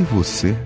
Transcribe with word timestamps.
se 0.00 0.04
você 0.04 0.56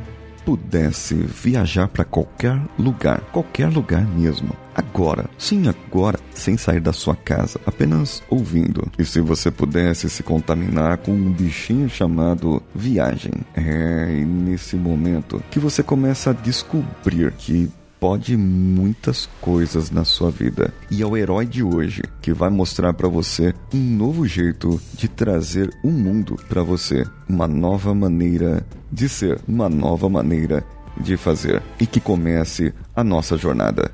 pudesse 0.44 1.14
viajar 1.14 1.88
para 1.88 2.04
qualquer 2.04 2.56
lugar, 2.78 3.20
qualquer 3.32 3.66
lugar 3.66 4.06
mesmo, 4.06 4.50
agora, 4.72 5.28
sim, 5.36 5.64
agora, 5.66 6.20
sem 6.32 6.56
sair 6.56 6.78
da 6.78 6.92
sua 6.92 7.16
casa, 7.16 7.58
apenas 7.66 8.22
ouvindo. 8.30 8.86
E 8.96 9.04
se 9.04 9.20
você 9.20 9.50
pudesse 9.50 10.08
se 10.08 10.22
contaminar 10.22 10.98
com 10.98 11.10
um 11.10 11.32
bichinho 11.32 11.88
chamado 11.88 12.62
viagem, 12.72 13.32
é 13.56 14.06
nesse 14.24 14.76
momento 14.76 15.42
que 15.50 15.58
você 15.58 15.82
começa 15.82 16.30
a 16.30 16.34
descobrir 16.34 17.32
que 17.32 17.68
pode 18.04 18.36
muitas 18.36 19.30
coisas 19.40 19.90
na 19.90 20.04
sua 20.04 20.30
vida. 20.30 20.74
E 20.90 21.00
é 21.00 21.06
o 21.06 21.16
herói 21.16 21.46
de 21.46 21.62
hoje 21.62 22.02
que 22.20 22.34
vai 22.34 22.50
mostrar 22.50 22.92
para 22.92 23.08
você 23.08 23.54
um 23.72 23.78
novo 23.78 24.26
jeito 24.26 24.78
de 24.92 25.08
trazer 25.08 25.70
o 25.82 25.88
um 25.88 25.92
mundo 25.92 26.38
para 26.46 26.62
você, 26.62 27.06
uma 27.26 27.48
nova 27.48 27.94
maneira 27.94 28.62
de 28.92 29.08
ser, 29.08 29.40
uma 29.48 29.70
nova 29.70 30.06
maneira 30.10 30.62
de 31.00 31.16
fazer 31.16 31.62
e 31.80 31.86
que 31.86 31.98
comece 31.98 32.74
a 32.94 33.02
nossa 33.02 33.38
jornada. 33.38 33.90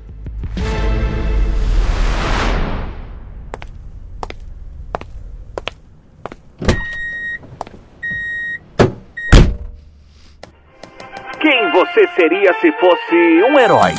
Você 11.93 12.07
seria 12.15 12.53
se 12.53 12.71
fosse 12.73 13.43
um 13.43 13.59
herói? 13.59 13.93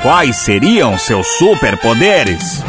Quais 0.00 0.36
seriam 0.36 0.96
seus 0.96 1.26
superpoderes? 1.26 2.62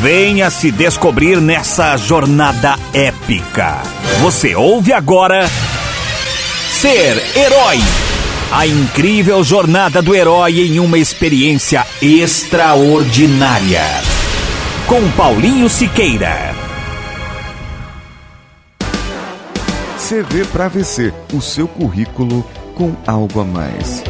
Venha 0.00 0.50
se 0.50 0.72
descobrir 0.72 1.40
nessa 1.40 1.96
jornada 1.96 2.74
épica. 2.92 3.82
Você 4.20 4.56
ouve 4.56 4.92
agora 4.92 5.46
Ser 5.46 7.22
Herói. 7.36 7.78
A 8.50 8.66
incrível 8.66 9.44
jornada 9.44 10.02
do 10.02 10.14
herói 10.14 10.60
em 10.60 10.80
uma 10.80 10.98
experiência 10.98 11.86
extraordinária. 12.02 13.82
Com 14.86 15.08
Paulinho 15.12 15.68
Siqueira. 15.68 16.52
CV 19.96 20.44
para 20.52 20.68
VC, 20.68 21.14
o 21.32 21.40
seu 21.40 21.66
currículo 21.66 22.44
com 22.74 22.92
algo 23.06 23.40
a 23.40 23.44
mais. 23.44 24.02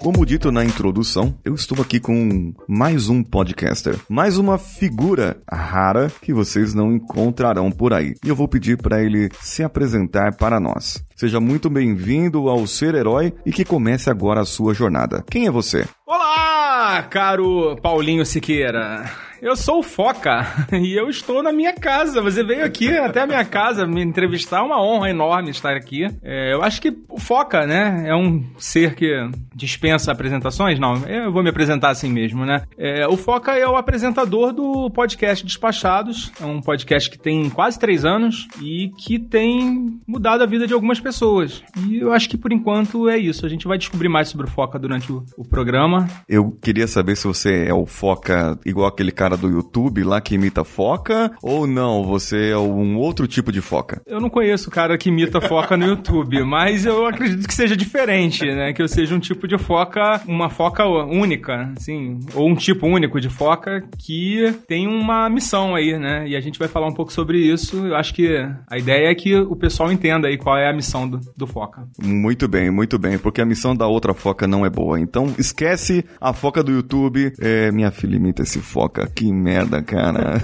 Como 0.00 0.24
dito 0.24 0.50
na 0.50 0.64
introdução, 0.64 1.38
eu 1.44 1.54
estou 1.54 1.78
aqui 1.82 2.00
com 2.00 2.54
mais 2.66 3.10
um 3.10 3.22
podcaster, 3.22 4.00
mais 4.08 4.38
uma 4.38 4.56
figura 4.56 5.36
rara 5.46 6.10
que 6.22 6.32
vocês 6.32 6.72
não 6.72 6.90
encontrarão 6.90 7.70
por 7.70 7.92
aí. 7.92 8.14
E 8.24 8.30
eu 8.30 8.34
vou 8.34 8.48
pedir 8.48 8.78
para 8.78 9.02
ele 9.02 9.28
se 9.42 9.62
apresentar 9.62 10.36
para 10.36 10.58
nós. 10.58 11.04
Seja 11.14 11.38
muito 11.38 11.68
bem-vindo 11.68 12.48
ao 12.48 12.66
Ser 12.66 12.94
Herói 12.94 13.34
e 13.44 13.52
que 13.52 13.62
comece 13.62 14.08
agora 14.08 14.40
a 14.40 14.46
sua 14.46 14.72
jornada. 14.72 15.22
Quem 15.30 15.46
é 15.46 15.50
você? 15.50 15.86
Olá, 16.06 17.02
caro 17.02 17.76
Paulinho 17.82 18.24
Siqueira. 18.24 19.29
Eu 19.42 19.56
sou 19.56 19.78
o 19.78 19.82
Foca 19.82 20.46
e 20.70 20.94
eu 20.94 21.08
estou 21.08 21.42
na 21.42 21.50
minha 21.50 21.72
casa. 21.72 22.20
Você 22.20 22.44
veio 22.44 22.62
aqui 22.62 22.94
até 22.98 23.22
a 23.22 23.26
minha 23.26 23.44
casa 23.44 23.86
me 23.86 24.02
entrevistar. 24.02 24.58
É 24.58 24.62
uma 24.62 24.82
honra 24.82 25.08
enorme 25.08 25.50
estar 25.50 25.74
aqui. 25.74 26.04
É, 26.22 26.52
eu 26.52 26.62
acho 26.62 26.80
que 26.80 26.94
o 27.08 27.18
Foca, 27.18 27.66
né, 27.66 28.04
é 28.06 28.14
um 28.14 28.44
ser 28.58 28.94
que 28.94 29.10
dispensa 29.54 30.12
apresentações. 30.12 30.78
Não, 30.78 31.06
eu 31.06 31.32
vou 31.32 31.42
me 31.42 31.48
apresentar 31.48 31.88
assim 31.88 32.10
mesmo, 32.10 32.44
né? 32.44 32.62
É, 32.76 33.08
o 33.08 33.16
Foca 33.16 33.52
é 33.52 33.66
o 33.66 33.76
apresentador 33.76 34.52
do 34.52 34.90
podcast 34.90 35.44
Despachados. 35.44 36.30
É 36.38 36.44
um 36.44 36.60
podcast 36.60 37.08
que 37.08 37.18
tem 37.18 37.48
quase 37.48 37.78
três 37.78 38.04
anos 38.04 38.46
e 38.60 38.90
que 38.98 39.18
tem 39.18 40.00
mudado 40.06 40.42
a 40.42 40.46
vida 40.46 40.66
de 40.66 40.74
algumas 40.74 41.00
pessoas. 41.00 41.62
E 41.86 41.98
eu 41.98 42.12
acho 42.12 42.28
que 42.28 42.36
por 42.36 42.52
enquanto 42.52 43.08
é 43.08 43.16
isso. 43.16 43.46
A 43.46 43.48
gente 43.48 43.66
vai 43.66 43.78
descobrir 43.78 44.08
mais 44.10 44.28
sobre 44.28 44.46
o 44.46 44.50
Foca 44.50 44.78
durante 44.78 45.10
o, 45.10 45.24
o 45.36 45.44
programa. 45.44 46.06
Eu 46.28 46.54
queria 46.60 46.86
saber 46.86 47.16
se 47.16 47.26
você 47.26 47.64
é 47.66 47.72
o 47.72 47.86
Foca 47.86 48.58
igual 48.66 48.86
aquele 48.86 49.12
cara 49.12 49.29
cara 49.30 49.36
do 49.36 49.48
YouTube 49.48 50.02
lá 50.02 50.20
que 50.20 50.34
imita 50.34 50.64
foca? 50.64 51.30
Ou 51.42 51.66
não, 51.66 52.04
você 52.04 52.50
é 52.50 52.58
um 52.58 52.96
outro 52.96 53.28
tipo 53.28 53.52
de 53.52 53.60
foca? 53.60 54.02
Eu 54.06 54.20
não 54.20 54.28
conheço 54.28 54.68
o 54.68 54.72
cara 54.72 54.98
que 54.98 55.08
imita 55.08 55.40
foca 55.40 55.76
no 55.76 55.86
YouTube, 55.86 56.42
mas 56.42 56.84
eu 56.84 57.06
acredito 57.06 57.46
que 57.46 57.54
seja 57.54 57.76
diferente, 57.76 58.44
né? 58.44 58.72
Que 58.72 58.82
eu 58.82 58.88
seja 58.88 59.14
um 59.14 59.20
tipo 59.20 59.46
de 59.46 59.56
foca, 59.58 60.20
uma 60.26 60.50
foca 60.50 60.84
única, 60.86 61.72
assim, 61.76 62.18
ou 62.34 62.48
um 62.48 62.54
tipo 62.54 62.86
único 62.86 63.20
de 63.20 63.28
foca 63.28 63.84
que 63.98 64.52
tem 64.66 64.88
uma 64.88 65.28
missão 65.28 65.74
aí, 65.74 65.96
né? 65.98 66.26
E 66.26 66.34
a 66.34 66.40
gente 66.40 66.58
vai 66.58 66.66
falar 66.66 66.88
um 66.88 66.94
pouco 66.94 67.12
sobre 67.12 67.38
isso. 67.38 67.86
Eu 67.86 67.94
acho 67.94 68.12
que 68.12 68.28
a 68.68 68.78
ideia 68.78 69.10
é 69.10 69.14
que 69.14 69.36
o 69.36 69.54
pessoal 69.54 69.92
entenda 69.92 70.26
aí 70.26 70.36
qual 70.36 70.56
é 70.56 70.68
a 70.68 70.72
missão 70.72 71.08
do, 71.08 71.20
do 71.36 71.46
foca. 71.46 71.86
Muito 72.02 72.48
bem, 72.48 72.70
muito 72.70 72.98
bem, 72.98 73.18
porque 73.18 73.40
a 73.40 73.46
missão 73.46 73.76
da 73.76 73.86
outra 73.86 74.12
foca 74.12 74.46
não 74.46 74.66
é 74.66 74.70
boa. 74.70 74.98
Então 74.98 75.32
esquece 75.38 76.04
a 76.20 76.32
foca 76.32 76.62
do 76.62 76.72
YouTube. 76.72 77.32
É, 77.40 77.70
minha 77.70 77.90
filha 77.90 78.16
imita 78.16 78.42
esse 78.42 78.58
foca 78.58 79.04
que 79.20 79.30
merda, 79.30 79.82
cara. 79.82 80.42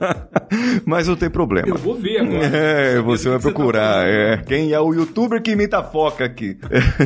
Mas 0.84 1.08
não 1.08 1.16
tem 1.16 1.30
problema. 1.30 1.66
Eu 1.66 1.78
vou 1.78 1.94
ver 1.94 2.18
agora. 2.18 2.44
É, 2.44 3.00
você 3.00 3.30
vai 3.30 3.38
procurar. 3.38 4.02
Tá 4.02 4.06
é. 4.06 4.36
Quem 4.36 4.72
é 4.72 4.78
o 4.78 4.92
youtuber 4.92 5.40
que 5.40 5.52
imita 5.52 5.78
a 5.78 5.82
foca 5.82 6.22
aqui? 6.22 6.58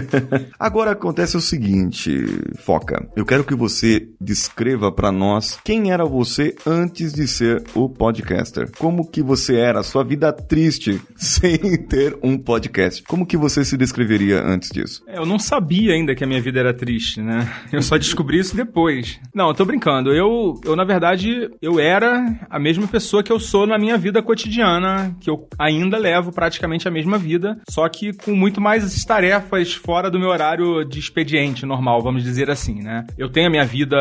agora 0.59 0.91
acontece 0.91 1.37
o 1.37 1.41
seguinte, 1.41 2.27
Foca. 2.59 3.09
Eu 3.15 3.25
quero 3.25 3.45
que 3.45 3.55
você 3.55 4.09
descreva 4.21 4.91
para 4.91 5.13
nós 5.13 5.61
quem 5.63 5.93
era 5.93 6.05
você 6.05 6.57
antes 6.67 7.13
de 7.13 7.29
ser 7.29 7.63
o 7.73 7.89
podcaster. 7.89 8.69
Como 8.77 9.09
que 9.09 9.23
você 9.23 9.55
era, 9.55 9.85
sua 9.85 10.03
vida 10.03 10.33
triste 10.33 11.01
sem 11.15 11.57
ter 11.87 12.19
um 12.21 12.37
podcast. 12.37 13.05
Como 13.05 13.25
que 13.25 13.37
você 13.37 13.65
se 13.65 13.77
descreveria 13.77 14.43
antes 14.43 14.71
disso? 14.71 15.05
É, 15.07 15.19
eu 15.19 15.27
não 15.27 15.39
sabia 15.39 15.93
ainda 15.93 16.17
que 16.17 16.25
a 16.25 16.27
minha 16.27 16.43
vida 16.43 16.59
era 16.59 16.75
triste, 16.75 17.21
né? 17.21 17.49
Eu 17.73 17.81
só 17.81 17.97
descobri 17.97 18.41
isso 18.41 18.57
depois. 18.57 19.21
Não, 19.33 19.49
eu 19.49 19.55
tô 19.55 19.65
brincando. 19.65 20.13
Eu, 20.13 20.61
eu 20.65 20.75
na 20.75 20.83
verdade, 20.83 20.96
verdade, 20.97 21.51
eu 21.61 21.79
era 21.79 22.25
a 22.49 22.59
mesma 22.59 22.89
pessoa 22.89 23.23
que 23.23 23.31
eu 23.31 23.39
sou 23.39 23.67
na 23.67 23.79
minha 23.79 23.99
vida 23.99 24.23
cotidiana, 24.23 25.15
que 25.21 25.29
eu 25.29 25.47
ainda 25.59 25.99
levo 25.99 26.33
praticamente 26.33 26.89
a 26.89 26.91
mesma 26.91 27.19
vida, 27.19 27.59
só 27.69 27.87
que 27.89 28.13
com 28.13 28.35
muito 28.35 28.61
mais 28.61 29.05
tarefas 29.05 29.75
fora 29.75 30.11
do 30.11 30.19
meu 30.19 30.31
horário 30.31 30.85
de 30.85 30.99
expediente 30.99 31.67
normal, 31.67 32.03
vamos 32.03 32.23
dizer 32.23 32.51
assim, 32.51 32.83
né? 32.83 33.05
Eu 33.19 33.29
tenho 33.29 33.49
a 33.49 33.51
minha 33.51 33.65
vida 33.65 33.97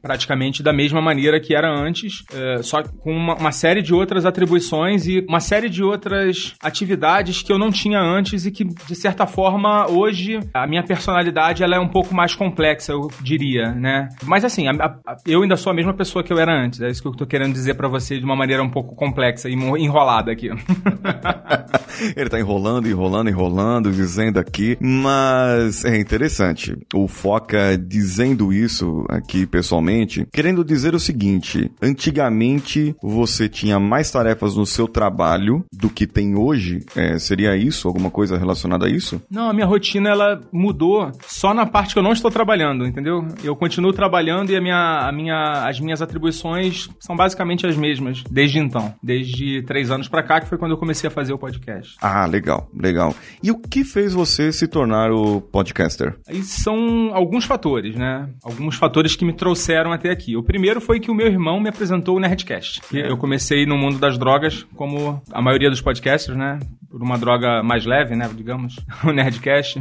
praticamente 0.00 0.62
da 0.62 0.72
mesma 0.72 1.00
maneira 1.00 1.38
que 1.38 1.54
era 1.54 1.70
antes, 1.70 2.24
é, 2.32 2.62
só 2.62 2.82
com 2.82 3.12
uma, 3.12 3.34
uma 3.34 3.52
série 3.52 3.82
de 3.82 3.92
outras 3.92 4.24
atribuições 4.24 5.06
e 5.06 5.24
uma 5.28 5.40
série 5.40 5.68
de 5.68 5.82
outras 5.82 6.54
atividades 6.62 7.42
que 7.42 7.52
eu 7.52 7.58
não 7.58 7.70
tinha 7.70 8.00
antes 8.00 8.46
e 8.46 8.50
que, 8.50 8.64
de 8.64 8.94
certa 8.94 9.26
forma, 9.26 9.86
hoje 9.90 10.40
a 10.54 10.66
minha 10.66 10.82
personalidade 10.82 11.62
ela 11.62 11.76
é 11.76 11.80
um 11.80 11.88
pouco 11.88 12.14
mais 12.14 12.34
complexa, 12.34 12.92
eu 12.92 13.10
diria, 13.20 13.72
né? 13.72 14.08
Mas 14.24 14.44
assim, 14.44 14.66
a, 14.68 14.72
a, 14.72 15.16
eu 15.26 15.42
ainda 15.42 15.56
sou 15.56 15.70
a 15.70 15.74
mesma 15.74 15.92
pessoa 15.92 16.24
que 16.24 16.29
que 16.30 16.34
eu 16.34 16.38
era 16.38 16.52
antes. 16.52 16.80
É 16.80 16.88
isso 16.88 17.02
que 17.02 17.08
eu 17.08 17.12
tô 17.12 17.26
querendo 17.26 17.52
dizer 17.52 17.74
para 17.74 17.88
você 17.88 18.16
de 18.16 18.24
uma 18.24 18.36
maneira 18.36 18.62
um 18.62 18.70
pouco 18.70 18.94
complexa 18.94 19.48
e 19.48 19.52
enrolada 19.52 20.30
aqui. 20.30 20.48
Ele 22.16 22.30
tá 22.30 22.38
enrolando, 22.38 22.88
enrolando, 22.88 23.28
enrolando, 23.28 23.90
dizendo 23.90 24.38
aqui, 24.38 24.78
mas 24.80 25.84
é 25.84 25.98
interessante. 25.98 26.76
O 26.94 27.08
Foca 27.08 27.76
dizendo 27.76 28.52
isso 28.52 29.04
aqui 29.08 29.44
pessoalmente, 29.44 30.26
querendo 30.32 30.64
dizer 30.64 30.94
o 30.94 31.00
seguinte: 31.00 31.70
antigamente 31.82 32.94
você 33.02 33.48
tinha 33.48 33.80
mais 33.80 34.10
tarefas 34.10 34.56
no 34.56 34.64
seu 34.64 34.86
trabalho 34.86 35.64
do 35.72 35.90
que 35.90 36.06
tem 36.06 36.36
hoje. 36.36 36.80
É, 36.94 37.18
seria 37.18 37.56
isso? 37.56 37.88
Alguma 37.88 38.10
coisa 38.10 38.38
relacionada 38.38 38.86
a 38.86 38.88
isso? 38.88 39.20
Não, 39.28 39.50
a 39.50 39.52
minha 39.52 39.66
rotina 39.66 40.10
ela 40.10 40.40
mudou 40.52 41.10
só 41.26 41.52
na 41.52 41.66
parte 41.66 41.92
que 41.92 41.98
eu 41.98 42.04
não 42.04 42.12
estou 42.12 42.30
trabalhando, 42.30 42.86
entendeu? 42.86 43.26
Eu 43.42 43.56
continuo 43.56 43.92
trabalhando 43.92 44.50
e 44.50 44.56
a 44.56 44.60
minha, 44.60 45.08
a 45.08 45.12
minha, 45.12 45.68
as 45.68 45.80
minhas 45.80 46.00
atribuições 46.00 46.19
atribuições 46.20 46.88
são 47.00 47.16
basicamente 47.16 47.66
as 47.66 47.76
mesmas 47.76 48.22
desde 48.30 48.58
então, 48.58 48.94
desde 49.02 49.62
três 49.62 49.90
anos 49.90 50.06
para 50.06 50.22
cá, 50.22 50.40
que 50.40 50.48
foi 50.48 50.58
quando 50.58 50.72
eu 50.72 50.76
comecei 50.76 51.08
a 51.08 51.10
fazer 51.10 51.32
o 51.32 51.38
podcast. 51.38 51.96
Ah, 52.00 52.26
legal, 52.26 52.68
legal. 52.74 53.14
E 53.42 53.50
o 53.50 53.58
que 53.58 53.82
fez 53.84 54.12
você 54.12 54.52
se 54.52 54.68
tornar 54.68 55.10
o 55.10 55.40
podcaster? 55.40 56.14
Aí 56.28 56.42
são 56.42 57.10
alguns 57.14 57.44
fatores, 57.44 57.96
né? 57.96 58.28
Alguns 58.44 58.76
fatores 58.76 59.16
que 59.16 59.24
me 59.24 59.32
trouxeram 59.32 59.92
até 59.92 60.10
aqui. 60.10 60.36
O 60.36 60.42
primeiro 60.42 60.80
foi 60.80 61.00
que 61.00 61.10
o 61.10 61.14
meu 61.14 61.26
irmão 61.26 61.58
me 61.58 61.68
apresentou 61.68 62.16
o 62.16 62.20
Nerdcast. 62.20 62.82
Eu 62.92 63.16
comecei 63.16 63.64
no 63.64 63.76
mundo 63.76 63.98
das 63.98 64.18
drogas, 64.18 64.66
como 64.76 65.22
a 65.32 65.40
maioria 65.40 65.70
dos 65.70 65.80
podcasters, 65.80 66.36
né? 66.36 66.58
Por 66.90 67.02
uma 67.02 67.16
droga 67.16 67.62
mais 67.62 67.86
leve, 67.86 68.14
né? 68.14 68.28
Digamos, 68.34 68.76
o 69.04 69.12
Nerdcast 69.12 69.80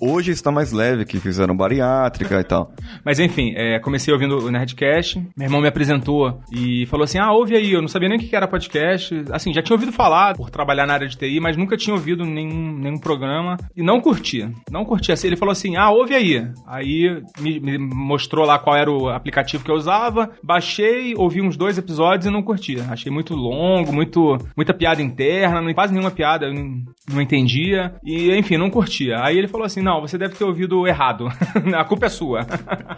Hoje 0.00 0.30
está 0.30 0.52
mais 0.52 0.70
leve, 0.70 1.04
que 1.04 1.18
fizeram 1.18 1.56
bariátrica 1.56 2.40
e 2.40 2.44
tal. 2.44 2.72
Mas 3.04 3.18
enfim, 3.18 3.52
é, 3.56 3.80
comecei 3.80 4.14
ouvindo 4.14 4.38
o 4.38 4.50
Nerdcast, 4.50 5.18
meu 5.36 5.46
irmão 5.46 5.60
me 5.60 5.66
apresentou 5.68 6.40
e 6.52 6.86
falou 6.86 7.04
assim: 7.04 7.18
ah, 7.18 7.32
ouve 7.32 7.56
aí, 7.56 7.72
eu 7.72 7.80
não 7.80 7.88
sabia 7.88 8.08
nem 8.08 8.18
o 8.18 8.20
que 8.20 8.34
era 8.34 8.48
podcast. 8.48 9.24
Assim, 9.30 9.52
já 9.52 9.62
tinha 9.62 9.74
ouvido 9.74 9.92
falar 9.92 10.36
por 10.36 10.50
trabalhar 10.50 10.86
na 10.86 10.94
área 10.94 11.08
de 11.08 11.16
TI, 11.16 11.40
mas 11.40 11.56
nunca 11.56 11.76
tinha 11.76 11.94
ouvido 11.94 12.24
nenhum, 12.24 12.78
nenhum 12.78 12.98
programa 12.98 13.56
e 13.76 13.82
não 13.82 14.00
curtia. 14.00 14.50
Não 14.70 14.84
curtia. 14.84 15.14
Ele 15.24 15.36
falou 15.36 15.52
assim: 15.52 15.76
ah, 15.76 15.90
ouve 15.90 16.14
aí. 16.14 16.46
Aí 16.66 17.22
me, 17.40 17.60
me 17.60 17.78
mostrou 17.78 18.44
lá 18.44 18.58
qual 18.58 18.76
era 18.76 18.90
o 18.90 19.08
aplicativo 19.08 19.64
que 19.64 19.70
eu 19.70 19.74
usava, 19.74 20.30
baixei, 20.42 21.14
ouvi 21.16 21.40
uns 21.40 21.56
dois 21.56 21.78
episódios 21.78 22.26
e 22.26 22.30
não 22.30 22.42
curtia. 22.42 22.84
Achei 22.90 23.10
muito 23.10 23.34
longo, 23.34 23.92
muito, 23.92 24.38
muita 24.56 24.74
piada 24.74 25.02
interna, 25.02 25.62
quase 25.74 25.92
nenhuma 25.92 26.10
piada, 26.10 26.46
eu 26.46 26.54
não, 26.54 26.82
não 27.12 27.22
entendia. 27.22 27.94
E, 28.04 28.36
enfim, 28.36 28.56
não 28.56 28.70
curtia. 28.70 29.16
Aí 29.22 29.38
ele 29.38 29.48
falou 29.48 29.66
assim: 29.66 29.82
não, 29.82 30.00
você 30.00 30.18
deve 30.18 30.34
ter 30.34 30.44
ouvido 30.44 30.86
errado. 30.86 31.28
a 31.76 31.84
culpa 31.84 32.06
é 32.06 32.08
sua. 32.08 32.40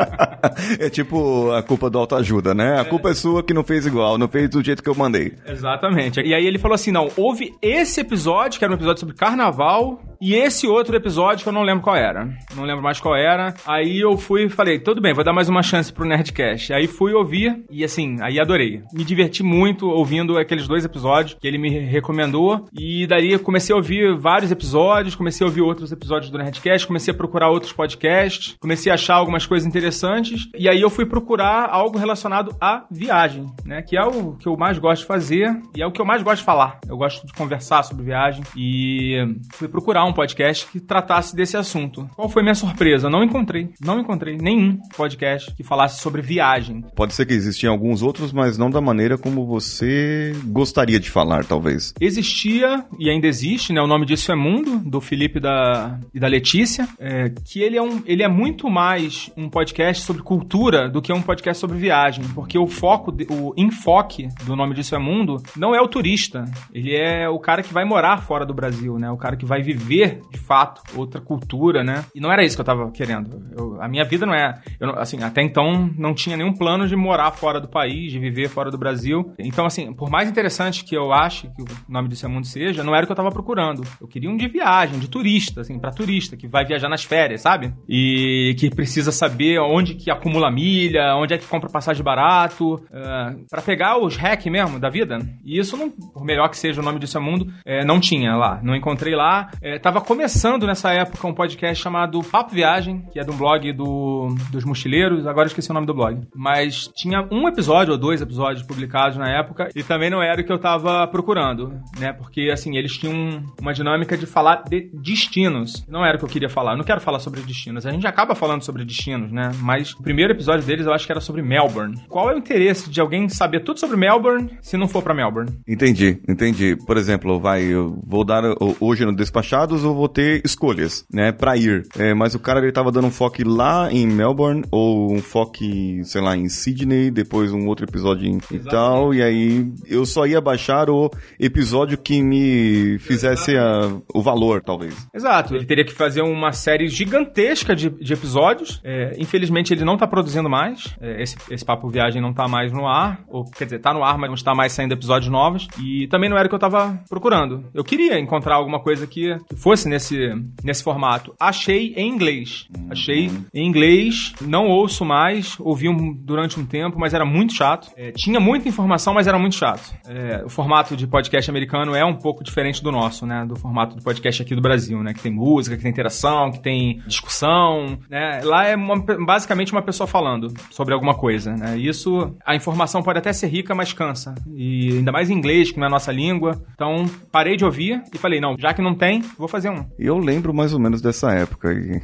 é 0.78 0.88
tipo 0.88 1.50
a 1.52 1.62
culpa 1.62 1.90
do 1.90 1.98
autoajuda, 1.98 2.54
né? 2.54 2.59
A 2.78 2.84
culpa 2.84 3.10
é 3.10 3.14
sua 3.14 3.42
que 3.42 3.54
não 3.54 3.64
fez 3.64 3.86
igual, 3.86 4.18
não 4.18 4.28
fez 4.28 4.48
do 4.50 4.62
jeito 4.62 4.82
que 4.82 4.88
eu 4.88 4.94
mandei. 4.94 5.34
Exatamente. 5.46 6.20
E 6.20 6.34
aí 6.34 6.46
ele 6.46 6.58
falou 6.58 6.74
assim: 6.74 6.90
não, 6.90 7.08
houve 7.16 7.54
esse 7.62 8.00
episódio, 8.00 8.58
que 8.58 8.64
era 8.64 8.72
um 8.72 8.76
episódio 8.76 9.00
sobre 9.00 9.14
carnaval, 9.14 10.00
e 10.20 10.34
esse 10.34 10.66
outro 10.66 10.94
episódio 10.94 11.42
que 11.42 11.48
eu 11.48 11.52
não 11.52 11.62
lembro 11.62 11.82
qual 11.82 11.96
era. 11.96 12.28
Não 12.54 12.64
lembro 12.64 12.82
mais 12.82 13.00
qual 13.00 13.16
era. 13.16 13.54
Aí 13.66 13.98
eu 13.98 14.16
fui 14.18 14.44
e 14.44 14.48
falei, 14.50 14.78
tudo 14.78 15.00
bem, 15.00 15.14
vou 15.14 15.24
dar 15.24 15.32
mais 15.32 15.48
uma 15.48 15.62
chance 15.62 15.92
pro 15.92 16.04
Nerdcast. 16.04 16.72
Aí 16.72 16.86
fui 16.86 17.14
ouvir 17.14 17.64
e 17.70 17.82
assim, 17.82 18.18
aí 18.20 18.38
adorei. 18.38 18.82
Me 18.92 19.04
diverti 19.04 19.42
muito 19.42 19.88
ouvindo 19.88 20.36
aqueles 20.36 20.68
dois 20.68 20.84
episódios 20.84 21.38
que 21.40 21.46
ele 21.46 21.56
me 21.56 21.70
recomendou. 21.70 22.66
E 22.72 23.06
daí 23.06 23.38
comecei 23.38 23.72
a 23.72 23.76
ouvir 23.76 24.14
vários 24.18 24.52
episódios, 24.52 25.14
comecei 25.14 25.44
a 25.44 25.48
ouvir 25.48 25.62
outros 25.62 25.90
episódios 25.90 26.30
do 26.30 26.38
Nerdcast, 26.38 26.86
comecei 26.86 27.14
a 27.14 27.16
procurar 27.16 27.48
outros 27.48 27.72
podcasts, 27.72 28.56
comecei 28.60 28.92
a 28.92 28.96
achar 28.96 29.14
algumas 29.14 29.46
coisas 29.46 29.66
interessantes. 29.66 30.48
E 30.54 30.68
aí 30.68 30.80
eu 30.80 30.90
fui 30.90 31.06
procurar 31.06 31.68
algo 31.70 31.98
relacionado 31.98 32.54
à 32.60 32.84
viagem, 32.90 33.46
né? 33.64 33.80
Que 33.80 33.96
é 33.96 34.04
o 34.04 34.32
que 34.32 34.46
eu 34.46 34.56
mais 34.56 34.78
gosto 34.78 35.02
de 35.02 35.06
fazer 35.06 35.60
e 35.74 35.82
é 35.82 35.86
o 35.86 35.92
que 35.92 36.00
eu 36.00 36.04
mais 36.04 36.22
gosto 36.22 36.40
de 36.40 36.44
falar. 36.44 36.78
Eu 36.86 36.96
gosto 36.96 37.26
de 37.26 37.32
conversar 37.32 37.82
sobre 37.84 38.04
viagem 38.04 38.42
e 38.54 39.16
fui 39.54 39.68
procurar 39.68 40.04
um 40.04 40.09
podcast 40.12 40.66
que 40.66 40.80
tratasse 40.80 41.34
desse 41.34 41.56
assunto. 41.56 42.08
Qual 42.14 42.28
foi 42.28 42.42
minha 42.42 42.54
surpresa? 42.54 43.08
Não 43.08 43.22
encontrei. 43.22 43.70
Não 43.80 44.00
encontrei 44.00 44.36
nenhum 44.36 44.78
podcast 44.96 45.54
que 45.54 45.62
falasse 45.62 46.00
sobre 46.00 46.22
viagem. 46.22 46.84
Pode 46.94 47.14
ser 47.14 47.26
que 47.26 47.34
existiam 47.34 47.72
alguns 47.72 48.02
outros, 48.02 48.32
mas 48.32 48.58
não 48.58 48.70
da 48.70 48.80
maneira 48.80 49.16
como 49.16 49.46
você 49.46 50.34
gostaria 50.46 51.00
de 51.00 51.10
falar, 51.10 51.44
talvez. 51.44 51.94
Existia 52.00 52.84
e 52.98 53.10
ainda 53.10 53.26
existe, 53.26 53.72
né? 53.72 53.80
O 53.80 53.86
nome 53.86 54.06
disso 54.06 54.30
é 54.32 54.34
Mundo, 54.34 54.78
do 54.78 55.00
Felipe 55.00 55.38
e 55.38 55.40
da, 55.40 55.98
e 56.14 56.20
da 56.20 56.26
Letícia, 56.26 56.88
é, 56.98 57.32
que 57.44 57.60
ele 57.60 57.76
é, 57.76 57.82
um, 57.82 58.02
ele 58.06 58.22
é 58.22 58.28
muito 58.28 58.68
mais 58.68 59.30
um 59.36 59.48
podcast 59.48 60.04
sobre 60.04 60.22
cultura 60.22 60.88
do 60.88 61.02
que 61.02 61.12
um 61.12 61.22
podcast 61.22 61.60
sobre 61.60 61.78
viagem, 61.78 62.24
porque 62.34 62.58
o 62.58 62.66
foco, 62.66 63.14
o 63.30 63.52
enfoque 63.56 64.28
do 64.44 64.56
nome 64.56 64.74
disso 64.74 64.94
é 64.94 64.98
Mundo 64.98 65.42
não 65.56 65.74
é 65.74 65.80
o 65.80 65.88
turista, 65.88 66.44
ele 66.72 66.94
é 66.94 67.28
o 67.28 67.38
cara 67.38 67.62
que 67.62 67.72
vai 67.72 67.84
morar 67.84 68.18
fora 68.18 68.46
do 68.46 68.54
Brasil, 68.54 68.98
né? 68.98 69.10
O 69.10 69.16
cara 69.16 69.36
que 69.36 69.44
vai 69.44 69.62
viver 69.62 69.99
de 70.06 70.38
fato, 70.38 70.82
outra 70.96 71.20
cultura, 71.20 71.82
né? 71.82 72.04
E 72.14 72.20
não 72.20 72.32
era 72.32 72.44
isso 72.44 72.56
que 72.56 72.60
eu 72.60 72.64
tava 72.64 72.90
querendo. 72.90 73.42
Eu, 73.56 73.80
a 73.80 73.88
minha 73.88 74.04
vida 74.04 74.26
não 74.26 74.34
é. 74.34 74.60
Eu, 74.78 74.98
assim, 74.98 75.22
até 75.22 75.42
então 75.42 75.90
não 75.96 76.14
tinha 76.14 76.36
nenhum 76.36 76.52
plano 76.52 76.86
de 76.86 76.96
morar 76.96 77.30
fora 77.32 77.60
do 77.60 77.68
país, 77.68 78.12
de 78.12 78.18
viver 78.18 78.48
fora 78.48 78.70
do 78.70 78.78
Brasil. 78.78 79.32
Então, 79.38 79.66
assim, 79.66 79.92
por 79.92 80.10
mais 80.10 80.28
interessante 80.28 80.84
que 80.84 80.96
eu 80.96 81.12
ache 81.12 81.48
que 81.54 81.62
o 81.62 81.66
nome 81.88 82.08
desse 82.08 82.26
mundo 82.26 82.46
seja, 82.46 82.84
não 82.84 82.94
era 82.94 83.04
o 83.04 83.06
que 83.06 83.12
eu 83.12 83.16
tava 83.16 83.30
procurando. 83.30 83.82
Eu 84.00 84.06
queria 84.06 84.30
um 84.30 84.36
de 84.36 84.48
viagem, 84.48 84.98
de 84.98 85.08
turista, 85.08 85.60
assim, 85.60 85.78
para 85.78 85.90
turista, 85.90 86.36
que 86.36 86.46
vai 86.46 86.64
viajar 86.64 86.88
nas 86.88 87.04
férias, 87.04 87.40
sabe? 87.40 87.72
E 87.88 88.54
que 88.58 88.70
precisa 88.70 89.12
saber 89.12 89.58
onde 89.60 89.94
que 89.94 90.10
acumula 90.10 90.50
milha, 90.50 91.14
onde 91.16 91.34
é 91.34 91.38
que 91.38 91.46
compra 91.46 91.70
passagem 91.70 92.02
barato, 92.02 92.74
uh, 92.74 92.80
eh, 92.92 93.36
para 93.48 93.62
pegar 93.62 93.98
os 93.98 94.16
hack 94.16 94.46
mesmo 94.46 94.78
da 94.78 94.88
vida. 94.88 95.18
E 95.44 95.58
isso, 95.58 95.76
não, 95.76 95.90
por 95.90 96.24
melhor 96.24 96.48
que 96.48 96.56
seja 96.56 96.80
o 96.80 96.84
nome 96.84 96.98
desse 96.98 97.18
mundo, 97.18 97.52
é, 97.64 97.84
não 97.84 98.00
tinha 98.00 98.34
lá. 98.36 98.60
Não 98.62 98.74
encontrei 98.74 99.14
lá. 99.14 99.50
É, 99.62 99.78
tava 99.90 100.00
começando 100.02 100.68
nessa 100.68 100.92
época 100.92 101.26
um 101.26 101.34
podcast 101.34 101.82
chamado 101.82 102.22
Papo 102.22 102.54
Viagem, 102.54 103.04
que 103.12 103.18
é 103.18 103.24
de 103.24 103.30
um 103.32 103.36
blog 103.36 103.72
do, 103.72 104.28
dos 104.52 104.64
mochileiros, 104.64 105.26
agora 105.26 105.48
esqueci 105.48 105.68
o 105.68 105.74
nome 105.74 105.84
do 105.84 105.92
blog. 105.92 106.28
Mas 106.32 106.86
tinha 106.94 107.26
um 107.28 107.48
episódio 107.48 107.94
ou 107.94 107.98
dois 107.98 108.22
episódios 108.22 108.64
publicados 108.64 109.18
na 109.18 109.28
época 109.28 109.68
e 109.74 109.82
também 109.82 110.08
não 110.08 110.22
era 110.22 110.40
o 110.40 110.44
que 110.44 110.52
eu 110.52 110.60
tava 110.60 111.04
procurando, 111.08 111.74
né? 111.98 112.12
Porque, 112.12 112.50
assim, 112.52 112.76
eles 112.76 112.96
tinham 112.96 113.42
uma 113.60 113.74
dinâmica 113.74 114.16
de 114.16 114.26
falar 114.26 114.62
de 114.62 114.88
destinos. 114.94 115.84
Não 115.88 116.06
era 116.06 116.14
o 116.14 116.20
que 116.20 116.24
eu 116.24 116.28
queria 116.28 116.48
falar. 116.48 116.74
Eu 116.74 116.78
não 116.78 116.84
quero 116.84 117.00
falar 117.00 117.18
sobre 117.18 117.40
destinos. 117.40 117.84
A 117.84 117.90
gente 117.90 118.06
acaba 118.06 118.36
falando 118.36 118.62
sobre 118.62 118.84
destinos, 118.84 119.32
né? 119.32 119.50
Mas 119.60 119.90
o 119.94 120.02
primeiro 120.04 120.32
episódio 120.32 120.64
deles 120.64 120.86
eu 120.86 120.92
acho 120.92 121.04
que 121.04 121.10
era 121.10 121.20
sobre 121.20 121.42
Melbourne. 121.42 122.00
Qual 122.08 122.30
é 122.30 122.34
o 122.36 122.38
interesse 122.38 122.88
de 122.88 123.00
alguém 123.00 123.28
saber 123.28 123.64
tudo 123.64 123.80
sobre 123.80 123.96
Melbourne 123.96 124.56
se 124.62 124.76
não 124.76 124.86
for 124.86 125.02
para 125.02 125.14
Melbourne? 125.14 125.50
Entendi, 125.66 126.20
entendi. 126.28 126.76
Por 126.86 126.96
exemplo, 126.96 127.40
vai, 127.40 127.64
eu 127.64 128.00
vou 128.06 128.24
dar 128.24 128.44
hoje 128.78 129.04
no 129.04 129.16
Despachados 129.16 129.79
eu 129.84 129.94
vou 129.94 130.08
ter 130.08 130.42
escolhas, 130.44 131.04
né, 131.12 131.32
pra 131.32 131.56
ir. 131.56 131.86
É, 131.98 132.14
mas 132.14 132.34
o 132.34 132.38
cara, 132.38 132.60
ele 132.60 132.72
tava 132.72 132.92
dando 132.92 133.06
um 133.06 133.10
foco 133.10 133.30
lá 133.46 133.90
em 133.92 134.06
Melbourne, 134.06 134.64
ou 134.70 135.12
um 135.12 135.20
foco, 135.20 135.58
sei 136.04 136.20
lá, 136.20 136.36
em 136.36 136.48
Sydney, 136.48 137.10
depois 137.10 137.52
um 137.52 137.66
outro 137.66 137.86
episódio 137.86 138.26
em 138.26 138.40
e 138.50 138.58
tal, 138.58 139.14
e 139.14 139.22
aí 139.22 139.72
eu 139.86 140.04
só 140.04 140.26
ia 140.26 140.40
baixar 140.40 140.90
o 140.90 141.10
episódio 141.38 141.96
que 141.96 142.22
me 142.22 142.98
fizesse 142.98 143.56
a, 143.56 143.92
o 144.12 144.22
valor, 144.22 144.62
talvez. 144.62 144.94
Exato. 145.14 145.54
Ele 145.54 145.64
teria 145.64 145.84
que 145.84 145.92
fazer 145.92 146.22
uma 146.22 146.52
série 146.52 146.88
gigantesca 146.88 147.74
de, 147.74 147.90
de 147.90 148.12
episódios. 148.12 148.80
É, 148.82 149.12
infelizmente, 149.18 149.72
ele 149.72 149.84
não 149.84 149.96
tá 149.96 150.06
produzindo 150.06 150.48
mais. 150.48 150.94
É, 151.00 151.22
esse, 151.22 151.36
esse 151.50 151.64
Papo 151.64 151.88
Viagem 151.88 152.20
não 152.20 152.32
tá 152.32 152.48
mais 152.48 152.72
no 152.72 152.86
ar, 152.86 153.20
ou 153.28 153.44
quer 153.44 153.64
dizer, 153.64 153.78
tá 153.80 153.92
no 153.92 154.02
ar, 154.02 154.18
mas 154.18 154.28
não 154.28 154.34
está 154.34 154.54
mais 154.54 154.72
saindo 154.72 154.92
episódios 154.92 155.30
novos. 155.30 155.68
E 155.80 156.08
também 156.08 156.28
não 156.28 156.36
era 156.36 156.46
o 156.46 156.48
que 156.48 156.54
eu 156.54 156.58
tava 156.58 156.98
procurando. 157.08 157.64
Eu 157.74 157.84
queria 157.84 158.18
encontrar 158.18 158.56
alguma 158.56 158.80
coisa 158.80 159.06
que, 159.06 159.36
que 159.48 159.56
fosse 159.56 159.69
fosse 159.70 159.88
nesse, 159.88 160.34
nesse 160.64 160.82
formato. 160.82 161.32
Achei 161.38 161.94
em 161.96 162.08
inglês. 162.08 162.66
Achei 162.90 163.30
em 163.54 163.68
inglês, 163.68 164.32
não 164.40 164.66
ouço 164.66 165.04
mais, 165.04 165.56
ouvi 165.60 165.88
um, 165.88 166.12
durante 166.12 166.58
um 166.58 166.66
tempo, 166.66 166.98
mas 166.98 167.14
era 167.14 167.24
muito 167.24 167.54
chato. 167.54 167.88
É, 167.96 168.10
tinha 168.10 168.40
muita 168.40 168.68
informação, 168.68 169.14
mas 169.14 169.28
era 169.28 169.38
muito 169.38 169.54
chato. 169.54 169.94
É, 170.08 170.42
o 170.44 170.48
formato 170.48 170.96
de 170.96 171.06
podcast 171.06 171.48
americano 171.48 171.94
é 171.94 172.04
um 172.04 172.16
pouco 172.16 172.42
diferente 172.42 172.82
do 172.82 172.90
nosso, 172.90 173.24
né? 173.24 173.44
Do 173.46 173.54
formato 173.54 173.94
do 173.94 174.02
podcast 174.02 174.42
aqui 174.42 174.56
do 174.56 174.60
Brasil, 174.60 175.00
né? 175.04 175.14
Que 175.14 175.20
tem 175.20 175.32
música, 175.32 175.76
que 175.76 175.82
tem 175.84 175.92
interação, 175.92 176.50
que 176.50 176.60
tem 176.60 177.00
discussão, 177.06 177.96
né? 178.08 178.40
Lá 178.42 178.66
é 178.66 178.74
uma, 178.74 178.96
basicamente 179.24 179.70
uma 179.70 179.82
pessoa 179.82 180.08
falando 180.08 180.52
sobre 180.72 180.94
alguma 180.94 181.14
coisa, 181.14 181.54
né? 181.54 181.78
Isso, 181.78 182.34
a 182.44 182.56
informação 182.56 183.04
pode 183.04 183.20
até 183.20 183.32
ser 183.32 183.46
rica, 183.46 183.72
mas 183.72 183.92
cansa. 183.92 184.34
E 184.52 184.96
ainda 184.96 185.12
mais 185.12 185.30
em 185.30 185.34
inglês, 185.34 185.70
que 185.70 185.78
não 185.78 185.84
é 185.84 185.86
a 185.86 185.92
nossa 185.92 186.10
língua. 186.10 186.60
Então, 186.74 187.08
parei 187.30 187.56
de 187.56 187.64
ouvir 187.64 188.02
e 188.12 188.18
falei, 188.18 188.40
não, 188.40 188.56
já 188.58 188.74
que 188.74 188.82
não 188.82 188.96
tem, 188.96 189.22
vou 189.38 189.46
fazer 189.50 189.70
um. 189.70 189.84
Eu 189.98 190.18
lembro 190.18 190.54
mais 190.54 190.72
ou 190.72 190.80
menos 190.80 191.02
dessa 191.02 191.32
época 191.32 191.68
aí. 191.70 192.00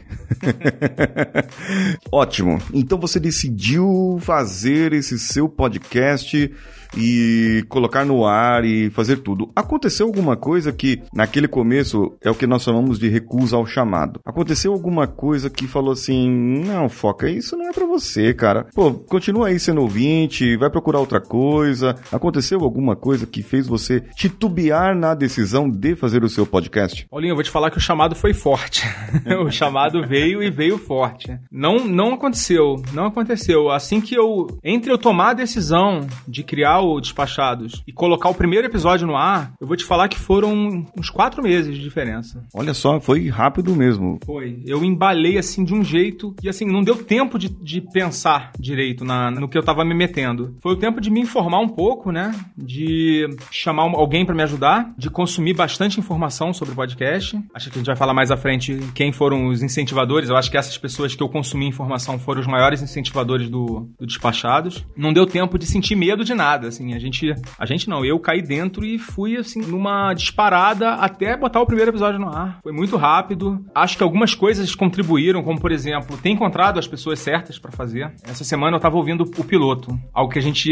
Ótimo. 2.12 2.58
Então 2.72 2.98
você 2.98 3.18
decidiu 3.20 4.18
fazer 4.20 4.92
esse 4.92 5.18
seu 5.18 5.48
podcast 5.48 6.52
e 6.96 7.64
colocar 7.68 8.04
no 8.04 8.26
ar 8.26 8.64
e 8.64 8.90
fazer 8.90 9.18
tudo. 9.18 9.50
Aconteceu 9.54 10.06
alguma 10.06 10.36
coisa 10.36 10.72
que, 10.72 11.02
naquele 11.14 11.48
começo, 11.48 12.16
é 12.22 12.30
o 12.30 12.34
que 12.34 12.46
nós 12.46 12.62
chamamos 12.62 12.98
de 12.98 13.08
recusa 13.08 13.56
ao 13.56 13.66
chamado. 13.66 14.20
Aconteceu 14.24 14.72
alguma 14.72 15.06
coisa 15.06 15.48
que 15.48 15.66
falou 15.66 15.92
assim: 15.92 16.30
não, 16.30 16.88
foca, 16.88 17.28
isso 17.28 17.56
não 17.56 17.68
é 17.68 17.72
para 17.72 17.86
você, 17.86 18.34
cara. 18.34 18.66
Pô, 18.74 18.92
continua 18.92 19.48
aí 19.48 19.58
sendo 19.58 19.80
ouvinte, 19.80 20.56
vai 20.56 20.70
procurar 20.70 21.00
outra 21.00 21.20
coisa. 21.20 21.94
Aconteceu 22.12 22.60
alguma 22.60 22.96
coisa 22.96 23.26
que 23.26 23.42
fez 23.42 23.66
você 23.66 24.00
titubear 24.14 24.96
na 24.96 25.14
decisão 25.14 25.68
de 25.68 25.94
fazer 25.96 26.24
o 26.24 26.28
seu 26.28 26.46
podcast? 26.46 27.06
Paulinho, 27.10 27.32
eu 27.32 27.36
vou 27.36 27.44
te 27.44 27.50
falar 27.50 27.70
que 27.70 27.78
o 27.78 27.80
chamado 27.80 28.14
foi 28.14 28.32
forte. 28.32 28.84
o 29.44 29.50
chamado 29.50 30.06
veio 30.06 30.42
e 30.42 30.50
veio 30.50 30.78
forte. 30.78 31.38
Não, 31.50 31.84
não 31.86 32.14
aconteceu, 32.14 32.76
não 32.92 33.06
aconteceu. 33.06 33.70
Assim 33.70 34.00
que 34.00 34.14
eu, 34.14 34.46
entre 34.62 34.92
eu 34.92 34.98
tomar 34.98 35.30
a 35.30 35.34
decisão 35.34 36.06
de 36.26 36.42
criar 36.42 36.75
o 36.80 37.00
Despachados 37.00 37.82
e 37.86 37.92
colocar 37.92 38.28
o 38.28 38.34
primeiro 38.34 38.66
episódio 38.66 39.06
no 39.06 39.16
ar, 39.16 39.52
eu 39.60 39.66
vou 39.66 39.76
te 39.76 39.84
falar 39.84 40.08
que 40.08 40.18
foram 40.18 40.86
uns 40.96 41.10
quatro 41.10 41.42
meses 41.42 41.74
de 41.74 41.82
diferença. 41.82 42.44
Olha 42.54 42.74
só, 42.74 43.00
foi 43.00 43.28
rápido 43.28 43.74
mesmo. 43.74 44.18
Foi. 44.24 44.62
Eu 44.66 44.84
embalei 44.84 45.38
assim 45.38 45.64
de 45.64 45.74
um 45.74 45.82
jeito 45.82 46.34
que 46.40 46.48
assim, 46.48 46.66
não 46.66 46.82
deu 46.82 47.04
tempo 47.04 47.38
de, 47.38 47.48
de 47.48 47.80
pensar 47.80 48.52
direito 48.58 49.04
na, 49.04 49.30
no 49.30 49.48
que 49.48 49.56
eu 49.56 49.62
tava 49.62 49.84
me 49.84 49.94
metendo. 49.94 50.56
Foi 50.60 50.72
o 50.72 50.76
tempo 50.76 51.00
de 51.00 51.10
me 51.10 51.20
informar 51.20 51.60
um 51.60 51.68
pouco, 51.68 52.10
né? 52.10 52.32
De 52.56 53.28
chamar 53.50 53.82
alguém 53.82 54.24
para 54.24 54.34
me 54.34 54.42
ajudar, 54.42 54.92
de 54.96 55.10
consumir 55.10 55.54
bastante 55.54 56.00
informação 56.00 56.52
sobre 56.52 56.72
o 56.72 56.76
podcast. 56.76 57.38
Acho 57.54 57.70
que 57.70 57.76
a 57.76 57.78
gente 57.78 57.86
vai 57.86 57.96
falar 57.96 58.14
mais 58.14 58.30
à 58.30 58.36
frente 58.36 58.78
quem 58.94 59.12
foram 59.12 59.48
os 59.48 59.62
incentivadores. 59.62 60.28
Eu 60.28 60.36
acho 60.36 60.50
que 60.50 60.56
essas 60.56 60.76
pessoas 60.76 61.14
que 61.14 61.22
eu 61.22 61.28
consumi 61.28 61.66
informação 61.66 62.18
foram 62.18 62.40
os 62.40 62.46
maiores 62.46 62.82
incentivadores 62.82 63.48
do, 63.48 63.88
do 63.98 64.06
Despachados. 64.06 64.84
Não 64.96 65.12
deu 65.12 65.26
tempo 65.26 65.58
de 65.58 65.66
sentir 65.66 65.96
medo 65.96 66.24
de 66.24 66.34
nada 66.34 66.65
assim. 66.66 66.94
A 66.94 66.98
gente, 66.98 67.34
a 67.58 67.66
gente 67.66 67.88
não, 67.88 68.04
eu 68.04 68.18
caí 68.18 68.42
dentro 68.42 68.84
e 68.84 68.98
fui, 68.98 69.36
assim, 69.36 69.60
numa 69.60 70.12
disparada 70.14 70.94
até 70.94 71.36
botar 71.36 71.60
o 71.60 71.66
primeiro 71.66 71.90
episódio 71.90 72.18
no 72.18 72.28
ar. 72.28 72.60
Foi 72.62 72.72
muito 72.72 72.96
rápido. 72.96 73.64
Acho 73.74 73.96
que 73.96 74.02
algumas 74.02 74.34
coisas 74.34 74.74
contribuíram, 74.74 75.42
como 75.42 75.60
por 75.60 75.72
exemplo, 75.72 76.16
ter 76.16 76.30
encontrado 76.30 76.78
as 76.78 76.86
pessoas 76.86 77.18
certas 77.18 77.58
pra 77.58 77.72
fazer. 77.72 78.12
Essa 78.22 78.44
semana 78.44 78.76
eu 78.76 78.80
tava 78.80 78.96
ouvindo 78.96 79.22
o 79.22 79.44
piloto, 79.44 79.98
algo 80.12 80.32
que 80.32 80.38
a 80.38 80.42
gente 80.42 80.70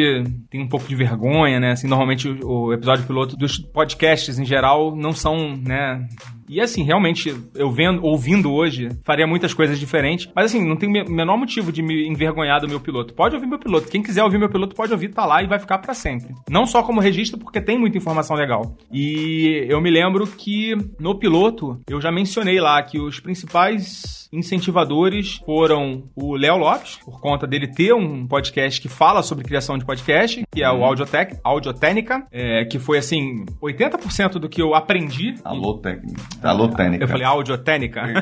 tem 0.51 0.63
um 0.63 0.69
pouco 0.69 0.87
de 0.87 0.95
vergonha, 0.95 1.61
né? 1.61 1.73
Assim, 1.73 1.87
normalmente 1.87 2.29
o 2.29 2.73
episódio 2.73 3.07
piloto 3.07 3.37
dos 3.37 3.59
podcasts 3.59 4.39
em 4.39 4.45
geral 4.45 4.95
não 4.95 5.13
são, 5.13 5.57
né? 5.57 6.07
E 6.49 6.61
assim, 6.61 6.83
realmente, 6.83 7.35
eu 7.55 7.71
vendo, 7.71 8.05
ouvindo 8.05 8.53
hoje, 8.53 8.89
faria 9.05 9.27
muitas 9.27 9.55
coisas 9.55 9.79
diferentes. 9.79 10.31
Mas 10.35 10.47
assim, 10.47 10.67
não 10.67 10.77
tem 10.77 10.89
o 10.89 11.11
menor 11.11 11.37
motivo 11.37 11.73
de 11.73 11.83
me 11.83 12.07
envergonhar 12.07 12.61
do 12.61 12.69
meu 12.69 12.81
piloto. 12.81 13.15
Pode 13.15 13.35
ouvir 13.35 13.47
meu 13.47 13.59
piloto. 13.59 13.89
Quem 13.89 14.03
quiser 14.03 14.23
ouvir 14.23 14.39
meu 14.39 14.49
piloto, 14.49 14.75
pode 14.75 14.93
ouvir, 14.93 15.09
tá 15.09 15.25
lá 15.25 15.43
e 15.43 15.47
vai 15.47 15.59
ficar 15.59 15.79
para 15.79 15.95
sempre. 15.95 16.35
Não 16.49 16.67
só 16.67 16.83
como 16.83 17.01
registro, 17.01 17.39
porque 17.39 17.61
tem 17.61 17.79
muita 17.79 17.99
informação 17.99 18.37
legal. 18.37 18.77
E 18.93 19.67
eu 19.69 19.81
me 19.81 19.91
lembro 19.91 20.27
que 20.27 20.75
no 20.99 21.19
piloto, 21.19 21.81
eu 21.89 22.01
já 22.01 22.11
mencionei 22.11 22.61
lá 22.61 22.83
que 22.83 22.99
os 23.01 23.21
principais 23.21 24.25
incentivadores 24.35 25.41
foram 25.45 26.05
o 26.15 26.37
Léo 26.37 26.57
Lopes, 26.57 26.99
por 27.05 27.21
conta 27.21 27.47
dele 27.47 27.69
ter 27.69 27.95
um 27.95 28.27
podcast 28.27 28.81
que 28.81 28.89
fala 28.89 29.23
sobre 29.23 29.45
criação 29.45 29.79
de 29.79 29.85
podcast, 29.85 30.43
que 30.53 30.63
é 30.63 30.71
o 30.71 30.85
Audiotec, 30.85 31.39
Audiotecnica, 31.45 32.27
é, 32.33 32.65
que 32.65 32.79
foi 32.79 32.99
assim, 32.99 33.45
80% 33.63 34.33
do 34.33 34.49
que 34.49 34.61
eu 34.61 34.75
aprendi. 34.75 35.35
Alô, 35.45 35.79
técnica. 35.79 36.21
Alô, 36.43 36.69
técnica. 36.69 37.05
Eu 37.05 37.09
falei 37.09 37.25
audiotênica? 37.27 38.03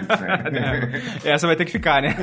É, 1.24 1.30
Essa 1.32 1.46
vai 1.46 1.56
ter 1.56 1.64
que 1.64 1.72
ficar, 1.72 2.02
né? 2.02 2.14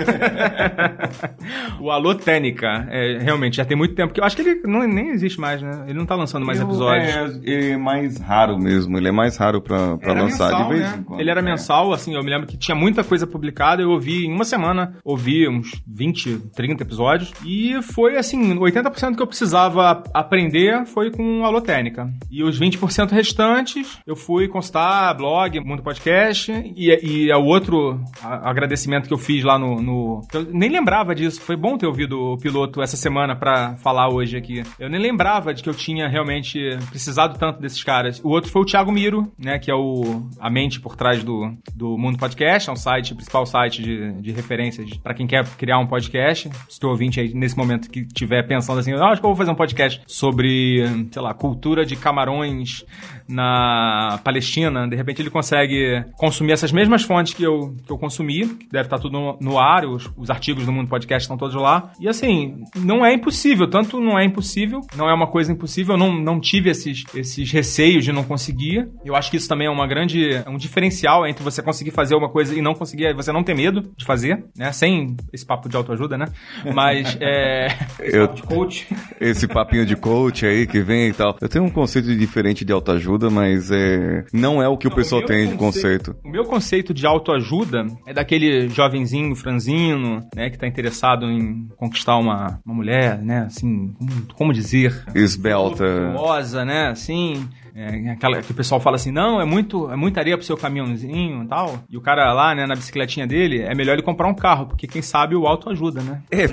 o 1.80 1.90
Alô 1.92 2.14
Técnica, 2.16 2.88
é, 2.90 3.18
realmente, 3.20 3.58
já 3.58 3.66
tem 3.66 3.76
muito 3.78 3.96
tempo 3.96 4.14
que 4.14 4.20
eu 4.20 4.24
acho 4.24 4.36
que 4.36 4.42
ele 4.42 4.62
não, 4.66 4.86
nem 4.88 5.10
existe 5.10 5.40
mais, 5.40 5.62
né? 5.62 5.86
Ele 5.88 5.98
não 5.98 6.06
tá 6.06 6.16
lançando 6.16 6.46
mais 6.46 6.60
Eu- 6.60 6.66
episódios. 6.68 7.42
É, 7.46 7.72
é 7.72 7.78
mais 7.78 8.20
raro 8.20 8.58
mesmo, 8.58 8.98
ele 8.98 9.08
é 9.08 9.12
mais 9.12 9.38
raro 9.38 9.62
pra, 9.62 9.98
pra 9.98 10.12
Era 10.12 10.22
lançar 10.24 10.46
mensal, 10.52 10.64
de 10.64 10.70
vez 10.70 10.92
né? 10.92 10.98
em 11.00 11.04
quando. 11.04 11.20
Ele 11.22 11.30
era 11.30 11.40
É. 11.40 11.44
mensal, 11.44 11.94
assim, 11.94 12.16
eu 12.16 12.24
me 12.24 12.30
lembro 12.30 12.48
que 12.48 12.58
tinha 12.58 12.76
muita 12.76 13.04
coisa 13.04 13.26
publicada, 13.28 13.82
eu 13.82 13.90
ouvi 13.90 14.26
em 14.26 14.34
uma 14.34 14.46
semana, 14.46 14.96
ouvi 15.04 15.48
uns 15.48 15.72
20, 15.88 16.38
30 16.56 16.84
episódios, 16.84 17.34
e 17.46 17.82
foi 17.82 18.18
assim, 18.18 18.56
80% 18.58 19.16
que 19.16 19.22
eu 19.22 19.28
precisava 19.28 20.04
aprender 20.14 20.86
foi 20.86 21.12
com 21.12 21.46
a 21.46 21.60
Técnica. 21.62 22.10
E 22.32 22.42
os 22.44 22.58
20% 22.60 23.12
restantes, 23.12 24.00
eu 24.08 24.16
fui 24.16 24.48
consultar 24.48 25.14
blog, 25.16 25.60
Mundo 25.60 25.84
Podcast, 25.94 26.52
e, 26.76 26.92
e 27.26 27.32
é 27.32 27.36
o 27.36 27.46
outro 27.46 28.00
agradecimento 28.22 29.08
que 29.08 29.14
eu 29.14 29.18
fiz 29.18 29.44
lá 29.44 29.58
no, 29.58 29.82
no- 29.82 30.22
Eu 30.32 30.44
nem 30.52 30.70
lembrava 30.70 31.16
disso, 31.16 31.42
foi 31.42 31.56
bom 31.56 31.80
ter 31.80 31.88
ouvido 31.88 32.34
o 32.34 32.38
piloto 32.38 32.80
essa 32.80 32.96
semana 32.96 33.36
pra 33.36 33.76
falar 33.78 34.08
hoje 34.08 34.38
aqui. 34.38 34.62
Eu 34.80 34.88
nem 34.88 35.02
lembrava 35.02 35.52
de 35.52 35.64
que 35.64 35.70
eu 35.70 35.74
tinha 35.74 36.08
realmente 36.08 36.60
precisado 36.92 37.40
tanto 37.40 37.60
desses 37.60 37.84
caras. 37.84 38.22
O 38.24 38.30
outro 38.30 38.52
foi 38.52 38.62
o 38.62 38.66
Thiago 38.66 38.92
Miro, 38.92 39.32
né, 39.36 39.58
que 39.58 39.72
é 39.72 39.74
o, 39.74 40.28
a 40.40 40.48
mente 40.48 40.80
por 40.80 40.96
trás 40.96 41.24
do, 41.24 41.52
do 41.76 41.98
Mundo 41.98 42.20
Podcast, 42.20 42.70
é 42.70 42.72
um 42.74 42.76
site, 42.76 43.16
principal 43.16 43.48
site 43.48 43.82
de, 43.82 44.12
de 44.22 44.32
referências 44.32 44.96
pra 44.98 45.16
quem 45.16 45.26
quer 45.26 45.44
criar 45.58 45.80
um 45.80 45.88
podcast. 45.88 46.52
Se 46.70 46.80
tu 46.80 46.88
ouvinte 46.88 47.20
aí 47.20 47.34
nesse 47.34 47.58
momento 47.58 47.90
que 47.90 48.02
estiver 48.02 48.44
pensando 48.48 48.80
assim, 48.80 48.94
ah, 48.94 49.06
acho 49.08 49.22
que 49.22 49.26
eu 49.26 49.30
vou 49.32 49.36
fazer 49.38 49.50
um 49.50 49.56
podcast 49.56 50.02
sobre, 50.06 50.84
sei 51.12 51.22
lá, 51.22 51.34
cultura 51.34 51.84
de 51.84 51.96
camarões 51.96 52.86
na 53.28 54.20
Palestina, 54.24 54.88
de 54.88 54.96
repente 54.96 55.22
ele 55.22 55.30
consegue 55.32 55.69
consumir 56.18 56.52
essas 56.54 56.72
mesmas 56.72 57.04
fontes 57.04 57.34
que 57.34 57.44
eu, 57.44 57.76
que 57.86 57.92
eu 57.92 57.98
consumi, 57.98 58.48
que 58.48 58.68
deve 58.72 58.86
estar 58.86 59.00
tudo 59.00 59.14
no, 59.20 59.38
no 59.40 59.60
ar, 59.60 59.86
os, 59.86 60.10
os 60.18 60.30
artigos 60.30 60.66
do 60.66 60.72
Mundo 60.72 60.90
Podcast 60.90 61.24
estão 61.26 61.38
todos 61.38 61.56
lá. 61.56 61.92
E 62.00 62.08
assim, 62.08 62.64
não 62.76 63.06
é 63.06 63.14
impossível, 63.14 63.68
tanto 63.70 64.00
não 64.00 64.18
é 64.18 64.26
impossível, 64.26 64.82
não 64.96 65.10
é 65.10 65.14
uma 65.14 65.28
coisa 65.28 65.52
impossível, 65.52 65.96
eu 65.96 66.00
não, 66.00 66.14
não 66.14 66.40
tive 66.40 66.70
esses, 66.70 67.04
esses 67.16 67.52
receios 67.52 68.04
de 68.06 68.12
não 68.12 68.24
conseguir. 68.24 68.88
Eu 69.06 69.16
acho 69.16 69.30
que 69.30 69.38
isso 69.38 69.48
também 69.48 69.68
é 69.68 69.72
uma 69.72 69.88
grande, 69.88 70.34
é 70.34 70.50
um 70.50 70.58
diferencial 70.58 71.26
entre 71.28 71.44
você 71.44 71.62
conseguir 71.62 71.92
fazer 71.92 72.16
uma 72.16 72.30
coisa 72.30 72.56
e 72.58 72.62
não 72.62 72.74
conseguir, 72.74 73.06
é 73.08 73.14
você 73.14 73.32
não 73.32 73.44
ter 73.44 73.56
medo 73.56 73.92
de 73.98 74.06
fazer, 74.06 74.44
né? 74.58 74.72
Sem 74.72 75.16
esse 75.34 75.46
papo 75.46 75.68
de 75.70 75.76
autoajuda, 75.76 76.18
né? 76.18 76.26
Mas, 76.74 77.18
é... 77.22 77.68
Eu- 78.00 78.28
de 78.28 78.44
coach. 78.44 78.88
Esse 79.20 79.48
papinho 79.48 79.86
de 79.86 79.96
coach 79.96 80.46
aí 80.46 80.66
que 80.68 80.82
vem 80.82 81.10
e 81.10 81.14
tal. 81.14 81.36
Eu 81.42 81.50
tenho 81.50 81.66
um 81.66 81.70
conceito 81.70 82.16
diferente 82.16 82.64
de 82.64 82.72
autoajuda, 82.72 83.30
mas 83.30 83.72
é, 83.72 84.26
não 84.34 84.62
é 84.62 84.68
o 84.68 84.78
que 84.78 84.88
o 84.88 84.90
Não, 84.90 84.96
pessoal 84.96 85.22
meu 85.22 85.28
tem 85.28 85.56
conceito. 85.60 86.16
O 86.24 86.30
meu 86.30 86.44
conceito 86.44 86.94
de 86.94 87.06
autoajuda 87.06 87.86
é 88.06 88.14
daquele 88.14 88.70
jovenzinho 88.70 89.36
franzino, 89.36 90.28
né, 90.36 90.50
que 90.50 90.58
tá 90.58 90.68
interessado 90.68 91.26
em 91.26 91.68
conquistar 91.78 92.18
uma, 92.18 92.60
uma 92.66 92.76
mulher, 92.76 93.20
né, 93.20 93.46
assim, 93.48 93.94
como, 94.36 94.54
dizer? 94.54 95.04
Esbelta. 95.14 95.86
Voluptuosa, 95.86 96.66
né, 96.66 96.88
assim... 96.88 97.48
É, 97.76 98.12
aquela 98.12 98.42
que 98.42 98.52
o 98.52 98.54
pessoal 98.54 98.82
fala 98.82 98.98
assim, 98.98 99.12
não, 99.12 99.40
é 99.40 99.46
muito, 99.46 99.90
é 99.90 99.96
muita 99.96 100.20
areia 100.20 100.36
pro 100.36 100.46
seu 100.46 100.58
caminhãozinho 100.58 101.44
e 101.44 101.48
tal. 101.48 101.82
E 101.90 101.96
o 101.96 102.02
cara 102.02 102.34
lá, 102.34 102.54
né, 102.54 102.66
na 102.66 102.76
bicicletinha 102.76 103.26
dele, 103.26 103.62
é 103.62 103.74
melhor 103.74 103.94
ele 103.94 104.02
comprar 104.02 104.28
um 104.28 104.34
carro, 104.34 104.66
porque 104.66 104.86
quem 104.86 105.02
sabe 105.02 105.34
o 105.34 105.48
autoajuda, 105.48 106.02
né? 106.02 106.22
É, 106.30 106.48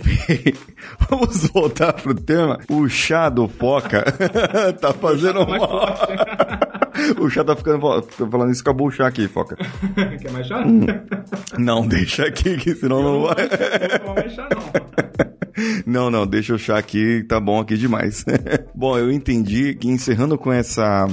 vamos 1.11 1.49
voltar 1.49 1.95
pro 1.95 2.15
tema. 2.15 2.59
O 2.69 2.89
chá 2.89 3.29
do 3.29 3.49
Foca 3.49 4.05
tá 4.81 4.93
fazendo 4.93 5.45
mais 5.49 5.61
mal. 5.61 5.97
O 7.19 7.31
chá 7.31 7.45
tá 7.45 7.57
ficando. 7.57 8.03
Tô 8.03 8.29
falando 8.29 8.53
isso, 8.53 8.63
acabou 8.63 8.89
o 8.89 8.91
chá 8.91 9.07
aqui, 9.07 9.29
Foca. 9.29 9.57
Quer 10.21 10.31
mais 10.31 10.47
chá? 10.47 10.65
Não, 11.59 11.87
deixa 11.87 12.27
aqui, 12.27 12.57
que 12.57 12.75
senão 12.75 13.03
não 13.03 13.23
vai. 13.23 13.49
Não 13.99 14.07
vou 14.07 14.15
mais 14.15 14.33
chá, 14.33 14.49
não. 14.53 15.37
Não, 15.87 16.11
não, 16.11 16.27
deixa 16.27 16.55
o 16.55 16.59
chá 16.59 16.77
aqui, 16.77 17.25
tá 17.27 17.41
bom 17.41 17.61
aqui 17.61 17.77
demais. 17.77 18.25
bom, 18.75 18.99
eu 18.99 19.11
entendi 19.11 19.75
que 19.75 19.89
encerrando 19.89 20.37
com 20.37 20.53
essa 20.53 21.07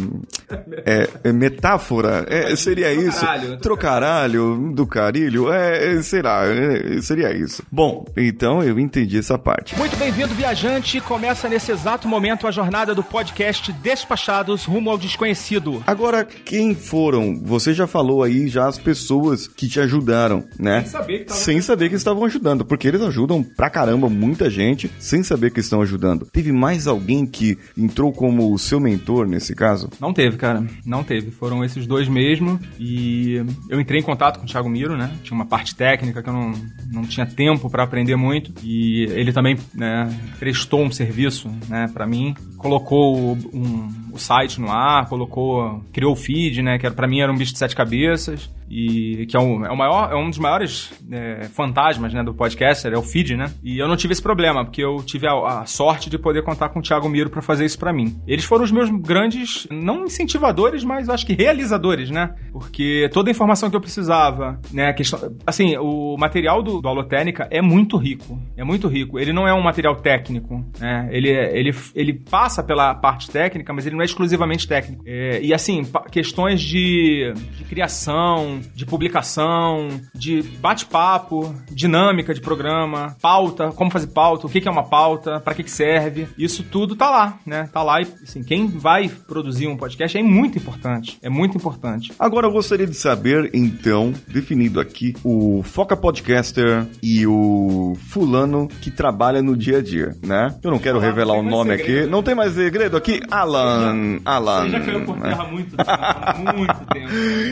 é, 0.85 1.09
é, 1.23 1.31
metáfora, 1.31 2.25
é, 2.27 2.55
seria 2.55 2.91
isso. 2.91 3.19
Trocaralho. 3.19 3.57
Trocaralho, 3.59 4.73
do 4.73 4.85
carilho, 4.85 5.51
é, 5.51 5.93
é, 5.93 6.01
será, 6.01 6.43
é, 6.45 7.01
seria 7.01 7.33
isso. 7.33 7.63
Bom, 7.71 8.05
então 8.17 8.61
eu 8.61 8.79
entendi 8.79 9.17
essa 9.17 9.37
parte. 9.37 9.77
Muito 9.77 9.95
bem-vindo, 9.95 10.33
viajante. 10.33 10.99
Começa 10.99 11.47
nesse 11.47 11.71
exato 11.71 12.07
momento 12.07 12.47
a 12.47 12.51
jornada 12.51 12.93
do 12.93 13.03
podcast 13.03 13.71
Despachados 13.71 14.65
rumo 14.65 14.89
ao 14.89 14.97
desconhecido. 14.97 15.72
Agora, 15.85 16.23
quem 16.25 16.75
foram? 16.75 17.41
Você 17.43 17.73
já 17.73 17.87
falou 17.87 18.23
aí 18.23 18.47
já 18.47 18.67
as 18.67 18.77
pessoas 18.77 19.47
que 19.47 19.67
te 19.67 19.79
ajudaram, 19.79 20.43
né? 20.59 20.81
Sem 20.81 20.89
saber 20.91 21.25
que 21.25 21.33
Sem 21.33 21.61
saber 21.61 21.89
que 21.89 21.95
estavam 21.95 22.25
ajudando, 22.25 22.65
porque 22.65 22.87
eles 22.87 23.01
ajudam 23.01 23.43
pra 23.43 23.69
caramba 23.69 24.09
muita 24.09 24.49
gente 24.49 24.89
sem 24.99 25.23
saber 25.23 25.51
que 25.51 25.59
estão 25.59 25.81
ajudando. 25.81 26.25
Teve 26.31 26.51
mais 26.51 26.87
alguém 26.87 27.25
que 27.25 27.57
entrou 27.77 28.11
como 28.11 28.53
o 28.53 28.57
seu 28.59 28.79
mentor 28.79 29.27
nesse 29.27 29.53
caso? 29.55 29.89
Não 29.99 30.13
teve, 30.13 30.37
cara. 30.37 30.65
Não 30.85 31.03
teve. 31.03 31.31
Foram 31.31 31.63
esses 31.63 31.85
dois 31.87 32.07
mesmo. 32.07 32.59
E 32.79 33.35
eu 33.69 33.79
entrei 33.79 33.99
em 33.99 34.03
contato 34.03 34.39
com 34.39 34.45
o 34.45 34.47
Thiago 34.47 34.69
Miro, 34.69 34.97
né? 34.97 35.11
Tinha 35.23 35.35
uma 35.35 35.45
parte 35.45 35.75
técnica 35.75 36.21
que 36.21 36.29
eu 36.29 36.33
não, 36.33 36.53
não 36.91 37.03
tinha 37.03 37.25
tempo 37.25 37.69
pra 37.69 37.83
aprender 37.83 38.15
muito. 38.15 38.51
E 38.63 39.03
ele 39.11 39.31
também 39.31 39.57
né, 39.73 40.09
prestou 40.39 40.81
um 40.83 40.91
serviço 40.91 41.49
né, 41.69 41.89
para 41.93 42.05
mim. 42.07 42.33
Colocou 42.57 43.37
um- 43.53 43.89
o 44.13 44.17
site 44.17 44.59
no 44.61 44.71
ar, 44.71 45.07
colocou. 45.09 45.62
Criou 45.91 46.13
o 46.13 46.15
feed, 46.15 46.61
né? 46.61 46.77
Que 46.77 46.85
era, 46.85 46.95
pra 46.95 47.07
mim 47.07 47.19
era 47.19 47.31
um 47.31 47.37
bicho 47.37 47.53
de 47.53 47.59
sete 47.59 47.75
cabeças. 47.75 48.49
E 48.69 49.25
que 49.27 49.35
é, 49.37 49.39
um, 49.39 49.65
é, 49.65 49.71
o 49.71 49.77
maior, 49.77 50.11
é 50.11 50.15
um 50.15 50.29
dos 50.29 50.39
maiores 50.39 50.91
é, 51.11 51.43
fantasmas 51.53 52.13
né, 52.13 52.23
do 52.23 52.33
podcaster, 52.33 52.91
é 52.93 52.97
o 52.97 53.01
feed, 53.01 53.35
né? 53.35 53.51
E 53.63 53.77
eu 53.77 53.87
não 53.87 53.95
tive 53.95 54.13
esse 54.13 54.21
problema, 54.21 54.63
porque 54.65 54.83
eu 54.83 54.97
tive 55.03 55.27
a, 55.27 55.61
a 55.61 55.65
sorte 55.65 56.09
de 56.09 56.17
poder 56.17 56.43
contar 56.43 56.69
com 56.69 56.79
o 56.79 56.81
Thiago 56.81 57.07
Miro 57.09 57.29
pra 57.29 57.41
fazer 57.41 57.65
isso 57.65 57.77
pra 57.79 57.93
mim. 57.93 58.19
Eles 58.27 58.45
foram 58.45 58.63
os 58.63 58.71
meus 58.71 58.89
grandes, 58.89 59.67
não 59.71 60.05
incentivadores, 60.05 60.83
mas 60.83 61.09
acho 61.09 61.25
que 61.25 61.33
realizadores, 61.33 62.09
né? 62.09 62.33
Porque 62.51 63.09
toda 63.13 63.29
a 63.29 63.31
informação 63.31 63.69
que 63.69 63.75
eu 63.75 63.81
precisava, 63.81 64.59
né? 64.71 64.91
Questão, 64.93 65.35
assim, 65.45 65.75
o 65.77 66.15
material 66.17 66.61
do, 66.63 66.81
do 66.81 66.87
Alotênica 66.87 67.47
é 67.51 67.61
muito 67.61 67.97
rico. 67.97 68.39
É 68.57 68.63
muito 68.63 68.87
rico. 68.87 69.19
Ele 69.19 69.33
não 69.33 69.47
é 69.47 69.53
um 69.53 69.61
material 69.61 69.95
técnico, 69.95 70.63
né? 70.79 71.07
Ele, 71.11 71.29
é- 71.31 71.57
ele, 71.57 71.75
ele 71.95 72.13
passa 72.13 72.63
pela 72.63 72.93
parte 72.95 73.29
técnica, 73.29 73.73
mas 73.73 73.85
ele 73.85 73.95
não 73.95 74.01
é 74.01 74.05
exclusivamente 74.05 74.67
técnico. 74.67 75.03
É, 75.05 75.41
e 75.41 75.53
assim, 75.53 75.83
questões 76.11 76.61
de, 76.61 77.33
de 77.57 77.63
criação, 77.65 78.52
de 78.73 78.85
publicação, 78.85 79.89
de 80.13 80.41
bate-papo, 80.41 81.53
dinâmica 81.71 82.33
de 82.33 82.41
programa, 82.41 83.15
pauta, 83.21 83.71
como 83.71 83.91
fazer 83.91 84.07
pauta, 84.07 84.47
o 84.47 84.49
que 84.49 84.67
é 84.67 84.71
uma 84.71 84.83
pauta, 84.83 85.39
pra 85.39 85.53
que 85.53 85.69
serve. 85.69 86.27
Isso 86.37 86.63
tudo 86.63 86.95
tá 86.95 87.09
lá, 87.09 87.37
né? 87.45 87.69
Tá 87.71 87.81
lá 87.83 88.01
e 88.01 88.07
assim, 88.23 88.43
quem 88.43 88.67
vai 88.67 89.09
produzir 89.09 89.67
um 89.67 89.77
podcast 89.77 90.17
é 90.17 90.23
muito 90.23 90.57
importante. 90.57 91.17
É 91.21 91.29
muito 91.29 91.57
importante. 91.57 92.11
Agora 92.19 92.47
eu 92.47 92.51
gostaria 92.51 92.87
de 92.87 92.95
saber, 92.95 93.49
então, 93.53 94.13
definido 94.27 94.79
aqui, 94.79 95.13
o 95.23 95.61
Foca 95.63 95.95
Podcaster 95.95 96.85
e 97.01 97.25
o 97.27 97.95
fulano 98.09 98.67
que 98.81 98.91
trabalha 98.91 99.41
no 99.41 99.55
dia 99.55 99.77
a 99.77 99.81
dia, 99.81 100.15
né? 100.25 100.55
Eu 100.63 100.71
não 100.71 100.79
quero 100.79 100.95
Não 100.99 101.01
revelar 101.05 101.35
o 101.35 101.43
nome 101.43 101.77
segredo. 101.77 101.99
aqui. 102.03 102.09
Não 102.11 102.23
tem 102.23 102.35
mais 102.35 102.53
segredo 102.53 102.97
aqui? 102.97 103.19
Alan. 103.31 104.19
Alan. 104.25 104.63
Ele 104.65 104.71
já 104.71 104.79
caiu 104.81 105.05
por 105.05 105.17
né? 105.17 105.29
terra 105.29 105.43
há 105.43 105.47
muito 105.51 105.75
tempo, 105.77 105.89
há 105.91 106.53
muito 106.55 106.85
tempo. 106.93 107.09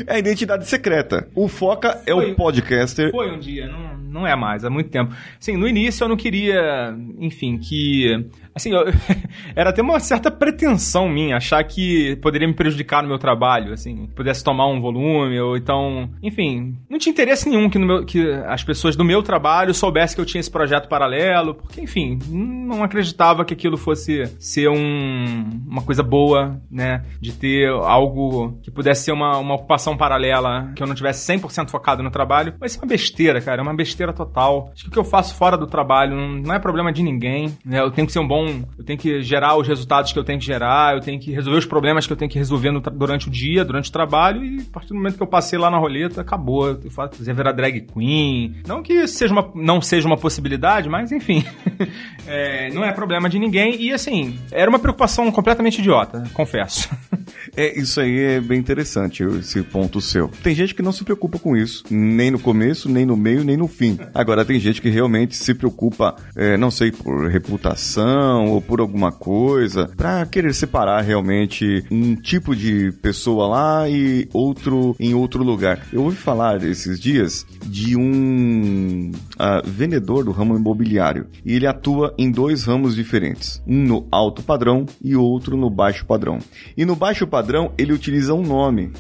É 0.07 0.15
a 0.15 0.19
identidade 0.19 0.67
secreta. 0.67 0.90
O 1.35 1.47
Foca 1.47 2.01
é 2.05 2.11
Foi. 2.11 2.31
o 2.31 2.35
podcaster. 2.35 3.11
Foi 3.11 3.31
um 3.31 3.39
dia, 3.39 3.67
não, 3.67 3.97
não 3.97 4.27
é 4.27 4.35
mais, 4.35 4.65
há 4.65 4.69
muito 4.69 4.89
tempo. 4.89 5.13
Assim, 5.39 5.55
no 5.57 5.67
início 5.67 6.03
eu 6.03 6.09
não 6.09 6.17
queria, 6.17 6.95
enfim, 7.19 7.57
que 7.57 8.25
Assim, 8.53 8.71
eu, 8.71 8.85
era 9.55 9.69
até 9.69 9.81
uma 9.81 9.99
certa 9.99 10.29
pretensão 10.29 11.07
minha 11.09 11.37
achar 11.37 11.63
que 11.63 12.15
poderia 12.17 12.47
me 12.47 12.53
prejudicar 12.53 13.01
no 13.01 13.09
meu 13.09 13.17
trabalho, 13.17 13.73
assim, 13.73 14.07
pudesse 14.15 14.43
tomar 14.43 14.67
um 14.67 14.81
volume, 14.81 15.39
ou 15.39 15.57
então. 15.57 16.09
Enfim, 16.21 16.77
não 16.89 16.97
tinha 16.97 17.11
interesse 17.11 17.49
nenhum 17.49 17.69
que, 17.69 17.79
meu, 17.79 18.05
que 18.05 18.31
as 18.45 18.63
pessoas 18.63 18.95
do 18.95 19.03
meu 19.03 19.23
trabalho 19.23 19.73
soubessem 19.73 20.15
que 20.15 20.21
eu 20.21 20.25
tinha 20.25 20.39
esse 20.39 20.51
projeto 20.51 20.87
paralelo, 20.87 21.55
porque, 21.55 21.81
enfim, 21.81 22.19
não 22.29 22.83
acreditava 22.83 23.45
que 23.45 23.53
aquilo 23.53 23.77
fosse 23.77 24.25
ser 24.39 24.69
um, 24.69 25.61
uma 25.67 25.81
coisa 25.81 26.03
boa, 26.03 26.61
né? 26.69 27.03
De 27.19 27.33
ter 27.33 27.69
algo 27.69 28.59
que 28.61 28.71
pudesse 28.71 29.05
ser 29.05 29.11
uma, 29.11 29.37
uma 29.37 29.55
ocupação 29.55 29.95
paralela, 29.95 30.71
que 30.75 30.83
eu 30.83 30.87
não 30.87 30.95
tivesse 30.95 31.31
100% 31.31 31.69
focado 31.69 32.03
no 32.03 32.11
trabalho. 32.11 32.53
Mas 32.59 32.75
é 32.75 32.79
uma 32.79 32.87
besteira, 32.87 33.41
cara, 33.41 33.61
é 33.61 33.63
uma 33.63 33.75
besteira 33.75 34.13
total. 34.13 34.71
Acho 34.73 34.83
que 34.83 34.89
o 34.89 34.91
que 34.91 34.99
eu 34.99 35.03
faço 35.03 35.35
fora 35.35 35.57
do 35.57 35.67
trabalho 35.67 36.15
não 36.15 36.53
é 36.53 36.59
problema 36.59 36.91
de 36.91 37.03
ninguém, 37.03 37.57
né? 37.65 37.79
Eu 37.79 37.91
tenho 37.91 38.05
que 38.05 38.13
ser 38.13 38.19
um 38.19 38.27
bom 38.27 38.40
bom, 38.41 38.63
eu 38.77 38.83
tenho 38.83 38.97
que 38.97 39.21
gerar 39.21 39.55
os 39.57 39.67
resultados 39.67 40.11
que 40.11 40.19
eu 40.19 40.23
tenho 40.23 40.39
que 40.39 40.45
gerar, 40.45 40.95
eu 40.95 41.01
tenho 41.01 41.19
que 41.19 41.31
resolver 41.31 41.59
os 41.59 41.65
problemas 41.65 42.07
que 42.07 42.13
eu 42.13 42.17
tenho 42.17 42.29
que 42.29 42.37
resolver 42.37 42.71
no, 42.71 42.79
durante 42.79 43.27
o 43.27 43.31
dia, 43.31 43.63
durante 43.63 43.89
o 43.89 43.93
trabalho, 43.93 44.43
e 44.43 44.61
a 44.61 44.73
partir 44.73 44.89
do 44.89 44.95
momento 44.95 45.17
que 45.17 45.23
eu 45.23 45.27
passei 45.27 45.57
lá 45.57 45.69
na 45.69 45.77
roleta, 45.77 46.21
acabou. 46.21 46.67
Eu 46.67 46.91
fazer 46.91 47.33
virar 47.33 47.51
drag 47.51 47.81
queen. 47.81 48.55
Não 48.67 48.81
que 48.81 49.07
seja 49.07 49.33
uma, 49.33 49.51
não 49.55 49.81
seja 49.81 50.07
uma 50.07 50.17
possibilidade, 50.17 50.89
mas 50.89 51.11
enfim. 51.11 51.43
é, 52.27 52.69
não 52.71 52.83
é 52.83 52.91
problema 52.91 53.29
de 53.29 53.39
ninguém. 53.39 53.81
E 53.81 53.93
assim, 53.93 54.37
era 54.51 54.69
uma 54.69 54.79
preocupação 54.79 55.31
completamente 55.31 55.79
idiota, 55.79 56.23
confesso. 56.33 56.89
É, 57.55 57.77
isso 57.77 57.99
aí 57.99 58.19
é 58.19 58.41
bem 58.41 58.59
interessante, 58.59 59.23
esse 59.23 59.61
ponto 59.63 59.99
seu. 59.99 60.29
Tem 60.43 60.53
gente 60.55 60.75
que 60.75 60.81
não 60.81 60.91
se 60.91 61.03
preocupa 61.03 61.39
com 61.39 61.55
isso, 61.55 61.83
nem 61.89 62.31
no 62.31 62.39
começo, 62.39 62.89
nem 62.89 63.05
no 63.05 63.17
meio, 63.17 63.43
nem 63.43 63.57
no 63.57 63.67
fim. 63.67 63.97
Agora, 64.13 64.45
tem 64.45 64.59
gente 64.59 64.81
que 64.81 64.89
realmente 64.89 65.35
se 65.35 65.53
preocupa, 65.53 66.15
é, 66.35 66.55
não 66.55 66.71
sei, 66.71 66.91
por 66.91 67.29
reputação 67.29 68.30
ou 68.39 68.61
por 68.61 68.79
alguma 68.79 69.11
coisa, 69.11 69.89
para 69.95 70.25
querer 70.25 70.53
separar 70.53 71.01
realmente 71.01 71.83
um 71.91 72.15
tipo 72.15 72.55
de 72.55 72.91
pessoa 73.01 73.47
lá 73.47 73.89
e 73.89 74.27
outro 74.33 74.95
em 74.99 75.13
outro 75.13 75.43
lugar. 75.43 75.85
Eu 75.91 76.03
ouvi 76.03 76.17
falar 76.17 76.63
esses 76.63 76.99
dias 76.99 77.45
de 77.65 77.95
um 77.95 79.11
uh, 79.35 79.67
vendedor 79.67 80.23
do 80.23 80.31
ramo 80.31 80.55
imobiliário 80.55 81.27
e 81.45 81.55
ele 81.55 81.67
atua 81.67 82.13
em 82.17 82.31
dois 82.31 82.63
ramos 82.63 82.95
diferentes, 82.95 83.61
um 83.67 83.83
no 83.83 84.07
alto 84.11 84.43
padrão 84.43 84.85
e 85.03 85.15
outro 85.15 85.57
no 85.57 85.69
baixo 85.69 86.05
padrão. 86.05 86.39
E 86.75 86.85
no 86.85 86.95
baixo 86.95 87.27
padrão 87.27 87.73
ele 87.77 87.93
utiliza 87.93 88.33
um 88.33 88.43
nome 88.43 88.91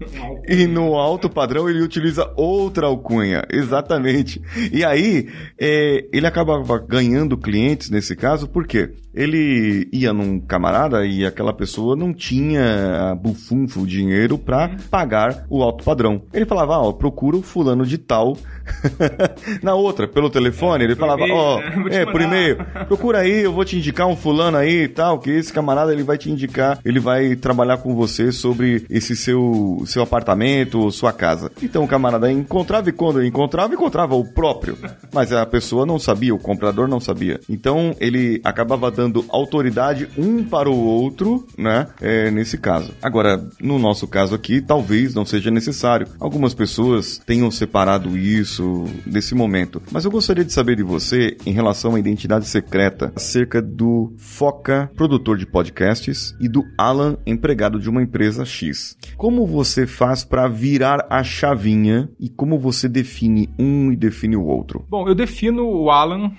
e 0.48 0.66
no 0.66 0.94
alto 0.94 1.28
padrão 1.28 1.68
ele 1.68 1.82
utiliza 1.82 2.32
outra 2.36 2.86
alcunha, 2.86 3.42
exatamente. 3.50 4.40
E 4.72 4.84
aí 4.84 5.28
é, 5.58 6.06
ele 6.12 6.26
acabava 6.26 6.78
ganhando 6.78 7.36
clientes 7.36 7.90
nesse 7.90 8.16
caso 8.16 8.48
porque 8.48 8.79
Америки 8.80 9.09
ele 9.14 9.88
ia 9.92 10.12
num 10.12 10.40
camarada 10.40 11.04
e 11.04 11.24
aquela 11.24 11.52
pessoa 11.52 11.96
não 11.96 12.12
tinha 12.12 13.16
bufunfo, 13.20 13.86
dinheiro 13.86 14.38
para 14.38 14.70
pagar 14.90 15.46
o 15.48 15.62
alto 15.62 15.84
padrão. 15.84 16.22
Ele 16.32 16.46
falava, 16.46 16.78
ó, 16.78 16.92
procura 16.92 17.36
o 17.36 17.42
fulano 17.42 17.84
de 17.84 17.98
tal 17.98 18.36
Na 19.62 19.74
outra, 19.74 20.06
pelo 20.06 20.30
telefone, 20.30 20.84
ele 20.84 20.96
falava, 20.96 21.24
ó, 21.24 21.58
oh, 21.60 21.88
é, 21.88 22.06
por 22.06 22.20
e-mail, 22.20 22.58
procura 22.86 23.18
aí, 23.18 23.42
eu 23.42 23.52
vou 23.52 23.64
te 23.64 23.76
indicar 23.76 24.06
um 24.06 24.16
fulano 24.16 24.56
aí 24.56 24.84
e 24.84 24.88
tal, 24.88 25.18
que 25.18 25.30
esse 25.30 25.52
camarada 25.52 25.92
ele 25.92 26.02
vai 26.02 26.18
te 26.18 26.30
indicar, 26.30 26.78
ele 26.84 27.00
vai 27.00 27.36
trabalhar 27.36 27.78
com 27.78 27.94
você 27.94 28.32
sobre 28.32 28.84
esse 28.88 29.16
seu, 29.16 29.82
seu 29.86 30.02
apartamento, 30.02 30.90
sua 30.90 31.12
casa. 31.12 31.50
Então 31.62 31.84
o 31.84 31.88
camarada 31.88 32.30
encontrava 32.30 32.88
e 32.88 32.92
quando 32.92 33.24
encontrava, 33.24 33.74
encontrava 33.74 34.14
o 34.14 34.24
próprio. 34.24 34.76
Mas 35.12 35.32
a 35.32 35.44
pessoa 35.46 35.84
não 35.84 35.98
sabia, 35.98 36.34
o 36.34 36.38
comprador 36.38 36.88
não 36.88 37.00
sabia. 37.00 37.40
Então 37.48 37.94
ele 38.00 38.40
acabava 38.44 38.90
dando 38.90 38.99
autoridade 39.28 40.08
um 40.16 40.42
para 40.44 40.70
o 40.70 40.76
outro, 40.76 41.46
né? 41.56 41.88
É, 42.00 42.30
nesse 42.30 42.58
caso. 42.58 42.92
Agora, 43.02 43.42
no 43.60 43.78
nosso 43.78 44.06
caso 44.06 44.34
aqui, 44.34 44.60
talvez 44.60 45.14
não 45.14 45.24
seja 45.24 45.50
necessário. 45.50 46.08
Algumas 46.18 46.54
pessoas 46.54 47.18
tenham 47.24 47.50
separado 47.50 48.16
isso 48.16 48.84
desse 49.06 49.34
momento. 49.34 49.82
Mas 49.90 50.04
eu 50.04 50.10
gostaria 50.10 50.44
de 50.44 50.52
saber 50.52 50.76
de 50.76 50.82
você 50.82 51.36
em 51.46 51.52
relação 51.52 51.94
à 51.94 51.98
identidade 51.98 52.46
secreta, 52.46 53.12
acerca 53.14 53.62
do 53.62 54.12
Foca, 54.16 54.90
produtor 54.96 55.36
de 55.36 55.46
podcasts, 55.46 56.34
e 56.40 56.48
do 56.48 56.64
Alan, 56.76 57.16
empregado 57.26 57.78
de 57.78 57.88
uma 57.88 58.02
empresa 58.02 58.44
X. 58.44 58.96
Como 59.16 59.46
você 59.46 59.86
faz 59.86 60.24
para 60.24 60.48
virar 60.48 61.06
a 61.10 61.22
chavinha 61.22 62.08
e 62.18 62.28
como 62.28 62.58
você 62.58 62.88
define 62.88 63.48
um 63.58 63.92
e 63.92 63.96
define 63.96 64.36
o 64.36 64.44
outro? 64.44 64.84
Bom, 64.88 65.08
eu 65.08 65.14
defino 65.14 65.64
o 65.64 65.90
Alan, 65.90 66.32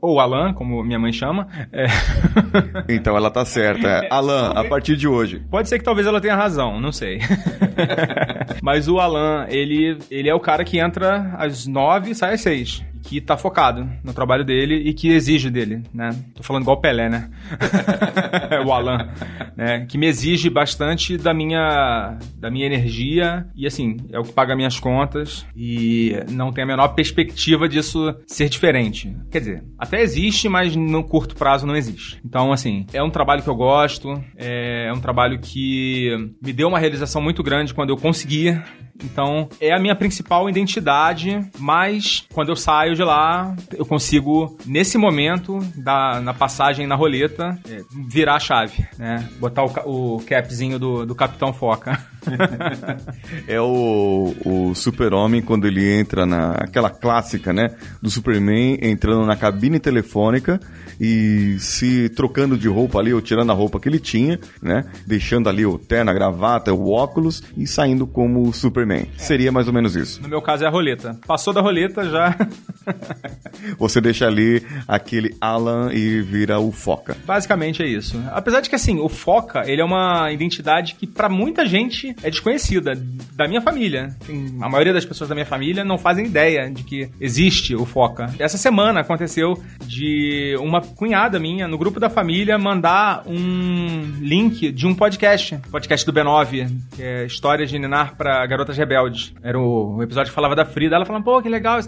ou 0.00 0.20
Alan, 0.20 0.52
como 0.52 0.82
minha 0.82 0.98
mãe 0.98 1.12
chama. 1.12 1.48
É... 1.72 1.86
então 2.88 3.16
ela 3.16 3.30
tá 3.30 3.44
certa. 3.44 3.88
É. 3.88 4.08
Alan, 4.10 4.50
a 4.50 4.64
partir 4.64 4.96
de 4.96 5.08
hoje. 5.08 5.42
Pode 5.50 5.68
ser 5.68 5.78
que 5.78 5.84
talvez 5.84 6.06
ela 6.06 6.20
tenha 6.20 6.36
razão, 6.36 6.80
não 6.80 6.92
sei. 6.92 7.20
Mas 8.62 8.88
o 8.88 8.98
Alan, 8.98 9.46
ele, 9.48 9.98
ele 10.10 10.28
é 10.28 10.34
o 10.34 10.40
cara 10.40 10.64
que 10.64 10.78
entra 10.78 11.34
às 11.36 11.66
nove 11.66 12.10
e 12.10 12.14
sai 12.14 12.34
às 12.34 12.40
seis 12.40 12.84
que 13.08 13.22
tá 13.22 13.38
focado 13.38 13.88
no 14.04 14.12
trabalho 14.12 14.44
dele 14.44 14.74
e 14.74 14.92
que 14.92 15.08
exige 15.08 15.48
dele, 15.48 15.82
né? 15.94 16.10
Tô 16.34 16.42
falando 16.42 16.64
igual 16.64 16.76
o 16.76 16.80
Pelé, 16.80 17.08
né? 17.08 17.30
o 18.66 18.70
Alan, 18.70 19.08
né? 19.56 19.86
Que 19.86 19.96
me 19.96 20.06
exige 20.06 20.50
bastante 20.50 21.16
da 21.16 21.32
minha, 21.32 22.18
da 22.36 22.50
minha 22.50 22.66
energia 22.66 23.46
e, 23.56 23.66
assim, 23.66 23.96
é 24.12 24.18
o 24.18 24.24
que 24.24 24.32
paga 24.32 24.54
minhas 24.54 24.78
contas 24.78 25.46
e 25.56 26.22
não 26.30 26.52
tem 26.52 26.64
a 26.64 26.66
menor 26.66 26.88
perspectiva 26.88 27.66
disso 27.66 28.14
ser 28.26 28.50
diferente. 28.50 29.16
Quer 29.30 29.38
dizer, 29.38 29.64
até 29.78 30.02
existe, 30.02 30.46
mas 30.46 30.76
no 30.76 31.02
curto 31.02 31.34
prazo 31.34 31.66
não 31.66 31.76
existe. 31.76 32.20
Então, 32.22 32.52
assim, 32.52 32.84
é 32.92 33.02
um 33.02 33.10
trabalho 33.10 33.42
que 33.42 33.48
eu 33.48 33.56
gosto, 33.56 34.22
é 34.36 34.92
um 34.94 35.00
trabalho 35.00 35.38
que 35.40 36.10
me 36.42 36.52
deu 36.52 36.68
uma 36.68 36.78
realização 36.78 37.22
muito 37.22 37.42
grande 37.42 37.72
quando 37.72 37.88
eu 37.88 37.96
consegui 37.96 38.54
então, 39.04 39.48
é 39.60 39.72
a 39.72 39.78
minha 39.78 39.94
principal 39.94 40.48
identidade, 40.48 41.40
mas 41.58 42.24
quando 42.32 42.50
eu 42.50 42.56
saio 42.56 42.94
de 42.94 43.02
lá, 43.02 43.54
eu 43.76 43.86
consigo, 43.86 44.56
nesse 44.66 44.98
momento, 44.98 45.58
da, 45.76 46.20
na 46.20 46.34
passagem 46.34 46.86
na 46.86 46.94
roleta, 46.94 47.58
é, 47.68 47.82
virar 48.08 48.36
a 48.36 48.40
chave, 48.40 48.86
né? 48.98 49.28
Botar 49.38 49.64
o, 49.64 50.16
o 50.16 50.22
capzinho 50.24 50.78
do, 50.78 51.06
do 51.06 51.14
Capitão 51.14 51.52
Foca. 51.52 51.98
é 53.46 53.60
o, 53.60 54.34
o 54.44 54.74
super-homem 54.74 55.42
quando 55.42 55.66
ele 55.66 55.88
entra 55.98 56.26
na... 56.26 56.52
aquela 56.52 56.90
clássica, 56.90 57.52
né? 57.52 57.70
Do 58.02 58.10
Superman 58.10 58.78
entrando 58.82 59.24
na 59.26 59.36
cabine 59.36 59.78
telefônica 59.78 60.60
e 61.00 61.56
se 61.58 62.08
trocando 62.08 62.56
de 62.56 62.68
roupa 62.68 62.98
ali, 62.98 63.12
ou 63.12 63.20
tirando 63.20 63.50
a 63.50 63.54
roupa 63.54 63.78
que 63.78 63.88
ele 63.88 64.00
tinha, 64.00 64.38
né? 64.60 64.84
Deixando 65.06 65.48
ali 65.48 65.64
o 65.64 65.78
terno, 65.78 66.10
a 66.10 66.14
gravata, 66.14 66.72
o 66.72 66.90
óculos 66.90 67.42
e 67.56 67.66
saindo 67.66 68.06
como 68.06 68.52
Superman. 68.52 69.06
É. 69.16 69.18
Seria 69.18 69.52
mais 69.52 69.68
ou 69.68 69.72
menos 69.72 69.94
isso. 69.94 70.20
No 70.22 70.28
meu 70.28 70.42
caso 70.42 70.64
é 70.64 70.66
a 70.66 70.70
roleta. 70.70 71.18
Passou 71.26 71.52
da 71.52 71.60
roleta 71.60 72.04
já. 72.04 72.36
Você 73.78 74.00
deixa 74.00 74.26
ali 74.26 74.62
aquele 74.86 75.36
Alan 75.40 75.92
e 75.92 76.20
vira 76.20 76.58
o 76.58 76.72
Foca. 76.72 77.16
Basicamente 77.24 77.82
é 77.82 77.86
isso. 77.86 78.20
Apesar 78.32 78.60
de 78.60 78.68
que 78.68 78.74
assim, 78.74 78.98
o 78.98 79.08
Foca, 79.08 79.62
ele 79.66 79.80
é 79.80 79.84
uma 79.84 80.32
identidade 80.32 80.94
que 80.94 81.06
para 81.06 81.28
muita 81.28 81.66
gente 81.66 82.14
é 82.22 82.30
desconhecida 82.30 82.92
da 83.34 83.46
minha 83.46 83.60
família. 83.60 84.16
a 84.60 84.68
maioria 84.68 84.92
das 84.92 85.04
pessoas 85.04 85.28
da 85.28 85.34
minha 85.34 85.46
família 85.46 85.84
não 85.84 85.98
fazem 85.98 86.26
ideia 86.26 86.70
de 86.70 86.82
que 86.82 87.10
existe 87.20 87.74
o 87.74 87.84
Foca. 87.84 88.32
Essa 88.38 88.58
semana 88.58 89.00
aconteceu 89.00 89.60
de 89.86 90.56
uma 90.60 90.80
cunhada 90.80 91.38
minha, 91.38 91.68
no 91.68 91.78
grupo 91.78 92.00
da 92.00 92.10
família, 92.10 92.58
mandar 92.58 93.22
um 93.26 94.18
link 94.20 94.70
de 94.72 94.86
um 94.86 94.94
podcast, 94.94 95.58
podcast 95.70 96.04
do 96.04 96.12
B9, 96.12 96.70
que 96.94 97.02
é 97.02 97.24
Histórias 97.24 97.70
de 97.70 97.78
Ninar 97.78 98.16
para 98.16 98.44
Garotas 98.46 98.76
Rebeldes. 98.76 99.32
Era 99.42 99.58
o, 99.58 100.02
episódio 100.02 100.30
que 100.30 100.34
falava 100.34 100.54
da 100.54 100.64
Frida. 100.64 100.96
Ela 100.96 101.04
falando, 101.04 101.24
pô, 101.24 101.40
que 101.40 101.48
legal 101.48 101.78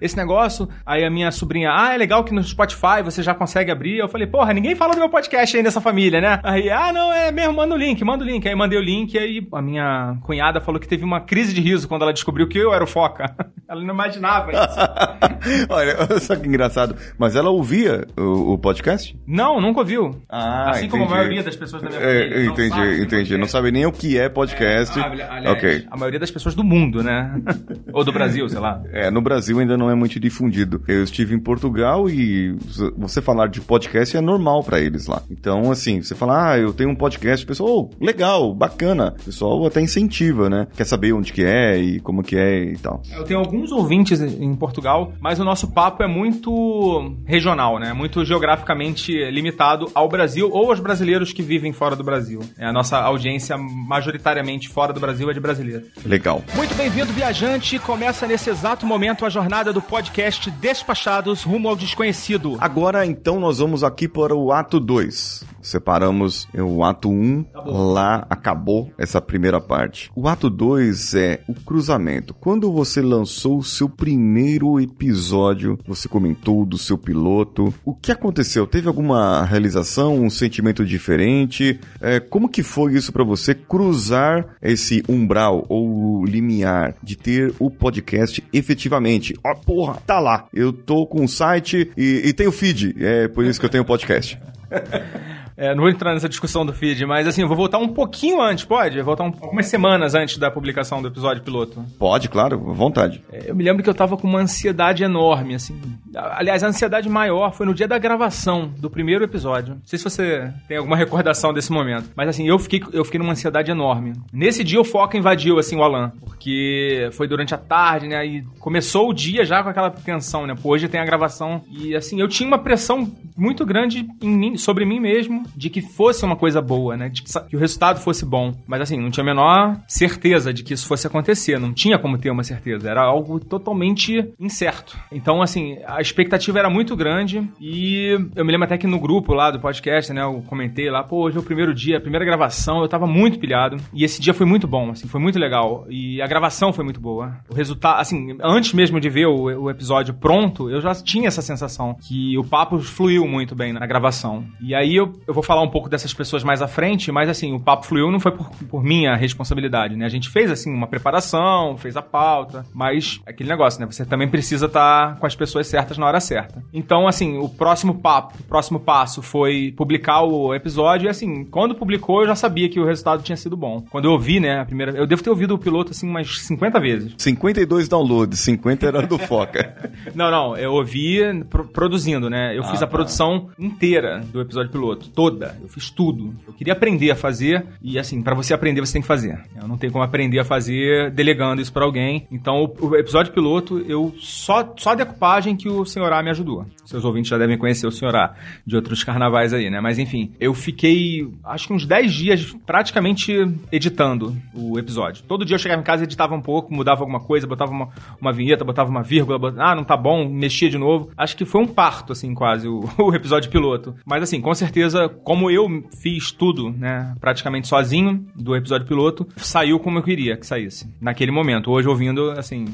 esse 0.00 0.16
negócio. 0.16 0.68
Aí 0.84 1.04
a 1.04 1.10
minha 1.10 1.30
sobrinha, 1.30 1.70
ah, 1.72 1.94
é 1.94 1.98
legal 1.98 2.24
que 2.24 2.34
no 2.34 2.42
Spotify 2.42 3.02
você 3.02 3.22
já 3.22 3.34
consegue 3.34 3.70
abrir. 3.70 3.98
Eu 3.98 4.08
falei, 4.08 4.26
porra, 4.26 4.52
ninguém 4.52 4.74
fala 4.74 4.94
do 4.94 4.98
meu 4.98 5.08
podcast 5.08 5.56
aí 5.56 5.62
nessa 5.62 5.80
família, 5.80 6.20
né? 6.20 6.40
Aí, 6.42 6.70
ah, 6.70 6.92
não, 6.92 7.12
é 7.12 7.30
mesmo, 7.30 7.54
manda 7.54 7.74
o 7.74 7.78
link, 7.78 8.02
manda 8.04 8.24
o 8.24 8.26
link. 8.26 8.48
Aí 8.48 8.54
mandei 8.54 8.78
o 8.78 8.82
link 8.82 9.16
aí 9.18 9.40
a 9.60 9.62
minha 9.62 10.16
cunhada 10.22 10.60
falou 10.60 10.80
que 10.80 10.88
teve 10.88 11.04
uma 11.04 11.20
crise 11.20 11.52
de 11.54 11.60
riso 11.60 11.86
quando 11.86 12.02
ela 12.02 12.12
descobriu 12.12 12.48
que 12.48 12.58
eu 12.58 12.72
era 12.72 12.82
o 12.82 12.86
Foca. 12.86 13.34
Ela 13.70 13.84
não 13.84 13.94
imaginava 13.94 14.50
isso. 14.50 14.76
Olha, 15.70 16.18
só 16.18 16.34
que 16.34 16.48
engraçado. 16.48 16.96
Mas 17.16 17.36
ela 17.36 17.50
ouvia 17.50 18.04
o, 18.18 18.54
o 18.54 18.58
podcast? 18.58 19.16
Não, 19.24 19.60
nunca 19.60 19.78
ouviu. 19.78 20.20
Ah, 20.28 20.70
assim 20.70 20.86
entendi. 20.86 20.90
como 20.90 21.04
a 21.04 21.08
maioria 21.08 21.40
das 21.44 21.54
pessoas 21.54 21.80
da 21.80 21.88
minha 21.88 22.00
família. 22.00 22.36
É, 22.36 22.46
entendi, 22.46 22.68
sabe 22.70 23.02
entendi. 23.02 23.38
Não 23.38 23.46
sabe 23.46 23.70
nem 23.70 23.86
o 23.86 23.92
que 23.92 24.18
é 24.18 24.28
podcast. 24.28 24.98
É, 24.98 25.02
aliás, 25.04 25.46
ok. 25.46 25.86
A 25.88 25.96
maioria 25.96 26.18
das 26.18 26.32
pessoas 26.32 26.56
do 26.56 26.64
mundo, 26.64 27.04
né? 27.04 27.40
Ou 27.94 28.02
do 28.02 28.10
Brasil, 28.10 28.48
sei 28.48 28.58
lá. 28.58 28.82
É, 28.92 29.08
no 29.08 29.22
Brasil 29.22 29.60
ainda 29.60 29.76
não 29.76 29.88
é 29.88 29.94
muito 29.94 30.18
difundido. 30.18 30.82
Eu 30.88 31.04
estive 31.04 31.36
em 31.36 31.38
Portugal 31.38 32.10
e 32.10 32.56
você 32.98 33.22
falar 33.22 33.46
de 33.46 33.60
podcast 33.60 34.16
é 34.16 34.20
normal 34.20 34.64
para 34.64 34.80
eles 34.80 35.06
lá. 35.06 35.22
Então, 35.30 35.70
assim, 35.70 36.02
você 36.02 36.16
fala, 36.16 36.54
ah, 36.54 36.58
eu 36.58 36.72
tenho 36.72 36.90
um 36.90 36.96
podcast, 36.96 37.44
o 37.44 37.46
pessoal, 37.46 37.70
oh, 37.70 38.04
legal, 38.04 38.52
bacana. 38.52 39.14
Pessoal 39.40 39.64
até 39.64 39.80
incentiva, 39.80 40.50
né? 40.50 40.66
Quer 40.76 40.84
saber 40.84 41.14
onde 41.14 41.32
que 41.32 41.42
é 41.42 41.78
e 41.78 42.00
como 42.00 42.22
que 42.22 42.36
é 42.36 42.64
e 42.64 42.76
tal. 42.76 43.02
Eu 43.10 43.24
tenho 43.24 43.40
alguns 43.40 43.70
alguns 43.70 43.72
ouvintes 43.72 44.20
em 44.20 44.54
Portugal, 44.54 45.12
mas 45.20 45.38
o 45.38 45.44
nosso 45.44 45.68
papo 45.68 46.02
é 46.02 46.08
muito 46.08 47.14
regional, 47.26 47.78
né? 47.78 47.92
Muito 47.92 48.24
geograficamente 48.24 49.12
limitado 49.30 49.90
ao 49.94 50.08
Brasil 50.08 50.50
ou 50.50 50.70
aos 50.70 50.80
brasileiros 50.80 51.32
que 51.32 51.42
vivem 51.42 51.72
fora 51.72 51.94
do 51.94 52.02
Brasil. 52.02 52.40
É, 52.58 52.66
a 52.66 52.72
nossa 52.72 52.98
audiência 52.98 53.56
majoritariamente 53.58 54.68
fora 54.68 54.92
do 54.92 55.00
Brasil 55.00 55.30
é 55.30 55.34
de 55.34 55.40
brasileiro. 55.40 55.84
Legal. 56.04 56.42
Muito 56.54 56.74
bem-vindo, 56.74 57.12
viajante. 57.12 57.78
Começa 57.78 58.26
nesse 58.26 58.50
exato 58.50 58.86
momento 58.86 59.24
a 59.24 59.28
jornada 59.28 59.72
do 59.72 59.82
podcast 59.82 60.50
Despachados 60.50 61.42
rumo 61.42 61.68
ao 61.68 61.76
desconhecido. 61.76 62.56
Agora, 62.60 63.06
então, 63.06 63.38
nós 63.38 63.58
vamos 63.58 63.84
aqui 63.84 64.08
para 64.08 64.34
o 64.34 64.52
ato 64.52 64.80
2. 64.80 65.44
Separamos 65.62 66.48
o 66.54 66.82
ato 66.82 67.10
1, 67.10 67.12
um, 67.12 67.44
lá 67.64 68.26
acabou 68.30 68.90
essa 68.96 69.20
primeira 69.30 69.60
parte. 69.60 70.10
O 70.16 70.26
ato 70.26 70.50
2 70.50 71.14
é 71.14 71.40
o 71.46 71.54
cruzamento. 71.54 72.34
Quando 72.34 72.72
você 72.72 73.00
lançou 73.00 73.58
o 73.58 73.62
seu 73.62 73.88
primeiro 73.88 74.80
episódio, 74.80 75.78
você 75.86 76.08
comentou 76.08 76.66
do 76.66 76.76
seu 76.76 76.98
piloto. 76.98 77.72
O 77.84 77.94
que 77.94 78.10
aconteceu? 78.10 78.66
Teve 78.66 78.88
alguma 78.88 79.44
realização, 79.44 80.20
um 80.20 80.28
sentimento 80.28 80.84
diferente? 80.84 81.78
É, 82.00 82.18
como 82.18 82.48
que 82.48 82.64
foi 82.64 82.94
isso 82.94 83.12
para 83.12 83.22
você 83.22 83.54
cruzar 83.54 84.56
esse 84.60 85.04
umbral 85.08 85.64
ou 85.68 86.24
limiar 86.24 86.96
de 87.00 87.16
ter 87.16 87.54
o 87.60 87.70
podcast 87.70 88.42
efetivamente? 88.52 89.38
Ó, 89.44 89.52
oh, 89.52 89.56
porra, 89.56 89.94
tá 90.04 90.18
lá. 90.18 90.48
Eu 90.52 90.72
tô 90.72 91.06
com 91.06 91.24
o 91.24 91.28
site 91.28 91.92
e, 91.96 92.22
e 92.24 92.32
tenho 92.32 92.50
feed. 92.50 92.96
É 92.98 93.28
por 93.28 93.44
isso 93.44 93.60
que 93.60 93.66
eu 93.66 93.70
tenho 93.70 93.84
podcast. 93.84 94.36
É, 95.60 95.74
não 95.74 95.82
vou 95.82 95.90
entrar 95.90 96.14
nessa 96.14 96.26
discussão 96.26 96.64
do 96.64 96.72
feed, 96.72 97.04
mas 97.04 97.26
assim, 97.26 97.42
eu 97.42 97.48
vou 97.48 97.54
voltar 97.54 97.76
um 97.76 97.88
pouquinho 97.88 98.40
antes, 98.40 98.64
pode? 98.64 98.96
Vou 98.96 99.04
voltar 99.04 99.24
um, 99.24 99.32
algumas 99.42 99.66
semanas 99.66 100.14
antes 100.14 100.38
da 100.38 100.50
publicação 100.50 101.02
do 101.02 101.08
episódio 101.08 101.42
piloto. 101.42 101.84
Pode, 101.98 102.30
claro, 102.30 102.56
à 102.70 102.72
vontade. 102.72 103.22
É, 103.30 103.50
eu 103.50 103.54
me 103.54 103.62
lembro 103.62 103.82
que 103.82 103.90
eu 103.90 103.94
tava 103.94 104.16
com 104.16 104.26
uma 104.26 104.40
ansiedade 104.40 105.04
enorme, 105.04 105.54
assim. 105.54 105.78
Aliás, 106.16 106.64
a 106.64 106.68
ansiedade 106.68 107.10
maior 107.10 107.52
foi 107.52 107.66
no 107.66 107.74
dia 107.74 107.86
da 107.86 107.98
gravação 107.98 108.72
do 108.78 108.88
primeiro 108.88 109.22
episódio. 109.22 109.74
Não 109.74 109.82
sei 109.84 109.98
se 109.98 110.04
você 110.04 110.50
tem 110.66 110.78
alguma 110.78 110.96
recordação 110.96 111.52
desse 111.52 111.70
momento, 111.70 112.10
mas 112.16 112.30
assim, 112.30 112.48
eu 112.48 112.58
fiquei, 112.58 112.82
eu 112.94 113.04
fiquei 113.04 113.20
numa 113.20 113.32
ansiedade 113.32 113.70
enorme. 113.70 114.14
Nesse 114.32 114.64
dia 114.64 114.80
o 114.80 114.84
foco 114.84 115.14
invadiu, 115.18 115.58
assim, 115.58 115.76
o 115.76 115.82
Alan, 115.82 116.10
porque 116.20 117.10
foi 117.12 117.28
durante 117.28 117.54
a 117.54 117.58
tarde, 117.58 118.08
né, 118.08 118.24
e 118.26 118.42
começou 118.58 119.10
o 119.10 119.12
dia 119.12 119.44
já 119.44 119.62
com 119.62 119.68
aquela 119.68 119.90
tensão, 119.90 120.46
né, 120.46 120.54
Pô, 120.60 120.70
hoje 120.70 120.88
tem 120.88 121.00
a 121.00 121.04
gravação, 121.04 121.62
e 121.70 121.94
assim, 121.94 122.18
eu 122.18 122.28
tinha 122.28 122.46
uma 122.46 122.58
pressão 122.58 123.12
muito 123.36 123.66
grande 123.66 124.08
em 124.22 124.30
mim, 124.30 124.56
sobre 124.56 124.86
mim 124.86 124.98
mesmo, 124.98 125.44
de 125.56 125.70
que 125.70 125.80
fosse 125.80 126.24
uma 126.24 126.36
coisa 126.36 126.60
boa, 126.60 126.96
né? 126.96 127.08
De 127.08 127.22
que, 127.22 127.32
que, 127.48 127.56
o 127.56 127.58
resultado 127.58 128.00
fosse 128.00 128.24
bom. 128.24 128.54
Mas 128.66 128.80
assim, 128.80 128.98
não 128.98 129.10
tinha 129.10 129.22
a 129.22 129.26
menor 129.26 129.76
certeza 129.86 130.52
de 130.52 130.62
que 130.62 130.74
isso 130.74 130.86
fosse 130.86 131.06
acontecer. 131.06 131.58
Não 131.58 131.72
tinha 131.72 131.98
como 131.98 132.18
ter 132.18 132.30
uma 132.30 132.44
certeza. 132.44 132.90
Era 132.90 133.02
algo 133.02 133.40
totalmente 133.40 134.32
incerto. 134.38 134.98
Então, 135.10 135.42
assim, 135.42 135.78
a 135.86 136.00
expectativa 136.00 136.58
era 136.58 136.70
muito 136.70 136.96
grande. 136.96 137.48
E 137.60 138.18
eu 138.34 138.44
me 138.44 138.52
lembro 138.52 138.64
até 138.64 138.78
que 138.78 138.86
no 138.86 138.98
grupo 138.98 139.34
lá 139.34 139.50
do 139.50 139.60
podcast, 139.60 140.12
né? 140.12 140.22
Eu 140.22 140.42
comentei 140.46 140.90
lá, 140.90 141.02
pô, 141.02 141.24
hoje 141.24 141.36
é 141.36 141.40
o 141.40 141.44
primeiro 141.44 141.74
dia, 141.74 141.98
a 141.98 142.00
primeira 142.00 142.24
gravação, 142.24 142.82
eu 142.82 142.88
tava 142.88 143.06
muito 143.06 143.38
pilhado. 143.38 143.76
E 143.92 144.04
esse 144.04 144.20
dia 144.20 144.34
foi 144.34 144.46
muito 144.46 144.66
bom, 144.66 144.90
assim, 144.90 145.08
foi 145.08 145.20
muito 145.20 145.38
legal. 145.38 145.86
E 145.88 146.20
a 146.20 146.26
gravação 146.26 146.72
foi 146.72 146.84
muito 146.84 147.00
boa. 147.00 147.36
O 147.50 147.54
resultado, 147.54 148.00
assim, 148.00 148.36
antes 148.42 148.72
mesmo 148.72 149.00
de 149.00 149.08
ver 149.08 149.26
o, 149.26 149.62
o 149.62 149.70
episódio 149.70 150.14
pronto, 150.14 150.70
eu 150.70 150.80
já 150.80 150.94
tinha 150.94 151.28
essa 151.28 151.42
sensação 151.42 151.96
que 152.00 152.36
o 152.38 152.44
papo 152.44 152.78
fluiu 152.78 153.26
muito 153.26 153.54
bem 153.54 153.72
na 153.72 153.86
gravação. 153.86 154.44
E 154.60 154.74
aí 154.74 154.96
eu, 154.96 155.12
eu 155.30 155.34
vou 155.34 155.44
falar 155.44 155.62
um 155.62 155.70
pouco 155.70 155.88
dessas 155.88 156.12
pessoas 156.12 156.42
mais 156.42 156.60
à 156.60 156.66
frente, 156.66 157.12
mas 157.12 157.28
assim, 157.28 157.54
o 157.54 157.60
papo 157.60 157.86
fluiu 157.86 158.10
não 158.10 158.18
foi 158.18 158.32
por, 158.32 158.50
por 158.68 158.82
minha 158.82 159.14
responsabilidade, 159.14 159.94
né? 159.94 160.04
A 160.04 160.08
gente 160.08 160.28
fez 160.28 160.50
assim 160.50 160.74
uma 160.74 160.88
preparação, 160.88 161.76
fez 161.76 161.96
a 161.96 162.02
pauta, 162.02 162.66
mas 162.74 163.20
é 163.24 163.30
aquele 163.30 163.48
negócio, 163.48 163.80
né? 163.80 163.86
Você 163.86 164.04
também 164.04 164.28
precisa 164.28 164.66
estar 164.66 165.14
tá 165.14 165.20
com 165.20 165.24
as 165.24 165.36
pessoas 165.36 165.68
certas 165.68 165.96
na 165.96 166.06
hora 166.06 166.18
certa. 166.18 166.64
Então, 166.74 167.06
assim, 167.06 167.38
o 167.38 167.48
próximo 167.48 167.94
papo, 168.00 168.34
o 168.40 168.42
próximo 168.42 168.80
passo 168.80 169.22
foi 169.22 169.72
publicar 169.76 170.22
o 170.22 170.52
episódio 170.52 171.06
e 171.06 171.08
assim, 171.08 171.44
quando 171.44 171.76
publicou 171.76 172.22
eu 172.22 172.26
já 172.26 172.34
sabia 172.34 172.68
que 172.68 172.80
o 172.80 172.84
resultado 172.84 173.22
tinha 173.22 173.36
sido 173.36 173.56
bom. 173.56 173.84
Quando 173.88 174.06
eu 174.06 174.10
ouvi, 174.10 174.40
né, 174.40 174.58
a 174.58 174.64
primeira, 174.64 174.98
eu 174.98 175.06
devo 175.06 175.22
ter 175.22 175.30
ouvido 175.30 175.54
o 175.54 175.58
piloto 175.58 175.92
assim 175.92 176.08
umas 176.08 176.40
50 176.40 176.80
vezes. 176.80 177.14
52 177.16 177.88
downloads, 177.88 178.40
50 178.40 178.84
era 178.84 179.06
do 179.06 179.16
Foca. 179.16 179.92
não, 180.12 180.28
não, 180.28 180.56
eu 180.56 180.72
ouvi 180.72 181.20
pro, 181.48 181.68
produzindo, 181.68 182.28
né? 182.28 182.56
Eu 182.56 182.62
ah, 182.62 182.66
fiz 182.66 182.82
a 182.82 182.86
tá. 182.86 182.90
produção 182.90 183.48
inteira 183.56 184.24
do 184.32 184.40
episódio 184.40 184.72
piloto, 184.72 185.08
toda. 185.20 185.54
Eu 185.60 185.68
fiz 185.68 185.90
tudo. 185.90 186.34
Eu 186.46 186.54
queria 186.54 186.72
aprender 186.72 187.10
a 187.10 187.14
fazer 187.14 187.66
e 187.82 187.98
assim, 187.98 188.22
para 188.22 188.34
você 188.34 188.54
aprender 188.54 188.80
você 188.80 188.94
tem 188.94 189.02
que 189.02 189.08
fazer. 189.08 189.38
Eu 189.54 189.68
não 189.68 189.76
tenho 189.76 189.92
como 189.92 190.02
aprender 190.02 190.38
a 190.38 190.44
fazer 190.46 191.10
delegando 191.10 191.60
isso 191.60 191.70
para 191.70 191.84
alguém. 191.84 192.26
Então, 192.32 192.72
o, 192.80 192.96
episódio 192.96 193.30
piloto, 193.30 193.80
eu 193.80 194.14
só 194.18 194.72
só 194.78 194.94
decupagem 194.94 195.56
que 195.56 195.68
o 195.68 195.84
senhor 195.84 196.10
A 196.10 196.22
me 196.22 196.30
ajudou. 196.30 196.64
Seus 196.86 197.04
ouvintes 197.04 197.28
já 197.28 197.36
devem 197.36 197.58
conhecer 197.58 197.86
o 197.86 197.92
senhor 197.92 198.16
A 198.16 198.34
de 198.66 198.74
outros 198.74 199.04
carnavais 199.04 199.52
aí, 199.52 199.68
né? 199.68 199.78
Mas 199.78 199.98
enfim, 199.98 200.32
eu 200.40 200.54
fiquei 200.54 201.28
acho 201.44 201.66
que 201.66 201.74
uns 201.74 201.84
10 201.84 202.14
dias 202.14 202.56
praticamente 202.64 203.34
editando 203.70 204.34
o 204.54 204.78
episódio. 204.78 205.22
Todo 205.24 205.44
dia 205.44 205.56
eu 205.56 205.58
chegava 205.58 205.82
em 205.82 205.84
casa, 205.84 206.04
editava 206.04 206.34
um 206.34 206.40
pouco, 206.40 206.72
mudava 206.72 207.02
alguma 207.02 207.20
coisa, 207.20 207.46
botava 207.46 207.72
uma, 207.72 207.90
uma 208.18 208.32
vinheta, 208.32 208.64
botava 208.64 208.88
uma 208.88 209.02
vírgula, 209.02 209.38
botava, 209.38 209.62
ah, 209.70 209.76
não 209.76 209.84
tá 209.84 209.98
bom, 209.98 210.26
mexia 210.26 210.70
de 210.70 210.78
novo. 210.78 211.10
Acho 211.14 211.36
que 211.36 211.44
foi 211.44 211.60
um 211.60 211.66
parto 211.66 212.14
assim, 212.14 212.32
quase 212.32 212.66
o, 212.66 212.88
o 212.98 213.14
episódio 213.14 213.50
piloto. 213.50 213.94
Mas 214.06 214.22
assim, 214.22 214.40
com 214.40 214.54
certeza 214.54 215.09
como 215.10 215.50
eu 215.50 215.84
fiz 216.00 216.32
tudo, 216.32 216.70
né, 216.70 217.14
praticamente 217.20 217.68
sozinho 217.68 218.26
do 218.34 218.56
episódio 218.56 218.86
piloto, 218.86 219.26
saiu 219.36 219.78
como 219.78 219.98
eu 219.98 220.02
queria 220.02 220.36
que 220.36 220.46
saísse. 220.46 220.88
Naquele 221.00 221.30
momento. 221.30 221.70
Hoje, 221.70 221.88
ouvindo, 221.88 222.30
assim, 222.32 222.64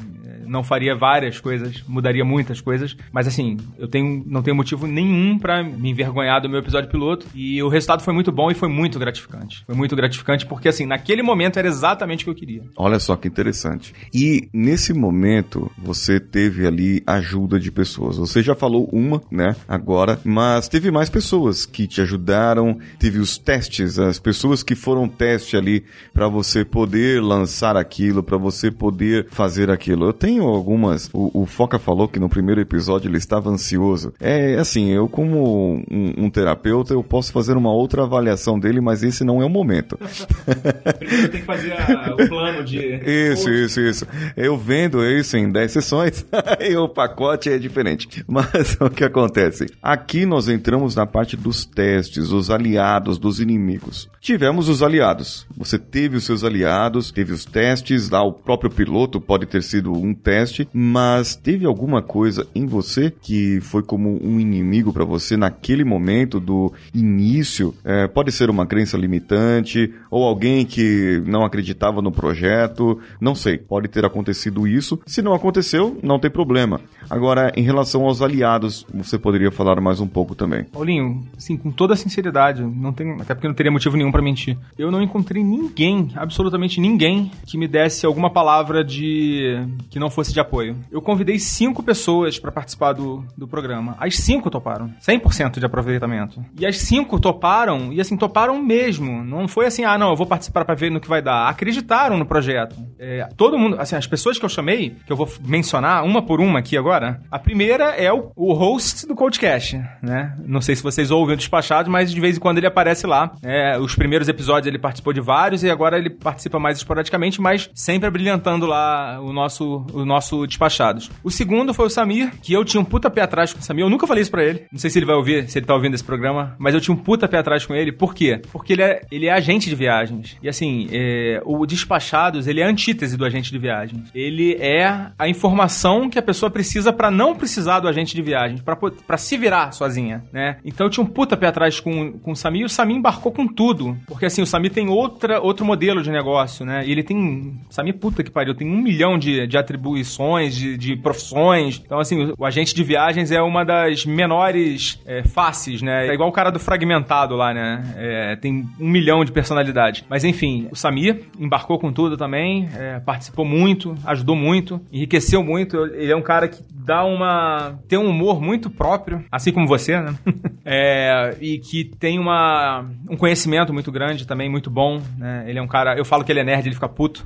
não 0.47 0.63
faria 0.63 0.95
várias 0.97 1.41
coisas, 1.41 1.83
mudaria 1.87 2.25
muitas 2.25 2.61
coisas, 2.61 2.97
mas 3.13 3.27
assim, 3.27 3.57
eu 3.79 3.89
tenho, 3.89 4.23
não 4.27 4.43
tenho 4.43 4.57
motivo 4.57 4.87
nenhum 4.87 5.39
para 5.39 5.63
me 5.63 5.91
envergonhar 5.91 6.41
do 6.41 6.49
meu 6.49 6.61
episódio 6.61 6.91
piloto 6.91 7.27
e 7.35 7.63
o 7.63 7.69
resultado 7.69 8.03
foi 8.03 8.15
muito 8.15 8.33
bom 8.33 8.51
e 8.51 8.55
foi 8.55 8.69
muito 8.69 8.99
gratificante. 8.99 9.65
Foi 9.67 9.75
muito 9.75 9.95
gratificante 9.97 10.47
porque, 10.47 10.69
assim, 10.69 10.87
naquele 10.87 11.23
momento 11.23 11.59
era 11.59 11.69
exatamente 11.69 12.23
o 12.23 12.25
que 12.25 12.31
eu 12.31 12.35
queria. 12.35 12.63
Olha 12.77 12.99
só 12.99 13.17
que 13.17 13.29
interessante. 13.29 13.95
E 14.15 14.49
nesse 14.53 14.93
momento, 14.93 15.71
você 15.77 16.21
teve 16.21 16.67
ali 16.67 17.03
ajuda 17.07 17.59
de 17.59 17.71
pessoas. 17.71 18.17
Você 18.17 18.43
já 18.43 18.55
falou 18.55 18.89
uma, 18.93 19.21
né, 19.31 19.57
agora, 19.69 20.19
mas 20.25 20.69
teve 20.69 20.91
mais 20.91 21.11
pessoas 21.11 21.67
que 21.67 21.87
te 21.87 22.01
ajudaram 22.01 22.26
passaram, 22.27 22.79
teve 22.99 23.19
os 23.19 23.39
testes, 23.39 23.99
as 23.99 24.19
pessoas 24.19 24.63
que 24.63 24.75
foram 24.75 25.09
teste 25.09 25.57
ali 25.57 25.85
para 26.13 26.29
você 26.29 26.65
poder 26.65 27.23
lançar 27.23 27.77
aquilo, 27.77 28.23
para 28.23 28.37
você 28.37 28.71
poder 28.71 29.27
fazer 29.31 29.71
aquilo. 29.71 30.07
Eu 30.07 30.13
tenho 30.13 30.45
algumas. 30.45 31.09
O, 31.13 31.43
o, 31.43 31.47
Foca 31.47 31.79
falou 31.79 32.09
que 32.09 32.19
no 32.19 32.29
primeiro 32.29 32.61
episódio 32.61 33.09
ele 33.09 33.19
estava 33.19 33.51
ansioso. 33.51 34.13
É 34.21 34.57
assim, 34.57 34.91
eu 34.91 35.09
como 35.09 35.83
um, 35.91 36.25
um 36.25 36.31
terapeuta 36.31 36.93
eu 36.93 37.03
posso 37.03 37.33
fazer 37.33 37.57
uma 37.57 37.73
outra 37.73 38.03
avaliação 38.03 38.59
dele, 38.59 38.81
mas 38.81 39.03
esse 39.03 39.25
não 39.25 39.43
é 39.43 39.45
o 39.45 39.51
momento. 39.51 39.99
Primeiro 40.99 41.29
tem 41.29 41.41
que 41.41 41.47
fazer 41.47 41.73
a, 41.73 42.15
o 42.15 42.29
plano 42.29 42.65
de. 42.65 42.79
Isso, 42.79 43.51
isso, 43.51 43.81
isso. 43.81 44.07
Eu 44.37 44.57
vendo 44.57 45.05
isso 45.05 45.37
em 45.37 45.51
10 45.51 45.73
sessões, 45.73 46.27
e 46.61 46.77
o 46.77 46.89
pacote 46.89 47.49
é 47.49 47.59
diferente. 47.59 48.25
Mas 48.27 48.77
o 48.81 48.91
que 48.91 49.05
acontece? 49.05 49.67
Aqui 49.83 50.27
nós 50.27 50.49
entramos 50.49 50.95
na 50.95 51.07
parte 51.07 51.37
dos 51.37 51.65
testes, 51.65 52.16
os 52.17 52.51
aliados, 52.51 53.19
dos 53.19 53.41
inimigos. 53.41 54.09
Tivemos 54.21 54.69
os 54.69 54.83
aliados. 54.83 55.47
Você 55.57 55.79
teve 55.79 56.17
os 56.17 56.25
seus 56.25 56.43
aliados, 56.45 57.11
teve 57.11 57.33
os 57.33 57.45
testes, 57.45 58.11
lá 58.11 58.23
o 58.23 58.33
próprio 58.33 58.71
piloto 58.71 59.21
pode 59.21 59.47
ter 59.47 59.63
sido 59.63 59.93
um 59.93 60.13
teste, 60.13 60.69
mas 60.73 61.37
teve 61.37 61.67
alguma 61.67 62.03
coisa 62.03 62.47
em 62.55 62.67
você 62.67 63.11
que 63.11 63.61
foi 63.61 63.83
como 63.83 64.19
um 64.23 64.41
inimigo 64.41 64.93
para 64.93 65.05
você 65.05 65.37
naquele 65.37 65.85
momento 65.85 66.41
do 66.41 66.73
início? 66.95 67.75
É, 67.85 68.07
pode 68.09 68.33
ser 68.33 68.51
uma 68.51 68.67
crença 68.67 68.97
limitante 68.97 69.93
ou 70.11 70.25
alguém 70.25 70.65
que 70.65 71.23
não 71.27 71.45
acreditava 71.45 72.03
no 72.03 72.11
projeto, 72.11 72.99
não 73.21 73.35
sei. 73.35 73.59
Pode 73.59 73.89
ter 73.89 74.05
acontecido 74.05 74.67
isso. 74.67 74.99
Se 75.07 75.23
não 75.23 75.35
aconteceu, 75.35 75.99
não 76.03 76.19
tem 76.19 76.31
problema. 76.31 76.81
Agora, 77.09 77.53
em 77.57 77.63
relação 77.63 78.05
aos 78.05 78.21
aliados, 78.21 78.85
você 78.93 79.19
poderia 79.19 79.51
falar 79.51 79.81
mais 79.81 80.01
um 80.01 80.07
pouco 80.07 80.35
também. 80.35 80.65
Paulinho, 80.65 81.25
assim, 81.37 81.57
com 81.57 81.71
toda 81.71 81.95
sinceridade 82.09 82.63
não 82.63 82.93
tem, 82.93 83.13
até 83.21 83.35
porque 83.35 83.49
não 83.49 83.55
teria 83.55 83.73
motivo 83.73 83.97
nenhum 83.97 84.13
para 84.13 84.23
mentir. 84.23 84.57
Eu 84.79 84.91
não 84.91 85.03
encontrei 85.03 85.43
ninguém, 85.43 86.11
absolutamente 86.15 86.81
ninguém, 86.81 87.31
que 87.47 87.59
me 87.59 87.69
desse 87.69 88.07
alguma 88.07 88.31
palavra 88.31 88.85
de 88.85 89.67
que 89.91 89.99
não 89.99 90.11
fosse 90.11 90.33
de 90.33 90.41
apoio. 90.41 90.77
Eu 90.91 91.03
convidei 91.03 91.39
cinco 91.39 91.83
pessoas 91.83 92.39
para 92.39 92.53
participar 92.53 92.93
do, 92.93 93.25
do 93.37 93.47
programa. 93.47 93.97
As 93.99 94.17
cinco 94.17 94.51
toparam. 94.51 94.93
100% 95.01 95.59
de 95.59 95.67
aproveitamento. 95.67 96.45
E 96.59 96.67
as 96.67 96.79
cinco 96.79 97.21
toparam, 97.21 97.93
e 97.93 98.01
assim, 98.01 98.17
toparam 98.17 98.63
mesmo. 98.63 99.25
Não 99.25 99.49
foi 99.49 99.67
assim, 99.67 99.85
ah, 99.85 99.99
não, 99.99 100.11
eu 100.11 100.17
vou 100.17 100.27
participar 100.27 100.65
para 100.65 100.75
ver 100.75 100.91
no 100.91 101.01
que 101.01 101.09
vai 101.09 101.23
dar. 101.23 101.49
Acreditaram 101.49 102.17
no 102.17 102.27
projeto. 102.27 102.77
É, 102.99 103.29
todo 103.37 103.59
mundo, 103.59 103.77
assim, 103.79 103.97
as 103.97 104.07
pessoas 104.07 104.39
que 104.39 104.45
eu 104.45 104.49
chamei, 104.49 104.97
que 105.07 105.13
eu 105.13 105.17
vou 105.17 105.29
mencionar 105.41 106.05
uma 106.05 106.23
por 106.23 106.41
uma 106.41 106.59
aqui 106.59 106.77
agora, 106.77 107.21
a 107.31 107.39
primeira 107.39 107.85
é 107.91 108.13
o, 108.13 108.31
o 108.35 108.53
host 108.53 109.07
do 109.07 109.15
Codecast, 109.15 109.77
né? 110.03 110.37
Não 110.45 110.61
sei 110.61 110.77
se 110.77 110.83
vocês 110.83 111.11
ouvem 111.11 111.35
o 111.35 111.37
despachado, 111.37 111.91
mas 111.91 111.96
de 112.05 112.21
vez 112.21 112.37
em 112.37 112.41
quando 112.41 112.59
ele 112.59 112.67
aparece 112.67 113.07
lá. 113.07 113.33
É, 113.43 113.79
os 113.79 113.95
primeiros 113.95 114.29
episódios 114.29 114.67
ele 114.67 114.79
participou 114.79 115.13
de 115.13 115.21
vários 115.21 115.63
e 115.63 115.71
agora 115.71 115.99
ele 115.99 116.11
participa 116.11 116.59
mais 116.59 116.79
esporadicamente, 116.79 117.41
mas 117.41 117.71
sempre 117.75 118.11
brilhantando 118.11 118.67
lá 118.67 119.21
o 119.21 119.33
nosso, 119.33 119.87
o 119.93 120.05
nosso 120.05 120.47
Despachados. 120.47 121.11
O 121.23 121.31
segundo 121.31 121.75
foi 121.75 121.87
o 121.87 121.91
Samir, 121.91 122.33
que 122.41 122.53
eu 122.53 122.65
tinha 122.65 122.81
um 122.81 122.85
puta 122.85 123.11
pé 123.11 123.23
atrás 123.23 123.53
com 123.53 123.61
o 123.61 123.63
Samir. 123.63 123.85
Eu 123.85 123.91
nunca 123.91 124.07
falei 124.07 124.23
isso 124.23 124.31
pra 124.31 124.45
ele. 124.45 124.65
Não 124.71 124.79
sei 124.79 124.91
se 124.91 124.99
ele 124.99 125.07
vai 125.07 125.17
ouvir, 125.17 125.49
se 125.49 125.59
ele 125.59 125.67
tá 125.67 125.75
ouvindo 125.75 125.95
esse 125.95 126.05
programa, 126.05 126.55
mas 126.59 126.75
eu 126.75 126.81
tinha 126.81 126.95
um 126.95 126.99
puta 126.99 127.29
pé 127.29 127.39
atrás 127.39 127.65
com 127.67 127.75
ele. 127.75 127.93
Por 127.93 128.15
quê? 128.15 128.41
Porque 128.53 128.73
ele 128.73 128.83
é, 128.83 129.01
ele 129.11 129.27
é 129.27 129.33
agente 129.33 129.69
de 129.69 129.75
viagens. 129.75 130.37
E 130.43 130.49
assim, 130.49 130.89
é, 130.91 131.41
o 131.45 131.65
Despachados, 131.67 132.47
ele 132.47 132.61
é 132.61 132.65
a 132.65 132.69
antítese 132.69 133.17
do 133.17 133.25
agente 133.25 133.51
de 133.51 133.59
viagens. 133.59 134.11
Ele 134.15 134.55
é 134.55 135.11
a 135.19 135.29
informação 135.29 136.09
que 136.09 136.19
a 136.19 136.23
pessoa 136.23 136.51
precisa 136.51 136.93
para 136.93 137.11
não 137.11 137.35
precisar 137.35 137.81
do 137.81 137.89
agente 137.89 138.15
de 138.15 138.23
viagens, 138.23 138.61
para 138.63 139.19
se 139.19 139.37
virar 139.37 139.73
sozinha, 139.73 140.25
né? 140.33 140.59
Então 140.65 140.87
eu 140.87 140.91
tinha 140.91 141.05
um 141.05 141.07
puta 141.07 141.37
pé 141.37 141.47
atrás 141.47 141.81
com, 141.87 142.19
com 142.19 142.33
o 142.33 142.37
Samir 142.37 142.63
e 142.63 142.65
o 142.65 142.69
Samir 142.69 142.97
embarcou 142.97 143.31
com 143.31 143.47
tudo. 143.47 143.97
Porque 144.09 144.27
assim, 144.27 144.43
o 144.43 144.47
Samir 144.47 144.73
tem 144.73 144.89
outra, 144.89 145.41
outro 145.41 145.65
modelo 145.65 146.03
de 146.03 146.11
negócio, 146.11 146.67
né? 146.67 146.85
E 146.85 146.91
ele 146.91 147.05
tem. 147.05 147.61
Samir, 147.71 147.95
puta 147.95 148.25
que 148.25 148.31
pariu, 148.31 148.57
tem 148.57 148.69
um 148.69 148.83
milhão 148.83 149.17
de, 149.17 149.47
de 149.47 149.57
atribuições, 149.57 150.57
de, 150.57 150.77
de 150.77 150.97
profissões. 150.97 151.81
Então, 151.85 152.01
assim, 152.01 152.25
o, 152.25 152.35
o 152.37 152.45
agente 152.45 152.75
de 152.75 152.83
viagens 152.83 153.31
é 153.31 153.41
uma 153.41 153.65
das 153.65 154.05
menores 154.05 155.01
é, 155.07 155.23
faces, 155.23 155.81
né? 155.81 156.09
É 156.09 156.13
igual 156.13 156.29
o 156.29 156.33
cara 156.33 156.51
do 156.51 156.59
fragmentado 156.59 157.37
lá, 157.37 157.55
né? 157.55 157.95
É, 157.97 158.37
tem 158.37 158.69
um 158.81 158.91
milhão 158.91 159.25
de 159.25 159.31
personalidades. 159.31 160.03
Mas 160.09 160.25
enfim, 160.25 160.67
o 160.73 160.75
Samir 160.75 161.23
embarcou 161.39 161.79
com 161.79 161.93
tudo 161.93 162.17
também, 162.17 162.69
é, 162.77 162.99
participou 162.99 163.45
muito, 163.45 163.95
ajudou 164.05 164.35
muito, 164.35 164.81
enriqueceu 164.93 165.45
muito. 165.45 165.77
Ele 165.95 166.11
é 166.11 166.17
um 166.17 166.23
cara 166.23 166.49
que 166.49 166.61
dá 166.73 167.05
uma. 167.05 167.79
tem 167.87 167.97
um 167.99 168.09
humor 168.09 168.41
muito 168.41 168.71
próprio, 168.71 169.25
assim 169.31 169.53
como 169.53 169.69
você, 169.69 170.01
né? 170.01 170.15
é, 170.65 171.37
e 171.41 171.59
que 171.69 171.85
tem 171.85 172.19
uma, 172.19 172.85
um 173.11 173.17
conhecimento 173.17 173.73
muito 173.73 173.91
grande 173.91 174.27
também, 174.27 174.49
muito 174.49 174.71
bom. 174.71 175.03
Né? 175.19 175.45
Ele 175.49 175.59
é 175.59 175.63
um 175.63 175.67
cara. 175.67 175.97
Eu 175.97 176.05
falo 176.05 176.25
que 176.25 176.31
ele 176.31 176.41
é 176.41 176.45
nerd, 176.45 176.67
ele 176.67 176.75
fica 176.75 176.89
puto. 176.89 177.25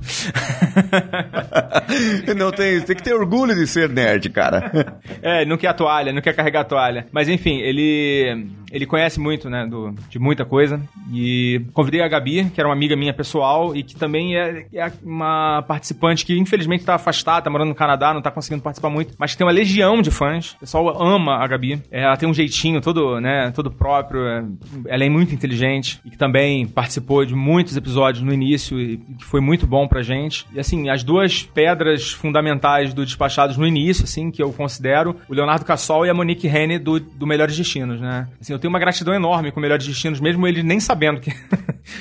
não 2.36 2.50
tem, 2.50 2.80
tem 2.80 2.96
que 2.96 3.02
ter 3.02 3.14
orgulho 3.14 3.54
de 3.54 3.66
ser 3.66 3.88
nerd, 3.88 4.30
cara. 4.30 4.98
é, 5.20 5.44
não 5.44 5.56
quer 5.56 5.68
a 5.68 5.74
toalha, 5.74 6.12
não 6.12 6.22
quer 6.22 6.34
carregar 6.34 6.60
a 6.60 6.64
toalha. 6.64 7.06
Mas 7.12 7.28
enfim, 7.28 7.58
ele 7.58 8.46
ele 8.70 8.86
conhece 8.86 9.18
muito, 9.18 9.48
né, 9.50 9.66
do, 9.66 9.94
de 10.08 10.18
muita 10.18 10.44
coisa. 10.44 10.80
E 11.12 11.62
convidei 11.72 12.00
a 12.02 12.08
Gabi, 12.08 12.50
que 12.50 12.60
era 12.60 12.68
uma 12.68 12.74
amiga 12.74 12.96
minha 12.96 13.12
pessoal 13.12 13.74
e 13.74 13.82
que 13.82 13.96
também 13.96 14.36
é, 14.36 14.66
é 14.72 14.92
uma 15.02 15.62
participante 15.62 16.24
que 16.24 16.36
infelizmente 16.38 16.80
está 16.80 16.94
afastada, 16.94 17.42
tá 17.42 17.50
morando 17.50 17.68
no 17.68 17.74
Canadá, 17.74 18.12
não 18.12 18.18
está 18.18 18.30
conseguindo 18.30 18.62
participar 18.62 18.90
muito, 18.90 19.14
mas 19.18 19.32
que 19.32 19.38
tem 19.38 19.46
uma 19.46 19.52
legião 19.52 20.00
de 20.00 20.10
fãs. 20.10 20.52
O 20.52 20.60
pessoal 20.60 21.02
ama 21.02 21.36
a 21.36 21.46
Gabi. 21.46 21.82
É, 21.90 22.02
ela 22.02 22.16
tem 22.16 22.28
um 22.28 22.34
jeitinho 22.34 22.80
todo, 22.80 23.20
né, 23.20 23.50
todo 23.54 23.70
próprio. 23.70 24.26
É, 24.26 24.44
ela 24.86 25.04
é 25.04 25.08
muito 25.08 25.34
inteligente 25.34 26.00
e 26.04 26.10
que 26.10 26.18
também 26.18 26.66
participou 26.66 27.24
de 27.24 27.34
muitos 27.34 27.76
episódios 27.76 28.22
no 28.22 28.32
início 28.32 28.78
e 28.78 28.98
que 29.18 29.24
foi 29.24 29.40
muito 29.40 29.66
bom 29.66 29.88
pra 29.88 30.02
gente. 30.02 30.46
E 30.52 30.60
assim, 30.60 30.88
as 30.88 31.02
duas 31.02 31.42
pedras 31.42 32.12
fundamentais 32.12 32.94
do 32.94 33.04
Despachados 33.04 33.56
no 33.56 33.66
início, 33.66 34.04
assim, 34.04 34.30
que 34.30 34.42
eu 34.42 34.52
considero, 34.52 35.16
o 35.28 35.34
Leonardo 35.34 35.64
Cassol 35.64 36.06
e 36.06 36.10
a 36.10 36.14
Monique 36.14 36.46
Rene 36.46 36.78
do, 36.78 37.00
do 37.00 37.26
Melhores 37.26 37.56
Destinos, 37.56 38.00
né? 38.00 38.28
Assim, 38.40 38.52
eu 38.52 38.58
tenho 38.60 38.72
uma 38.72 38.78
gratidão 38.78 39.14
enorme 39.14 39.50
com 39.50 39.58
Melhores 39.60 39.86
Destinos, 39.86 40.20
mesmo 40.20 40.46
ele 40.46 40.62
nem 40.62 40.78
sabendo 40.78 41.20
que, 41.20 41.32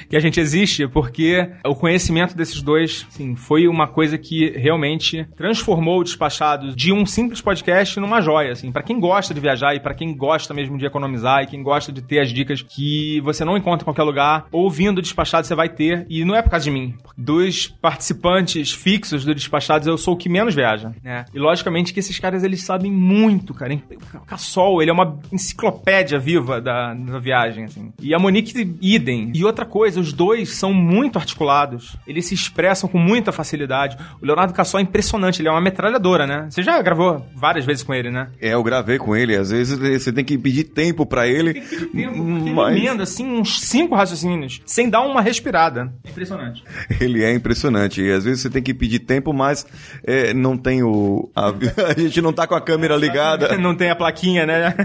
que 0.09 0.15
a 0.15 0.19
gente 0.19 0.39
existe, 0.39 0.87
porque 0.87 1.49
o 1.65 1.75
conhecimento 1.75 2.35
desses 2.35 2.61
dois, 2.61 3.05
assim, 3.09 3.35
foi 3.35 3.67
uma 3.67 3.87
coisa 3.87 4.17
que 4.17 4.51
realmente 4.51 5.25
transformou 5.35 5.99
o 5.99 6.03
Despachados 6.03 6.75
de 6.75 6.91
um 6.91 7.05
simples 7.05 7.41
podcast 7.41 7.99
numa 7.99 8.21
joia, 8.21 8.51
assim, 8.51 8.71
para 8.71 8.83
quem 8.83 8.99
gosta 8.99 9.33
de 9.33 9.39
viajar 9.39 9.75
e 9.75 9.79
para 9.79 9.93
quem 9.93 10.15
gosta 10.15 10.53
mesmo 10.53 10.77
de 10.77 10.85
economizar 10.85 11.43
e 11.43 11.47
quem 11.47 11.63
gosta 11.63 11.91
de 11.91 12.01
ter 12.01 12.19
as 12.19 12.31
dicas 12.31 12.61
que 12.61 13.21
você 13.21 13.45
não 13.45 13.57
encontra 13.57 13.83
em 13.83 13.85
qualquer 13.85 14.03
lugar, 14.03 14.47
ouvindo 14.51 14.99
o 14.99 15.01
Despachados 15.01 15.47
você 15.47 15.55
vai 15.55 15.69
ter, 15.69 16.05
e 16.09 16.25
não 16.25 16.35
é 16.35 16.41
por 16.41 16.49
causa 16.49 16.65
de 16.65 16.71
mim. 16.71 16.95
Dos 17.17 17.67
participantes 17.67 18.71
fixos 18.71 19.25
do 19.25 19.33
Despachados, 19.33 19.87
eu 19.87 19.97
sou 19.97 20.13
o 20.13 20.17
que 20.17 20.29
menos 20.29 20.55
viaja, 20.55 20.91
né? 21.03 21.25
E 21.33 21.39
logicamente 21.39 21.93
que 21.93 21.99
esses 21.99 22.19
caras, 22.19 22.43
eles 22.43 22.63
sabem 22.63 22.91
muito, 22.91 23.53
cara. 23.53 23.73
O 24.15 24.25
Cassol, 24.25 24.81
ele 24.81 24.91
é 24.91 24.93
uma 24.93 25.19
enciclopédia 25.31 26.19
viva 26.19 26.59
da, 26.61 26.93
da 26.93 27.19
viagem, 27.19 27.65
assim. 27.65 27.93
E 28.01 28.13
a 28.13 28.19
Monique, 28.19 28.75
idem. 28.81 29.31
E 29.33 29.43
outra 29.45 29.65
coisa, 29.65 29.78
os 29.79 30.11
dois 30.11 30.49
são 30.49 30.73
muito 30.73 31.17
articulados. 31.17 31.95
Eles 32.05 32.25
se 32.25 32.33
expressam 32.33 32.89
com 32.89 32.97
muita 32.97 33.31
facilidade. 33.31 33.97
O 34.21 34.25
Leonardo 34.25 34.53
Cassol 34.53 34.79
é 34.79 34.83
impressionante, 34.83 35.41
ele 35.41 35.47
é 35.47 35.51
uma 35.51 35.61
metralhadora, 35.61 36.27
né? 36.27 36.47
Você 36.49 36.61
já 36.61 36.81
gravou 36.81 37.25
várias 37.35 37.65
vezes 37.65 37.83
com 37.83 37.93
ele, 37.93 38.11
né? 38.11 38.29
É, 38.41 38.53
eu 38.53 38.63
gravei 38.63 38.97
com 38.97 39.15
ele. 39.15 39.35
Às 39.35 39.51
vezes 39.51 39.77
você 39.77 40.11
tem 40.11 40.25
que 40.25 40.37
pedir 40.37 40.65
tempo 40.65 41.05
para 41.05 41.27
ele. 41.27 41.53
Tem 41.53 41.61
que 41.61 41.69
pedir 41.69 41.91
tempo, 41.91 42.23
mas... 42.55 42.75
ele 42.75 42.89
emenda, 42.89 43.03
assim, 43.03 43.25
uns 43.25 43.61
cinco 43.61 43.95
raciocínios, 43.95 44.61
sem 44.65 44.89
dar 44.89 45.01
uma 45.01 45.21
respirada. 45.21 45.93
É 46.03 46.09
impressionante. 46.09 46.63
Ele 46.99 47.23
é 47.23 47.33
impressionante. 47.33 48.01
E 48.01 48.11
às 48.11 48.23
vezes 48.23 48.41
você 48.41 48.49
tem 48.49 48.61
que 48.61 48.73
pedir 48.73 48.99
tempo, 48.99 49.33
mas 49.33 49.65
é, 50.03 50.33
não 50.33 50.57
tem 50.57 50.83
o... 50.83 51.29
A... 51.35 51.49
a 51.95 51.99
gente 51.99 52.21
não 52.21 52.33
tá 52.33 52.47
com 52.47 52.55
a 52.55 52.61
câmera 52.61 52.95
ligada. 52.95 53.57
Não 53.57 53.75
tem 53.75 53.89
a 53.89 53.95
plaquinha, 53.95 54.45
né? 54.45 54.75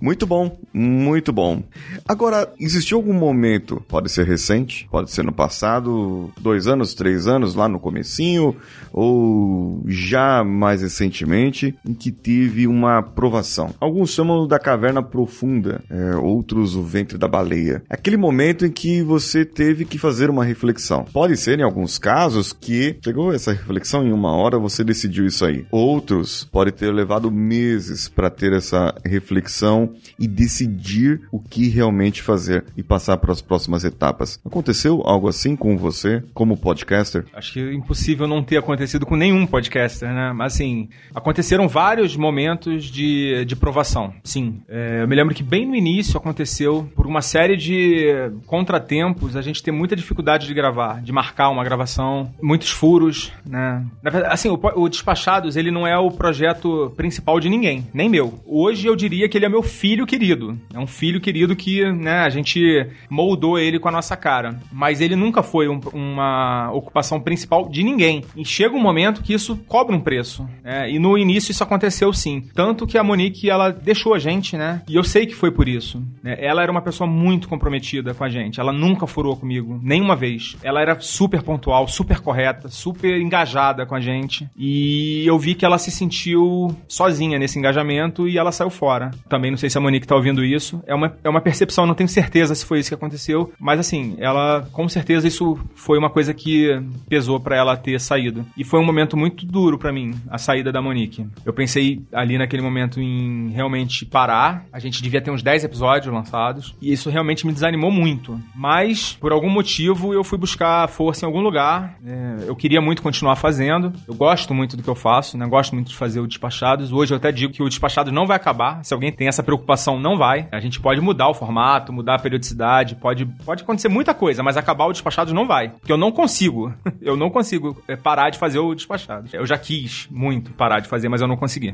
Muito 0.00 0.26
bom. 0.26 0.58
Muito 0.72 1.32
bom. 1.32 1.62
Agora, 2.06 2.52
existiu 2.60 2.98
algum 2.98 3.12
momento, 3.12 3.82
pode 3.96 4.10
ser 4.10 4.26
recente, 4.26 4.86
pode 4.90 5.10
ser 5.10 5.24
no 5.24 5.32
passado, 5.32 6.30
dois 6.38 6.66
anos, 6.66 6.92
três 6.92 7.26
anos, 7.26 7.54
lá 7.54 7.66
no 7.66 7.80
comecinho, 7.80 8.54
ou 8.92 9.82
já 9.86 10.44
mais 10.44 10.82
recentemente, 10.82 11.74
em 11.82 11.94
que 11.94 12.12
teve 12.12 12.66
uma 12.66 13.02
provação. 13.02 13.74
Alguns 13.80 14.10
chamam 14.10 14.46
da 14.46 14.58
caverna 14.58 15.02
profunda, 15.02 15.82
é, 15.88 16.14
outros 16.14 16.76
o 16.76 16.82
ventre 16.82 17.16
da 17.16 17.26
baleia. 17.26 17.82
Aquele 17.88 18.18
momento 18.18 18.66
em 18.66 18.70
que 18.70 19.00
você 19.00 19.46
teve 19.46 19.86
que 19.86 19.96
fazer 19.96 20.28
uma 20.28 20.44
reflexão. 20.44 21.06
Pode 21.10 21.34
ser, 21.38 21.58
em 21.58 21.62
alguns 21.62 21.96
casos, 21.96 22.52
que 22.52 22.98
chegou 23.02 23.32
essa 23.32 23.52
reflexão 23.52 24.06
em 24.06 24.12
uma 24.12 24.36
hora, 24.36 24.58
você 24.58 24.84
decidiu 24.84 25.24
isso 25.24 25.42
aí. 25.42 25.64
Outros 25.70 26.44
pode 26.44 26.70
ter 26.70 26.92
levado 26.92 27.30
meses 27.30 28.10
para 28.10 28.28
ter 28.28 28.52
essa 28.52 28.94
reflexão 29.06 29.94
e 30.18 30.28
decidir 30.28 31.22
o 31.32 31.40
que 31.40 31.68
realmente 31.68 32.20
fazer 32.20 32.62
e 32.76 32.82
passar 32.82 33.16
para 33.16 33.32
as 33.32 33.40
próximas 33.40 33.85
etapas. 33.86 34.40
Aconteceu 34.44 35.02
algo 35.04 35.28
assim 35.28 35.56
com 35.56 35.76
você, 35.76 36.22
como 36.34 36.56
podcaster? 36.56 37.24
Acho 37.32 37.52
que 37.52 37.60
é 37.60 37.72
impossível 37.72 38.26
não 38.26 38.42
ter 38.42 38.56
acontecido 38.58 39.06
com 39.06 39.16
nenhum 39.16 39.46
podcaster, 39.46 40.08
né? 40.12 40.32
Mas 40.34 40.54
assim, 40.54 40.88
aconteceram 41.14 41.68
vários 41.68 42.16
momentos 42.16 42.84
de, 42.84 43.44
de 43.44 43.56
provação. 43.56 44.12
Sim. 44.24 44.60
É, 44.68 45.02
eu 45.02 45.08
me 45.08 45.14
lembro 45.14 45.34
que 45.34 45.42
bem 45.42 45.66
no 45.66 45.74
início 45.74 46.16
aconteceu, 46.16 46.88
por 46.94 47.06
uma 47.06 47.22
série 47.22 47.56
de 47.56 48.06
contratempos, 48.46 49.36
a 49.36 49.42
gente 49.42 49.62
tem 49.62 49.72
muita 49.72 49.96
dificuldade 49.96 50.46
de 50.46 50.54
gravar, 50.54 51.00
de 51.02 51.12
marcar 51.12 51.50
uma 51.50 51.64
gravação, 51.64 52.32
muitos 52.42 52.70
furos, 52.70 53.32
né? 53.46 53.84
Verdade, 54.02 54.26
assim, 54.32 54.48
o, 54.48 54.60
o 54.76 54.88
Despachados, 54.88 55.56
ele 55.56 55.70
não 55.70 55.86
é 55.86 55.96
o 55.98 56.10
projeto 56.10 56.92
principal 56.96 57.38
de 57.40 57.48
ninguém, 57.48 57.86
nem 57.92 58.08
meu. 58.08 58.40
Hoje 58.46 58.86
eu 58.86 58.96
diria 58.96 59.28
que 59.28 59.38
ele 59.38 59.46
é 59.46 59.48
meu 59.48 59.62
filho 59.62 60.06
querido. 60.06 60.58
É 60.72 60.78
um 60.78 60.86
filho 60.86 61.20
querido 61.20 61.54
que, 61.54 61.84
né, 61.92 62.20
a 62.20 62.28
gente 62.28 62.86
moldou 63.08 63.58
ele 63.58 63.75
com 63.78 63.88
a 63.88 63.92
nossa 63.92 64.16
cara. 64.16 64.58
Mas 64.72 65.00
ele 65.00 65.16
nunca 65.16 65.42
foi 65.42 65.68
um, 65.68 65.80
uma 65.92 66.70
ocupação 66.72 67.20
principal 67.20 67.68
de 67.68 67.82
ninguém. 67.82 68.24
E 68.36 68.44
chega 68.44 68.74
um 68.74 68.80
momento 68.80 69.22
que 69.22 69.34
isso 69.34 69.56
cobra 69.68 69.94
um 69.94 70.00
preço. 70.00 70.48
Né? 70.62 70.90
E 70.90 70.98
no 70.98 71.16
início 71.16 71.50
isso 71.50 71.62
aconteceu 71.62 72.12
sim. 72.12 72.42
Tanto 72.54 72.86
que 72.86 72.98
a 72.98 73.04
Monique, 73.04 73.50
ela 73.50 73.70
deixou 73.70 74.14
a 74.14 74.18
gente, 74.18 74.56
né? 74.56 74.82
E 74.88 74.96
eu 74.96 75.04
sei 75.04 75.26
que 75.26 75.34
foi 75.34 75.50
por 75.50 75.68
isso. 75.68 76.02
Né? 76.22 76.36
Ela 76.38 76.62
era 76.62 76.70
uma 76.70 76.82
pessoa 76.82 77.08
muito 77.08 77.48
comprometida 77.48 78.14
com 78.14 78.24
a 78.24 78.28
gente. 78.28 78.60
Ela 78.60 78.72
nunca 78.72 79.06
furou 79.06 79.36
comigo, 79.36 79.78
nenhuma 79.82 80.16
vez. 80.16 80.56
Ela 80.62 80.80
era 80.80 80.98
super 81.00 81.42
pontual, 81.42 81.88
super 81.88 82.20
correta, 82.20 82.68
super 82.68 83.20
engajada 83.20 83.86
com 83.86 83.94
a 83.94 84.00
gente. 84.00 84.48
E 84.56 85.24
eu 85.26 85.38
vi 85.38 85.54
que 85.54 85.64
ela 85.64 85.78
se 85.78 85.90
sentiu 85.90 86.74
sozinha 86.88 87.38
nesse 87.38 87.58
engajamento 87.58 88.28
e 88.28 88.38
ela 88.38 88.52
saiu 88.52 88.70
fora. 88.70 89.10
Também 89.28 89.50
não 89.50 89.58
sei 89.58 89.70
se 89.70 89.78
a 89.78 89.80
Monique 89.80 90.06
tá 90.06 90.14
ouvindo 90.14 90.44
isso. 90.44 90.82
É 90.86 90.94
uma, 90.94 91.16
é 91.22 91.28
uma 91.28 91.40
percepção, 91.40 91.86
não 91.86 91.94
tenho 91.94 92.08
certeza 92.08 92.54
se 92.54 92.64
foi 92.64 92.80
isso 92.80 92.90
que 92.90 92.94
aconteceu, 92.94 93.52
mas 93.66 93.80
assim, 93.80 94.14
ela, 94.18 94.68
com 94.70 94.88
certeza, 94.88 95.26
isso 95.26 95.58
foi 95.74 95.98
uma 95.98 96.08
coisa 96.08 96.32
que 96.32 96.80
pesou 97.08 97.40
para 97.40 97.56
ela 97.56 97.76
ter 97.76 98.00
saído. 98.00 98.46
E 98.56 98.62
foi 98.62 98.78
um 98.78 98.84
momento 98.84 99.16
muito 99.16 99.44
duro 99.44 99.76
para 99.76 99.92
mim, 99.92 100.14
a 100.30 100.38
saída 100.38 100.70
da 100.70 100.80
Monique. 100.80 101.26
Eu 101.44 101.52
pensei 101.52 102.00
ali 102.12 102.38
naquele 102.38 102.62
momento 102.62 103.00
em 103.00 103.48
realmente 103.48 104.06
parar. 104.06 104.64
A 104.72 104.78
gente 104.78 105.02
devia 105.02 105.20
ter 105.20 105.32
uns 105.32 105.42
10 105.42 105.64
episódios 105.64 106.14
lançados, 106.14 106.76
e 106.80 106.92
isso 106.92 107.10
realmente 107.10 107.44
me 107.44 107.52
desanimou 107.52 107.90
muito. 107.90 108.40
Mas, 108.54 109.14
por 109.14 109.32
algum 109.32 109.50
motivo, 109.50 110.14
eu 110.14 110.22
fui 110.22 110.38
buscar 110.38 110.86
força 110.88 111.24
em 111.24 111.26
algum 111.26 111.40
lugar. 111.40 111.98
É, 112.06 112.44
eu 112.46 112.54
queria 112.54 112.80
muito 112.80 113.02
continuar 113.02 113.34
fazendo. 113.34 113.92
Eu 114.06 114.14
gosto 114.14 114.54
muito 114.54 114.76
do 114.76 114.82
que 114.84 114.88
eu 114.88 114.94
faço, 114.94 115.36
né? 115.36 115.44
Gosto 115.44 115.74
muito 115.74 115.88
de 115.88 115.96
fazer 115.96 116.20
o 116.20 116.26
Despachados. 116.28 116.92
Hoje 116.92 117.12
eu 117.12 117.16
até 117.16 117.32
digo 117.32 117.52
que 117.52 117.64
o 117.64 117.68
Despachados 117.68 118.12
não 118.12 118.28
vai 118.28 118.36
acabar. 118.36 118.84
Se 118.84 118.94
alguém 118.94 119.10
tem 119.10 119.26
essa 119.26 119.42
preocupação, 119.42 119.98
não 119.98 120.16
vai. 120.16 120.46
A 120.52 120.60
gente 120.60 120.78
pode 120.78 121.00
mudar 121.00 121.28
o 121.28 121.34
formato, 121.34 121.92
mudar 121.92 122.14
a 122.14 122.18
periodicidade, 122.20 122.94
pode, 122.94 123.26
pode 123.44 123.55
pode 123.56 123.62
acontecer 123.62 123.88
muita 123.88 124.12
coisa, 124.12 124.42
mas 124.42 124.56
acabar 124.56 124.86
o 124.86 124.92
Despachados 124.92 125.32
não 125.32 125.46
vai. 125.46 125.70
Porque 125.70 125.92
eu 125.92 125.96
não 125.96 126.12
consigo. 126.12 126.72
Eu 127.06 127.16
não 127.16 127.30
consigo 127.30 127.80
é, 127.86 127.94
parar 127.94 128.30
de 128.30 128.38
fazer 128.38 128.58
o 128.58 128.74
Despachados. 128.74 129.32
Eu 129.32 129.46
já 129.46 129.56
quis 129.56 130.08
muito 130.10 130.50
parar 130.52 130.80
de 130.80 130.88
fazer, 130.88 131.08
mas 131.08 131.20
eu 131.20 131.28
não 131.28 131.36
consegui. 131.36 131.72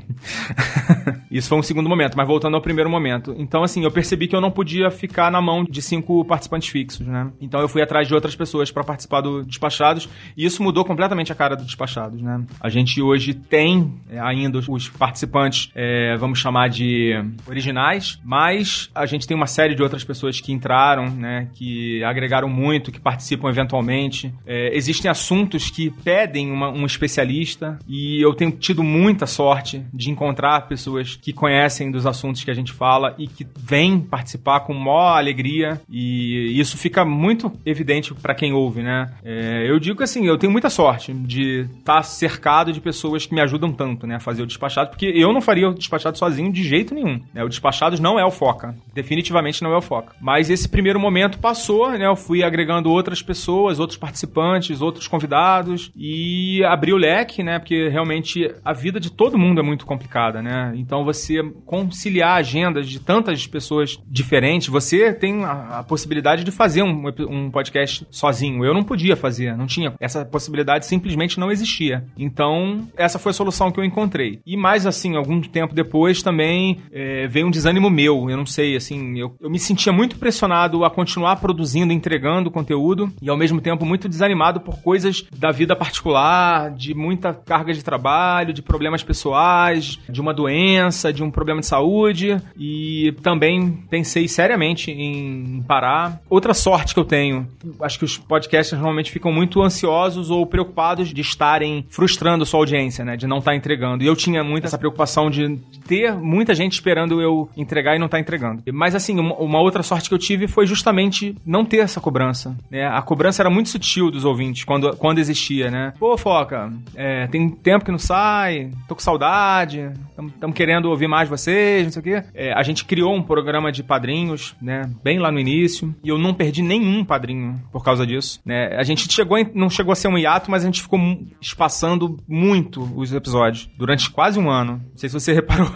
Isso 1.31 1.49
foi 1.49 1.59
um 1.59 1.62
segundo 1.62 1.88
momento, 1.88 2.14
mas 2.16 2.27
voltando 2.27 2.55
ao 2.55 2.61
primeiro 2.61 2.90
momento. 2.90 3.35
Então, 3.38 3.62
assim, 3.62 3.83
eu 3.83 3.90
percebi 3.90 4.29
que 4.29 4.37
eu 4.37 4.40
não 4.40 4.51
podia 4.51 4.90
ficar 4.90 5.31
na 5.31 5.40
mão 5.40 5.64
de 5.64 5.81
cinco 5.81 6.23
participantes 6.27 6.68
fixos, 6.68 7.07
né? 7.07 7.31
Então 7.40 7.61
eu 7.61 7.68
fui 7.68 7.81
atrás 7.81 8.07
de 8.07 8.14
outras 8.14 8.37
pessoas 8.37 8.71
para 8.71 8.85
participar 8.85 9.23
do 9.23 9.42
Despachados 9.42 10.07
e 10.37 10.45
isso 10.45 10.62
mudou 10.62 10.85
completamente 10.85 11.33
a 11.33 11.35
cara 11.35 11.57
do 11.57 11.64
Despachados, 11.64 12.21
né? 12.21 12.45
A 12.61 12.68
gente 12.68 13.01
hoje 13.01 13.33
tem 13.33 13.95
é, 14.11 14.21
ainda 14.21 14.59
os 14.59 14.88
participantes, 14.90 15.71
é, 15.75 16.14
vamos 16.18 16.38
chamar 16.38 16.68
de 16.68 17.12
originais, 17.49 18.21
mas 18.23 18.90
a 18.95 19.07
gente 19.07 19.27
tem 19.27 19.35
uma 19.37 19.47
série 19.47 19.75
de 19.75 19.83
outras 19.83 20.05
pessoas 20.05 20.40
que 20.40 20.53
entraram, 20.53 21.09
né? 21.09 21.49
Que 21.55 21.72
agregaram 22.05 22.49
muito, 22.49 22.93
que 22.93 23.01
participam 23.01 23.49
eventualmente. 23.49 24.33
É, 24.47 24.75
existem 24.77 25.11
assuntos 25.11 25.71
que 25.71 25.91
pedem 25.91 26.51
uma, 26.51 26.71
um 26.71 26.87
especialista 26.87 27.79
e 27.89 28.21
eu 28.21 28.35
tenho 28.35 28.51
tido 28.53 28.83
muita 28.83 29.27
sorte 29.27 29.83
de 29.93 30.11
encontrar 30.11 30.69
pessoas 30.69 31.17
que 31.17 31.33
conhecem 31.33 31.91
dos 31.91 32.07
assuntos 32.07 32.45
que 32.45 32.51
a 32.51 32.55
gente 32.55 32.73
fala 32.73 33.15
e 33.19 33.27
que 33.27 33.47
vêm 33.57 34.01
participar 34.01 34.61
com 34.61 34.75
maior 34.75 35.19
alegria 35.19 35.81
e 35.91 36.59
isso 36.59 36.77
fica 36.77 37.05
muito 37.05 37.53
evidente 37.65 38.13
para 38.15 38.35
quem 38.35 38.53
ouve, 38.53 38.83
né? 38.83 39.13
É, 39.25 39.69
eu 39.69 39.79
digo 39.79 40.03
assim, 40.03 40.27
eu 40.27 40.39
tenho 40.39 40.53
muita 40.53 40.71
sorte 40.71 41.13
de 41.13 41.67
estar 41.79 41.97
tá 41.97 42.03
cercado 42.03 42.73
de 42.73 42.81
pessoas 42.81 43.27
que 43.27 43.35
me 43.35 43.41
ajudam 43.41 43.73
tanto, 43.73 44.07
né, 44.07 44.17
a 44.17 44.21
fazer 44.21 44.43
o 44.43 44.47
despachado, 44.47 44.91
porque 44.91 45.07
eu 45.07 45.33
não 45.33 45.41
faria 45.41 45.69
o 45.69 45.75
despachado 45.75 46.19
sozinho 46.19 46.53
de 46.53 46.63
jeito 46.63 46.95
nenhum. 46.95 47.21
Né? 47.33 47.43
O 47.45 47.49
despachados 47.49 48.01
não 48.01 48.19
é 48.19 48.25
o 48.25 48.31
foca, 48.31 48.75
definitivamente 48.95 49.63
não 49.63 49.73
é 49.73 49.77
o 49.77 49.83
foca. 49.83 50.15
Mas 50.21 50.51
esse 50.51 50.69
primeiro 50.69 51.01
momento 51.01 51.39
passou, 51.39 51.62
né? 51.98 52.07
Eu 52.07 52.16
fui 52.16 52.42
agregando 52.42 52.90
outras 52.90 53.22
pessoas, 53.22 53.79
outros 53.79 53.98
participantes, 53.98 54.81
outros 54.81 55.07
convidados 55.07 55.90
e 55.96 56.62
abri 56.64 56.92
o 56.92 56.96
leque, 56.96 57.42
né? 57.42 57.59
Porque 57.59 57.88
realmente 57.88 58.51
a 58.64 58.72
vida 58.72 58.98
de 58.98 59.11
todo 59.11 59.38
mundo 59.38 59.61
é 59.61 59.64
muito 59.64 59.87
complicada, 59.87 60.42
né? 60.42 60.72
Então 60.77 61.05
você 61.05 61.42
conciliar 61.64 62.37
agendas 62.37 62.88
de 62.88 63.01
tantas 63.01 63.46
pessoas 63.46 63.98
diferentes, 64.07 64.68
você 64.68 65.12
tem 65.12 65.44
a, 65.44 65.79
a 65.79 65.83
possibilidade 65.83 66.44
de 66.44 66.51
fazer 66.51 66.83
um, 66.83 67.05
um 67.29 67.51
podcast 67.51 68.07
sozinho. 68.11 68.64
Eu 68.64 68.75
não 68.75 68.83
podia 68.83 69.16
fazer, 69.16 69.57
não 69.57 69.66
tinha. 69.66 69.94
Essa 70.01 70.25
possibilidade 70.25 70.87
simplesmente 70.87 71.38
não 71.38 71.51
existia. 71.51 72.05
Então, 72.16 72.88
essa 72.96 73.18
foi 73.18 73.31
a 73.31 73.35
solução 73.35 73.70
que 73.70 73.79
eu 73.79 73.85
encontrei. 73.85 74.40
E 74.46 74.57
mais 74.57 74.87
assim, 74.87 75.16
algum 75.16 75.40
tempo 75.40 75.75
depois 75.75 76.22
também 76.22 76.79
é, 76.92 77.27
veio 77.27 77.46
um 77.46 77.51
desânimo 77.51 77.90
meu. 77.90 78.29
Eu 78.31 78.37
não 78.37 78.46
sei, 78.46 78.77
assim, 78.77 79.18
eu, 79.18 79.35
eu 79.40 79.51
me 79.51 79.59
sentia 79.59 79.92
muito 79.92 80.16
pressionado 80.16 80.85
a 80.85 80.90
continuar 80.90 81.37
produzindo, 81.37 81.52
entregando 81.93 82.51
conteúdo 82.51 83.12
e 83.21 83.29
ao 83.29 83.37
mesmo 83.37 83.61
tempo 83.61 83.85
muito 83.85 84.09
desanimado 84.09 84.61
por 84.61 84.81
coisas 84.83 85.25
da 85.37 85.51
vida 85.51 85.75
particular, 85.77 86.71
de 86.71 86.95
muita 86.95 87.33
carga 87.33 87.73
de 87.73 87.83
trabalho, 87.83 88.53
de 88.53 88.62
problemas 88.62 89.03
pessoais, 89.03 89.99
de 90.09 90.21
uma 90.21 90.33
doença, 90.33 91.12
de 91.12 91.23
um 91.23 91.31
problema 91.31 91.61
de 91.61 91.67
saúde 91.67 92.41
e 92.57 93.15
também 93.23 93.73
pensei 93.91 94.29
seriamente 94.29 94.91
em 94.91 95.62
parar. 95.67 96.21
Outra 96.29 96.55
sorte 96.55 96.95
que 96.95 97.01
eu 97.01 97.05
tenho, 97.05 97.47
acho 97.81 97.99
que 97.99 98.05
os 98.05 98.17
podcasters 98.17 98.81
normalmente 98.81 99.11
ficam 99.11 99.33
muito 99.33 99.62
ansiosos 99.62 100.31
ou 100.31 100.47
preocupados 100.47 101.12
de 101.12 101.21
estarem 101.21 101.85
frustrando 101.88 102.45
sua 102.47 102.61
audiência, 102.61 103.05
né? 103.05 103.17
De 103.17 103.27
não 103.27 103.38
estar 103.38 103.53
tá 103.53 103.57
entregando. 103.57 104.03
E 104.03 104.07
eu 104.07 104.17
tinha 104.17 104.43
muito 104.45 104.67
essa 104.67 104.79
preocupação 104.79 105.31
de 105.31 105.59
ter 105.87 106.15
muita 106.15 106.55
gente 106.55 106.73
esperando 106.73 107.21
eu 107.21 107.49
entregar 107.57 107.97
e 107.97 107.99
não 107.99 108.07
estar 108.07 108.17
tá 108.17 108.21
entregando. 108.21 108.62
Mas 108.73 108.95
assim, 108.95 109.19
uma, 109.19 109.61
outra 109.61 109.83
sorte 109.83 110.09
que 110.09 110.15
eu 110.15 110.19
tive 110.19 110.47
foi 110.47 110.67
justamente 110.67 111.35
não 111.45 111.65
ter 111.65 111.79
essa 111.79 112.01
cobrança. 112.01 112.57
Né? 112.71 112.87
A 112.87 113.03
cobrança 113.03 113.43
era 113.43 113.51
muito 113.51 113.69
sutil 113.69 114.11
dos 114.11 114.25
ouvintes 114.25 114.65
quando, 114.65 114.97
quando 114.97 115.19
existia, 115.19 115.71
né? 115.71 115.93
Pô, 115.99 116.17
Foca, 116.17 116.73
é, 116.95 117.27
tem 117.27 117.49
tempo 117.49 117.85
que 117.85 117.91
não 117.91 117.99
sai, 117.99 118.71
tô 118.89 118.95
com 118.95 119.01
saudade, 119.01 119.91
estamos 120.09 120.55
querendo 120.55 120.87
ouvir 120.87 121.09
mais 121.09 121.29
vocês, 121.29 121.85
não 121.85 121.93
sei 121.93 122.01
o 122.01 122.03
quê. 122.03 122.25
É, 122.35 122.53
a 122.53 122.63
gente 122.63 122.85
criou 122.85 123.15
um 123.15 123.23
programa 123.23 123.73
de 123.73 123.83
padrinhos, 123.83 124.55
né? 124.61 124.83
Bem 125.03 125.19
lá 125.19 125.31
no 125.31 125.39
início. 125.39 125.95
E 126.03 126.09
eu 126.09 126.19
não 126.19 126.35
perdi 126.35 126.63
nenhum 126.63 127.05
padrinho 127.05 127.61
por 127.73 127.85
causa 127.85 128.07
disso. 128.07 128.41
Né? 128.45 128.77
A 128.77 128.83
gente 128.83 129.11
chegou 129.13 129.39
em, 129.39 129.51
não 129.55 129.71
chegou 129.71 129.93
a 129.93 129.97
ser 129.97 130.09
um 130.09 130.19
hiato, 130.19 130.51
mas 130.51 130.63
a 130.63 130.67
gente 130.67 130.83
ficou 130.83 130.99
espaçando 131.41 132.19
muito 132.29 132.83
os 132.97 133.13
episódios 133.13 133.69
durante 133.77 134.11
quase 134.11 134.39
um 134.39 134.51
ano. 134.51 134.73
Não 134.73 134.97
sei 134.97 135.09
se 135.09 135.15
você 135.19 135.33
reparou. 135.35 135.71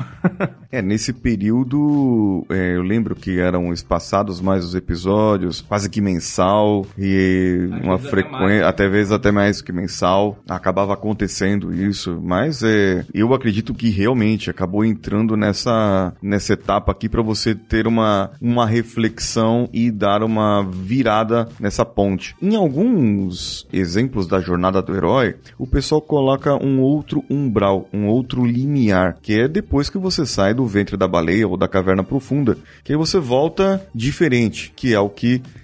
é, 0.71 0.83
nesse 0.83 1.13
período, 1.13 2.47
é, 2.51 2.77
eu 2.77 2.83
lembro 2.83 3.15
que 3.15 3.39
eram 3.39 3.73
espaçados 3.73 4.41
mais 4.41 4.65
os 4.65 4.75
episódios, 4.75 5.46
quase 5.69 5.89
que 5.89 6.01
mensal, 6.01 6.87
e 6.99 7.69
Às 7.73 7.85
uma 7.85 7.99
frequência, 7.99 8.67
até, 8.67 8.89
vezes 8.89 9.13
até 9.13 9.31
mais 9.31 9.61
que 9.61 9.73
mensal. 9.73 10.39
Acabava 10.49 10.95
acontecendo 10.95 11.73
isso, 11.73 12.21
mas 12.23 12.63
é, 12.63 13.05
eu 13.13 13.33
acredito 13.35 13.75
que 13.75 13.91
realmente 13.91 14.51
acabou 14.51 14.85
entrando 14.85 15.37
nessa, 15.37 16.13
nessa 16.23 16.53
etapa 16.53 16.93
aqui 16.93 17.09
para 17.09 17.23
você 17.23 17.55
ter 17.55 17.87
uma, 17.87 18.31
uma 18.41 18.67
reflexão 18.67 19.69
e 19.73 19.91
dar 19.91 20.23
uma 20.23 20.63
virada 20.65 21.49
nessa 21.59 21.85
ponte. 21.85 22.35
Em 22.41 22.57
alguns 22.57 23.67
exemplos 23.73 24.27
da 24.27 24.41
jornada 24.41 24.83
do 24.83 24.95
herói, 24.95 25.37
o 25.59 25.67
pessoal 25.67 26.01
coloca 26.01 26.55
um 26.63 26.81
outro 26.81 27.25
umbral, 27.31 27.89
um 27.93 28.07
outro 28.07 28.45
limiar, 28.45 29.17
que 29.23 29.41
é 29.41 29.49
depois 29.49 29.89
que 29.89 29.99
você 29.99 30.25
sai 30.27 30.55
do 30.55 30.67
ventre 30.67 30.97
da 30.97 31.09
baleia 31.09 31.49
ou 31.49 31.57
da 31.57 31.69
caverna 31.69 32.05
profunda, 32.05 32.57
que 32.85 32.93
aí 32.93 32.99
você 32.99 33.19
volta 33.19 33.87
diferente, 33.95 34.73
que 34.75 34.95
é 34.95 35.01
o 35.01 35.09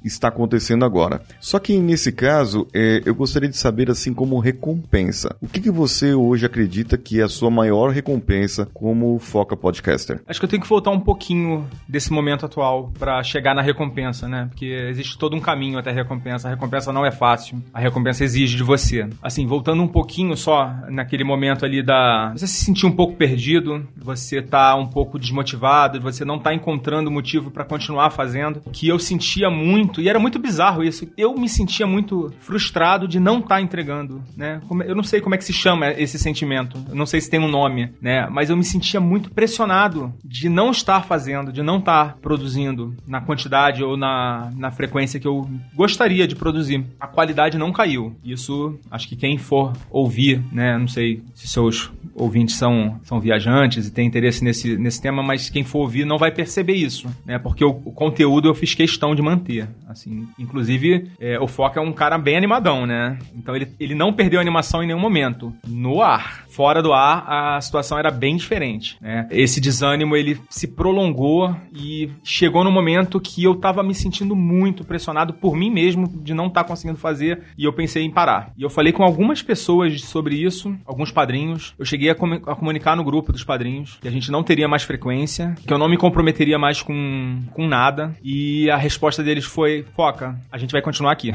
está 0.05 0.29
acontecendo 0.29 0.85
agora. 0.85 1.23
Só 1.41 1.59
que 1.59 1.77
nesse 1.79 2.13
caso, 2.13 2.67
é, 2.73 3.03
eu 3.05 3.15
gostaria 3.15 3.49
de 3.49 3.57
saber 3.57 3.91
assim 3.91 4.15
como 4.15 4.39
recompensa. 4.39 5.37
O 5.41 5.49
que, 5.49 5.61
que 5.61 5.71
você 5.71 6.15
hoje 6.15 6.47
acredita 6.47 6.97
que 6.97 7.21
é 7.21 7.25
a 7.25 7.29
sua 7.29 7.51
maior 7.51 7.91
recompensa 7.91 8.69
como 8.73 9.19
Foca 9.19 9.57
Podcaster? 9.57 10.21
Acho 10.27 10.41
que 10.41 10.45
eu 10.45 10.51
tenho 10.51 10.63
que 10.63 10.69
voltar 10.69 10.91
um 10.91 11.01
pouquinho 11.01 11.67
desse 11.89 12.13
momento 12.13 12.47
atual 12.47 12.93
para 12.99 13.23
chegar 13.23 13.55
na 13.55 13.63
recompensa, 13.63 14.29
né? 14.29 14.47
Porque 14.49 14.67
existe 14.67 15.17
todo 15.19 15.37
um 15.37 15.41
caminho 15.41 15.79
até 15.79 15.91
a 15.91 15.95
recompensa. 15.95 16.49
A 16.49 16.51
recompensa 16.51 16.93
não 16.93 17.05
é 17.05 17.11
fácil. 17.11 17.63
A 17.73 17.81
recompensa 17.81 18.25
exige 18.25 18.57
de 18.57 18.63
você. 18.63 19.09
Assim, 19.23 19.47
voltando 19.47 19.83
um 19.83 19.89
pouquinho 19.89 20.37
só 20.37 20.73
naquele 20.89 21.25
momento 21.25 21.65
ali 21.65 21.83
da. 21.83 22.33
Você 22.33 22.47
se 22.47 22.65
sentir 22.65 22.87
um 22.87 22.93
pouco 22.93 23.15
perdido, 23.15 23.87
você 23.97 24.41
tá 24.43 24.75
um 24.75 24.87
pouco 24.87 25.19
desmotivado, 25.19 26.01
você 26.01 26.25
não 26.25 26.39
tá 26.39 26.55
encontrando 26.55 27.11
motivo 27.11 27.51
para 27.51 27.65
continuar 27.65 28.11
fazendo. 28.11 28.61
Que 28.73 28.89
eu 28.89 28.99
sentia 28.99 29.51
muito, 29.51 29.62
e 30.01 30.09
era 30.09 30.19
muito 30.19 30.39
bizarro 30.39 30.83
isso. 30.83 31.09
Eu 31.17 31.35
me 31.35 31.49
sentia 31.49 31.87
muito 31.87 32.33
frustrado 32.41 33.07
de 33.07 33.21
não 33.21 33.39
estar 33.39 33.57
tá 33.57 33.61
entregando, 33.61 34.23
né? 34.37 34.61
Eu 34.87 34.95
não 34.95 35.03
sei 35.03 35.21
como 35.21 35.35
é 35.35 35.39
que 35.39 35.45
se 35.45 35.53
chama 35.53 35.91
esse 35.91 36.19
sentimento. 36.19 36.79
Eu 36.89 36.95
não 36.95 37.07
sei 37.07 37.21
se 37.21 37.31
tem 37.31 37.41
um 37.41 37.49
nome, 37.49 37.91
né? 38.01 38.27
Mas 38.31 38.51
eu 38.51 38.57
me 38.57 38.65
sentia 38.65 39.01
muito 39.01 39.31
pressionado 39.31 40.13
de 40.25 40.49
não 40.49 40.71
estar 40.71 41.05
fazendo, 41.05 41.53
de 41.53 41.63
não 41.63 41.79
estar 41.79 42.13
tá 42.13 42.17
produzindo 42.21 42.95
na 43.07 43.21
quantidade 43.21 43.83
ou 43.83 43.97
na, 43.97 44.51
na 44.57 44.71
frequência 44.71 45.21
que 45.21 45.27
eu 45.27 45.49
gostaria 45.75 46.27
de 46.27 46.35
produzir. 46.35 46.85
A 46.99 47.07
qualidade 47.07 47.59
não 47.59 47.73
caiu. 47.73 48.17
Isso, 48.25 48.79
acho 48.91 49.09
que 49.09 49.17
quem 49.17 49.39
for 49.39 49.73
ouvir, 49.91 50.43
né? 50.53 50.79
Não 50.79 50.89
sei 50.89 51.23
se 51.35 51.49
seus 51.49 51.91
ouvintes 52.15 52.57
são, 52.57 53.01
são 53.05 53.21
viajantes 53.21 53.87
e 53.87 53.93
têm 53.93 54.07
interesse 54.07 54.45
nesse, 54.45 54.77
nesse 54.77 55.01
tema, 55.01 55.23
mas 55.23 55.49
quem 55.49 55.65
for 55.65 55.81
ouvir 55.81 56.05
não 56.05 56.19
vai 56.19 56.31
perceber 56.31 56.75
isso, 56.75 57.09
né? 57.25 57.39
Porque 57.39 57.65
o, 57.65 57.71
o 57.71 57.93
conteúdo 57.93 58.49
eu 58.49 58.55
fiz 58.55 58.75
questão 58.75 59.15
de 59.15 59.23
manter. 59.23 59.52
Assim, 59.89 60.27
inclusive, 60.39 61.11
é, 61.21 61.39
o 61.39 61.47
Foca 61.47 61.81
é 61.81 61.83
um 61.83 61.93
cara 61.93 62.19
bem 62.19 62.37
animadão, 62.37 62.87
né? 62.87 63.19
Então 63.35 63.55
ele, 63.55 63.69
ele 63.79 63.95
não 63.95 64.13
perdeu 64.13 64.39
a 64.39 64.43
animação 64.43 64.83
em 64.83 64.87
nenhum 64.87 64.99
momento. 64.99 65.53
No 65.67 66.03
ar. 66.03 66.45
Fora 66.49 66.83
do 66.83 66.93
ar, 66.93 67.25
a 67.27 67.61
situação 67.61 67.99
era 67.99 68.11
bem 68.11 68.37
diferente, 68.37 68.99
né? 69.01 69.27
Esse 69.31 69.61
desânimo, 69.61 70.15
ele 70.15 70.39
se 70.51 70.69
prolongou 70.69 71.57
e 71.75 72.11
chegou 72.23 72.63
no 72.63 72.71
momento 72.71 73.19
que 73.19 73.43
eu 73.43 73.55
tava 73.55 73.83
me 73.83 73.95
sentindo 73.95 74.37
muito 74.37 74.85
pressionado 74.85 75.33
por 75.33 75.57
mim 75.57 75.71
mesmo 75.71 76.07
de 76.07 76.35
não 76.35 76.49
estar 76.49 76.63
tá 76.63 76.69
conseguindo 76.69 76.99
fazer 76.99 77.43
e 77.57 77.65
eu 77.65 77.73
pensei 77.73 78.05
em 78.05 78.11
parar. 78.11 78.53
E 78.57 78.63
eu 78.63 78.69
falei 78.69 78.93
com 78.93 79.03
algumas 79.03 79.43
pessoas 79.43 80.03
sobre 80.03 80.37
isso, 80.37 80.77
alguns 80.85 81.11
padrinhos. 81.11 81.75
Eu 81.79 81.87
cheguei 81.87 82.11
a, 82.11 82.15
com 82.15 82.27
a 82.35 82.55
comunicar 82.55 82.97
no 82.97 83.05
grupo 83.05 83.33
dos 83.33 83.45
padrinhos 83.45 83.99
que 84.01 84.09
a 84.09 84.11
gente 84.11 84.31
não 84.31 84.43
teria 84.43 84.69
mais 84.69 84.83
frequência, 84.83 85.55
que 85.67 85.73
eu 85.73 85.79
não 85.79 85.89
me 85.89 85.97
comprometeria 85.97 86.59
mais 86.59 86.83
com, 86.83 87.41
com 87.53 87.67
nada. 87.67 88.15
E 88.23 88.71
a 88.71 88.77
resposta 88.77 89.23
deles 89.23 89.42
foi: 89.47 89.85
Foca, 89.95 90.37
a 90.51 90.59
gente 90.59 90.73
vai 90.73 90.83
continuar 90.83 91.13
aqui. 91.13 91.33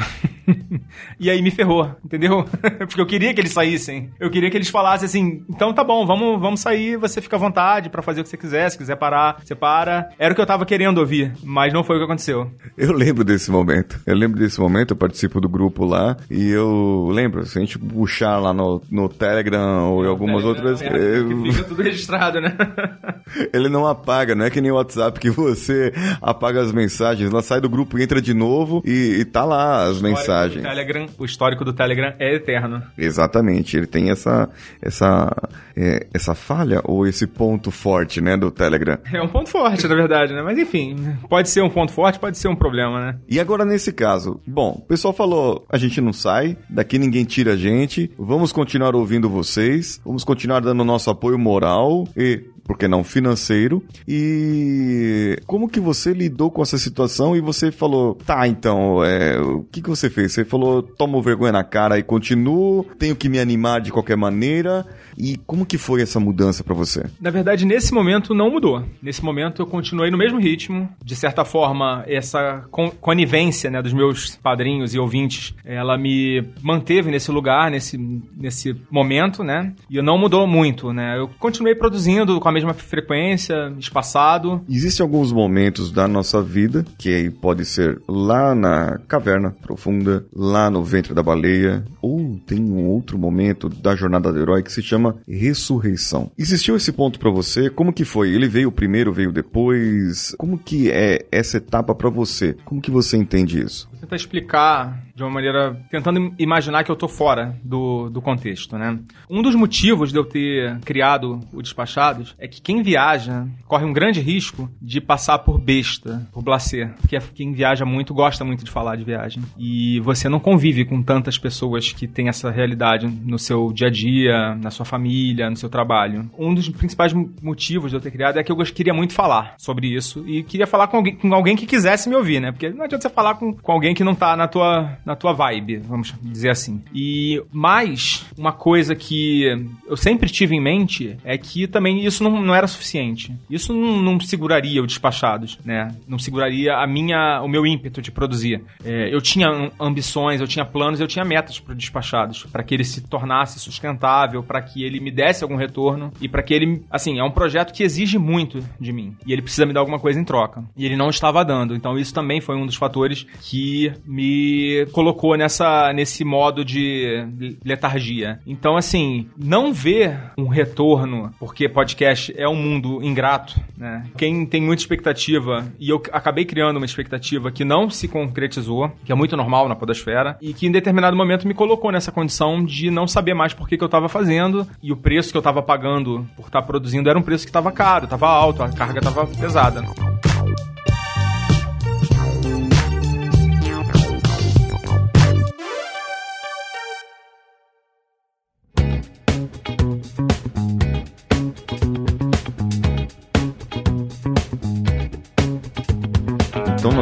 e 1.20 1.30
aí 1.30 1.41
me 1.41 1.52
ferrou, 1.52 1.96
entendeu? 2.04 2.46
Porque 2.80 3.02
eu 3.02 3.06
queria 3.06 3.34
que 3.34 3.41
eles 3.41 3.52
saíssem. 3.52 4.12
Eu 4.20 4.30
queria 4.30 4.50
que 4.50 4.58
eles 4.58 4.70
falassem 4.70 5.06
assim: 5.06 5.43
então 5.50 5.74
tá 5.74 5.84
bom, 5.84 6.06
vamos, 6.06 6.39
vamos 6.39 6.60
sair, 6.60 6.98
você 6.98 7.22
fica 7.22 7.36
à 7.36 7.39
vontade 7.39 7.89
para 7.89 8.02
fazer 8.02 8.22
o 8.22 8.24
que 8.24 8.30
você 8.30 8.38
quiser. 8.38 8.70
Se 8.70 8.78
quiser 8.78 8.96
parar, 8.96 9.41
você 9.43 9.56
para. 9.56 10.10
Era 10.17 10.32
o 10.32 10.36
que 10.36 10.41
eu 10.41 10.46
tava 10.46 10.65
querendo 10.65 11.00
ouvir, 11.00 11.34
mas 11.43 11.74
não 11.74 11.84
foi 11.84 11.96
o 11.96 12.00
que 12.00 12.06
aconteceu. 12.06 12.52
Eu 12.78 12.91
lembro 12.93 13.24
desse 13.24 13.52
momento. 13.52 14.00
Eu 14.06 14.15
lembro 14.15 14.39
desse 14.39 14.60
momento, 14.60 14.91
eu 14.91 14.98
participo 14.98 15.41
do 15.41 15.50
grupo 15.50 15.86
lá 15.86 16.17
e 16.30 16.50
eu 16.50 17.10
lembro, 17.12 17.46
se 17.46 17.58
a 17.58 17.62
gente 17.62 17.78
puxar 17.78 18.38
lá 18.38 18.54
no, 18.54 18.82
no 18.89 19.10
Telegram 19.10 19.91
ou 19.91 20.06
em 20.06 20.08
algumas 20.08 20.43
Telegram, 20.43 20.70
outras. 20.70 20.82
É, 20.82 21.20
eu... 21.20 21.52
Fica 21.52 21.63
tudo 21.63 21.82
registrado, 21.82 22.41
né? 22.41 22.56
Ele 23.54 23.70
não 23.70 23.88
apaga, 23.88 24.36
não 24.36 24.46
é 24.46 24.50
que 24.50 24.62
nem 24.62 24.72
o 24.72 24.76
WhatsApp 24.76 25.20
que 25.20 25.30
você 25.30 25.93
apaga 26.22 26.62
as 26.62 26.71
mensagens, 26.71 27.32
ela 27.32 27.42
sai 27.42 27.60
do 27.60 27.69
grupo 27.69 27.96
entra 28.02 28.21
de 28.21 28.33
novo 28.33 28.81
e, 28.85 29.17
e 29.19 29.25
tá 29.25 29.43
lá 29.43 29.85
as 29.87 30.02
mensagens. 30.02 30.63
Telegram, 30.63 31.06
o 31.17 31.25
histórico 31.25 31.63
do 31.63 31.73
Telegram 31.73 32.13
é 32.19 32.35
eterno. 32.35 32.81
Exatamente, 32.98 33.77
ele 33.77 33.87
tem 33.87 34.10
essa 34.10 34.50
essa 34.81 35.29
é, 35.75 36.08
essa 36.13 36.33
falha 36.33 36.81
ou 36.83 37.06
esse 37.06 37.27
ponto 37.27 37.71
forte, 37.71 38.21
né, 38.21 38.35
do 38.35 38.52
Telegram. 38.52 38.98
É 39.13 39.21
um 39.21 39.27
ponto 39.27 39.50
forte, 39.50 39.87
na 39.87 39.95
verdade, 39.95 40.33
né? 40.33 40.41
Mas 40.41 40.58
enfim, 40.58 40.95
pode 41.29 41.50
ser 41.50 41.62
um 41.62 41.69
ponto 41.69 41.91
forte, 41.91 42.19
pode 42.19 42.37
ser 42.37 42.48
um 42.48 42.56
problema, 42.56 43.00
né? 43.00 43.19
E 43.27 43.39
agora 43.39 43.63
nesse 43.63 43.91
caso, 43.91 44.39
bom, 44.45 44.81
o 44.83 44.87
pessoal 44.87 45.13
falou, 45.13 45.65
a 45.69 45.77
gente 45.77 46.02
não 46.02 46.13
sai, 46.13 46.58
daqui 46.69 46.98
ninguém 46.98 47.25
tira 47.25 47.54
a 47.54 47.58
gente, 47.58 48.12
vamos 48.17 48.52
continuar 48.52 48.95
ouvindo 48.95 49.29
vocês, 49.29 50.02
vamos 50.04 50.23
continuar 50.23 50.62
dando 50.62 50.83
nosso 50.83 51.10
apoio 51.10 51.37
moral 51.37 52.08
e 52.15 52.43
por 52.68 52.78
que 52.78 52.88
não 52.88 53.04
financeiro? 53.04 53.82
E 54.08 55.38
como 55.48 55.70
que 55.70 55.80
você 55.80 56.13
lidou 56.13 56.52
com 56.52 56.62
essa 56.62 56.78
situação 56.78 57.36
e 57.36 57.42
você 57.42 57.72
falou, 57.72 58.15
tá, 58.15 58.48
então, 58.48 59.04
é, 59.04 59.40
o 59.40 59.63
que 59.72 59.82
que 59.82 59.90
você 59.90 60.10
fez? 60.10 60.34
Você 60.34 60.44
falou, 60.46 60.82
tomo 60.84 61.22
vergonha 61.22 61.52
na 61.54 61.63
cara 61.63 61.98
e 61.98 62.04
continuo, 62.04 62.86
tenho 63.00 63.15
que 63.15 63.30
me 63.30 63.40
animar 63.40 63.82
de 63.82 63.92
qualquer 63.92 64.18
maneira. 64.18 64.86
E 65.18 65.36
como 65.48 65.65
que 65.65 65.78
foi 65.78 66.02
essa 66.02 66.20
mudança 66.20 66.63
pra 66.63 66.76
você? 66.76 67.06
Na 67.20 67.32
verdade, 67.32 67.65
nesse 67.65 67.92
momento 67.94 68.34
não 68.36 68.52
mudou. 68.52 68.84
Nesse 69.02 69.24
momento 69.24 69.62
eu 69.62 69.65
continuei 69.65 70.12
no 70.12 70.18
mesmo 70.18 70.40
ritmo. 70.40 70.88
De 71.04 71.15
certa 71.15 71.44
forma, 71.44 72.04
essa 72.08 72.65
con- 72.70 72.92
conivência 73.02 73.72
né, 73.72 73.82
dos 73.82 73.94
meus 73.94 74.36
padrinhos 74.36 74.94
e 74.94 75.00
ouvintes, 75.00 75.56
ela 75.65 75.98
me 75.98 76.44
manteve 76.62 77.10
nesse 77.10 77.32
lugar, 77.32 77.72
nesse, 77.72 77.98
nesse 78.36 78.76
momento, 78.92 79.44
né? 79.44 79.74
E 79.90 80.00
não 80.02 80.18
mudou 80.20 80.46
muito, 80.46 80.94
né? 80.94 81.18
Eu 81.18 81.28
continuei 81.40 81.74
produzindo 81.74 82.40
com 82.40 82.48
a 82.50 82.52
mesma 82.58 82.74
frequência, 82.74 83.74
espaçado. 83.80 84.62
Existem 84.70 85.04
alguns 85.04 85.32
momentos 85.32 85.92
da 85.92 86.08
nossa 86.08 86.42
vida, 86.42 86.86
que 86.98 87.30
pode 87.30 87.66
ser 87.66 88.02
lá 88.08 88.56
na 88.56 89.00
caverna 89.08 89.52
profunda, 89.62 90.26
lá 90.36 90.70
no 90.70 90.84
ventre 90.84 91.14
da 91.14 91.24
baleia, 91.24 91.86
ou 92.02 92.40
tem 92.46 92.60
um 92.60 92.86
outro 92.86 93.18
momento 93.18 93.70
da 93.70 93.96
jornada 93.96 94.32
do 94.32 94.40
herói 94.40 94.64
que 94.64 94.72
se 94.72 94.82
chama 94.82 95.16
ressurreição. 95.28 96.32
Existiu 96.38 96.76
esse 96.76 96.92
ponto 96.92 97.20
pra 97.20 97.32
você? 97.32 97.70
Como 97.70 97.94
que 97.94 98.06
foi? 98.06 98.30
Ele 98.32 98.48
veio 98.48 98.72
primeiro, 98.72 99.14
veio 99.14 99.32
depois? 99.32 100.36
Como 100.38 100.58
que 100.58 100.90
é 100.90 101.26
essa 101.32 101.58
etapa 101.58 101.94
pra 101.94 102.10
você? 102.10 102.56
Como 102.66 102.82
que 102.82 102.92
você 102.92 103.18
entende 103.18 103.62
isso? 103.62 103.90
Tentar 104.00 104.15
explicar 104.15 105.02
de 105.15 105.23
uma 105.23 105.29
maneira. 105.31 105.75
tentando 105.89 106.33
imaginar 106.37 106.83
que 106.83 106.91
eu 106.91 106.95
tô 106.95 107.08
fora 107.08 107.56
do, 107.63 108.10
do 108.10 108.21
contexto, 108.21 108.77
né? 108.77 109.00
Um 109.29 109.41
dos 109.41 109.56
motivos 109.56 110.12
de 110.12 110.17
eu 110.17 110.23
ter 110.25 110.79
criado 110.81 111.41
o 111.52 111.62
Despachados 111.62 112.35
é 112.37 112.48
que 112.48 112.62
quem 112.62 112.83
viaja 112.83 113.45
corre 113.67 113.85
um 113.85 113.93
grande 113.93 114.19
risco 114.21 114.69
de 114.81 115.02
passar 115.02 115.39
por 115.39 115.58
besta, 115.60 116.27
por 116.31 116.43
blasé. 116.43 116.91
Porque 117.02 117.19
quem 117.33 117.52
viaja 117.54 117.85
muito 117.85 118.13
gosta 118.13 118.45
muito 118.45 118.63
de 118.63 118.69
falar 118.71 118.95
de 118.95 119.04
viagem. 119.04 119.41
E 119.58 120.00
você 120.02 120.29
não 120.29 120.39
convive 120.39 120.85
com 120.85 121.02
tantas 121.02 121.37
pessoas 121.37 121.91
que 121.91 122.08
têm 122.08 122.29
essa 122.29 122.52
realidade 122.52 123.08
no 123.08 123.39
seu 123.39 123.71
dia 123.73 123.87
a 123.87 123.91
dia, 123.91 124.56
na 124.56 124.69
sua 124.69 124.85
família, 124.85 125.50
no 125.50 125.58
seu 125.58 125.69
trabalho. 125.69 126.29
Um 126.37 126.54
dos 126.54 126.69
principais 126.69 127.12
mo- 127.13 127.31
motivos 127.41 127.89
de 127.89 127.98
eu 127.98 128.02
ter 128.02 128.12
criado 128.12 128.37
é 128.37 128.43
que 128.43 128.52
eu 128.52 128.58
queria 128.58 128.93
muito 128.93 129.13
falar 129.13 129.56
sobre 129.58 129.87
isso 129.87 130.23
e 130.27 130.43
queria 130.43 130.67
falar 130.67 130.87
com 130.87 130.98
alguém, 130.98 131.15
com 131.15 131.33
alguém 131.33 131.56
que 131.56 131.65
quisesse 131.65 132.08
me 132.10 132.15
ouvir, 132.15 132.39
né? 132.39 132.52
Porque 132.52 132.69
não 132.69 132.85
adianta 132.85 133.02
você 133.08 133.13
falar 133.13 133.35
com, 133.35 133.54
com 133.54 133.71
alguém 133.71 133.87
que 133.94 134.04
não 134.04 134.15
tá 134.15 134.35
na 134.35 134.48
tua, 134.48 134.98
na 135.06 135.15
tua 135.15 135.33
vibe, 135.33 135.77
vamos 135.77 136.13
dizer 136.21 136.50
assim. 136.50 136.81
E 136.94 137.42
mais 137.52 138.25
uma 138.38 138.52
coisa 138.52 138.96
que 138.96 139.46
eu 139.88 139.98
sempre 139.98 140.29
tive 140.29 140.56
em 140.56 140.62
mente 140.62 141.17
é 141.23 141.38
que 141.38 141.67
também 141.67 142.06
isso 142.06 142.23
não, 142.23 142.42
não 142.42 142.56
era 142.56 142.67
suficiente. 142.67 143.33
Isso 143.50 143.73
não, 143.73 144.02
não 144.02 144.19
seguraria 144.19 144.81
o 144.81 144.88
despachados, 144.88 145.60
né? 145.65 145.94
Não 146.08 146.19
seguraria 146.19 146.75
a 146.75 146.88
minha, 146.88 147.42
o 147.42 147.48
meu 147.48 147.65
ímpeto 147.65 148.02
de 148.02 148.12
produzir. 148.12 148.62
É, 148.83 149.13
eu 149.13 149.21
tinha 149.21 149.48
am- 149.48 149.71
ambições, 149.79 150.42
eu 150.42 150.48
tinha 150.48 150.65
planos, 150.65 151.00
eu 151.00 151.08
tinha 151.08 151.25
metas 151.25 151.60
para 151.60 151.73
despachados, 151.75 152.44
para 152.52 152.63
que 152.63 152.73
ele 152.73 152.83
se 152.83 153.02
tornasse 153.02 153.60
sustentável, 153.60 154.44
para 154.44 154.62
que 154.62 154.83
ele 154.83 155.00
me 155.00 155.12
desse 155.12 155.44
algum 155.44 155.56
retorno 155.56 156.12
e 156.21 156.27
para 156.27 156.44
que 156.44 156.54
ele, 156.54 156.83
assim, 156.90 157.19
é 157.19 157.23
um 157.23 157.31
projeto 157.31 157.73
que 157.73 157.83
exige 157.83 158.17
muito 158.17 158.63
de 158.79 158.92
mim 158.92 159.15
e 159.25 159.33
ele 159.33 159.42
precisa 159.42 159.65
me 159.65 159.73
dar 159.73 159.79
alguma 159.79 160.00
coisa 160.00 160.19
em 160.19 160.23
troca. 160.23 160.63
E 160.75 160.85
ele 160.85 160.96
não 160.96 161.10
estava 161.10 161.44
dando. 161.44 161.75
Então 161.75 161.98
isso 161.98 162.13
também 162.13 162.42
foi 162.42 162.56
um 162.56 162.65
dos 162.65 162.75
fatores 162.75 163.25
que 163.42 163.77
me 164.06 164.86
colocou 164.92 165.36
nessa 165.36 165.92
nesse 165.94 166.23
modo 166.23 166.63
de 166.63 167.58
letargia. 167.63 168.40
Então 168.46 168.75
assim, 168.75 169.28
não 169.38 169.73
ver 169.73 170.17
um 170.38 170.48
retorno, 170.48 171.32
porque 171.40 171.69
podcast 171.69 172.34
é 172.38 172.48
um 172.48 172.56
mundo 172.56 173.04
ingrato, 173.04 173.60
né? 173.78 174.04
Quem 174.17 174.46
tem 174.46 174.62
muita 174.62 174.82
expectativa 174.82 175.65
e 175.80 175.90
eu 175.90 176.02
acabei 176.12 176.46
criando 176.46 176.78
uma 176.78 176.86
expectativa 176.86 177.52
que 177.52 177.65
não 177.65 177.90
se 177.90 178.08
concretizou, 178.08 178.92
que 179.06 179.12
é 179.12 179.15
muito 179.15 179.36
normal 179.36 179.67
na 179.67 179.75
podosfera 179.75 180.38
e 180.42 180.54
que 180.54 180.67
em 180.67 180.71
determinado 180.71 181.15
momento 181.15 181.48
me 181.48 181.54
colocou 181.54 181.92
nessa 181.92 182.12
condição 182.12 182.63
de 182.63 182.90
não 182.90 183.08
saber 183.08 183.34
mais 183.34 183.54
por 183.54 183.67
que, 183.67 183.78
que 183.78 183.84
eu 183.84 183.88
estava 183.88 184.10
fazendo 184.10 184.67
e 184.82 184.92
o 184.92 184.98
preço 184.98 185.32
que 185.32 185.38
eu 185.38 185.42
estava 185.42 185.62
pagando 185.62 186.28
por 186.36 186.48
estar 186.48 186.62
produzindo 186.62 187.10
era 187.10 187.17
um 187.17 187.21
preço 187.21 187.46
que 187.46 187.50
estava 187.50 187.71
caro, 187.71 188.06
estava 188.06 188.28
alto, 188.28 188.63
a 188.63 188.69
carga 188.69 189.00
estava 189.00 189.25
pesada. 189.25 189.82
Então 189.82 190.37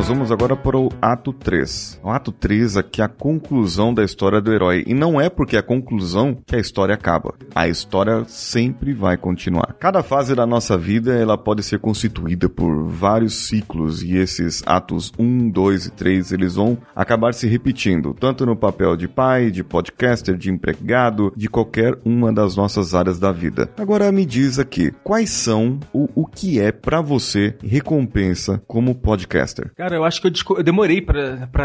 nós 0.06 0.10
vamos 0.10 0.32
agora 0.32 0.56
para 0.56 0.78
o 0.78 0.92
ato 1.02 1.34
3. 1.34 2.00
O 2.04 2.12
ato 2.12 2.32
3 2.32 2.78
aqui 2.78 3.02
é 3.02 3.06
a 3.06 3.08
conclusão 3.08 3.92
da 3.92 4.04
história 4.04 4.40
do 4.40 4.54
herói. 4.54 4.84
E 4.86 4.94
não 4.94 5.20
é 5.20 5.32
porque 5.32 5.56
é 5.56 5.60
a 5.60 5.64
conclusão 5.64 6.38
que 6.46 6.56
a 6.56 6.60
história 6.60 6.94
acaba. 6.94 7.34
A 7.56 7.68
história 7.68 8.24
sempre 8.28 8.94
vai 8.94 9.18
continuar. 9.18 9.76
Cada 9.80 10.04
fase 10.04 10.36
da 10.36 10.46
nossa 10.46 10.78
vida 10.78 11.16
ela 11.16 11.36
pode 11.40 11.64
ser 11.64 11.80
constituída 11.80 12.48
por 12.48 12.88
vários 12.88 13.48
ciclos 13.48 14.04
e 14.04 14.16
esses 14.16 14.62
atos 14.68 15.12
1, 15.18 15.50
2 15.50 15.88
e 15.88 15.92
3 15.92 16.32
eles 16.34 16.54
vão 16.54 16.78
acabar 16.96 17.34
se 17.34 17.48
repetindo, 17.48 18.14
tanto 18.14 18.46
no 18.46 18.56
papel 18.56 18.96
de 18.96 19.08
pai, 19.08 19.50
de 19.50 19.64
podcaster, 19.64 20.38
de 20.38 20.52
empregado, 20.52 21.34
de 21.36 21.50
qualquer 21.50 21.98
uma 22.06 22.32
das 22.32 22.56
nossas 22.56 22.94
áreas 22.94 23.18
da 23.18 23.32
vida. 23.32 23.72
Agora 23.76 24.12
me 24.12 24.24
diz 24.24 24.60
aqui, 24.60 24.92
quais 25.04 25.32
são 25.32 25.80
o, 25.92 26.08
o 26.14 26.28
que 26.28 26.60
é 26.60 26.72
pra 26.72 27.02
você 27.02 27.56
recompensa 27.64 28.62
como 28.68 28.94
podcaster? 28.94 29.72
Cara, 29.76 29.95
eu 29.96 30.04
acho 30.06 30.20
que 30.22 30.28
eu, 30.28 30.32
desco- 30.32 30.58
eu 30.58 30.64
demorei 30.64 31.06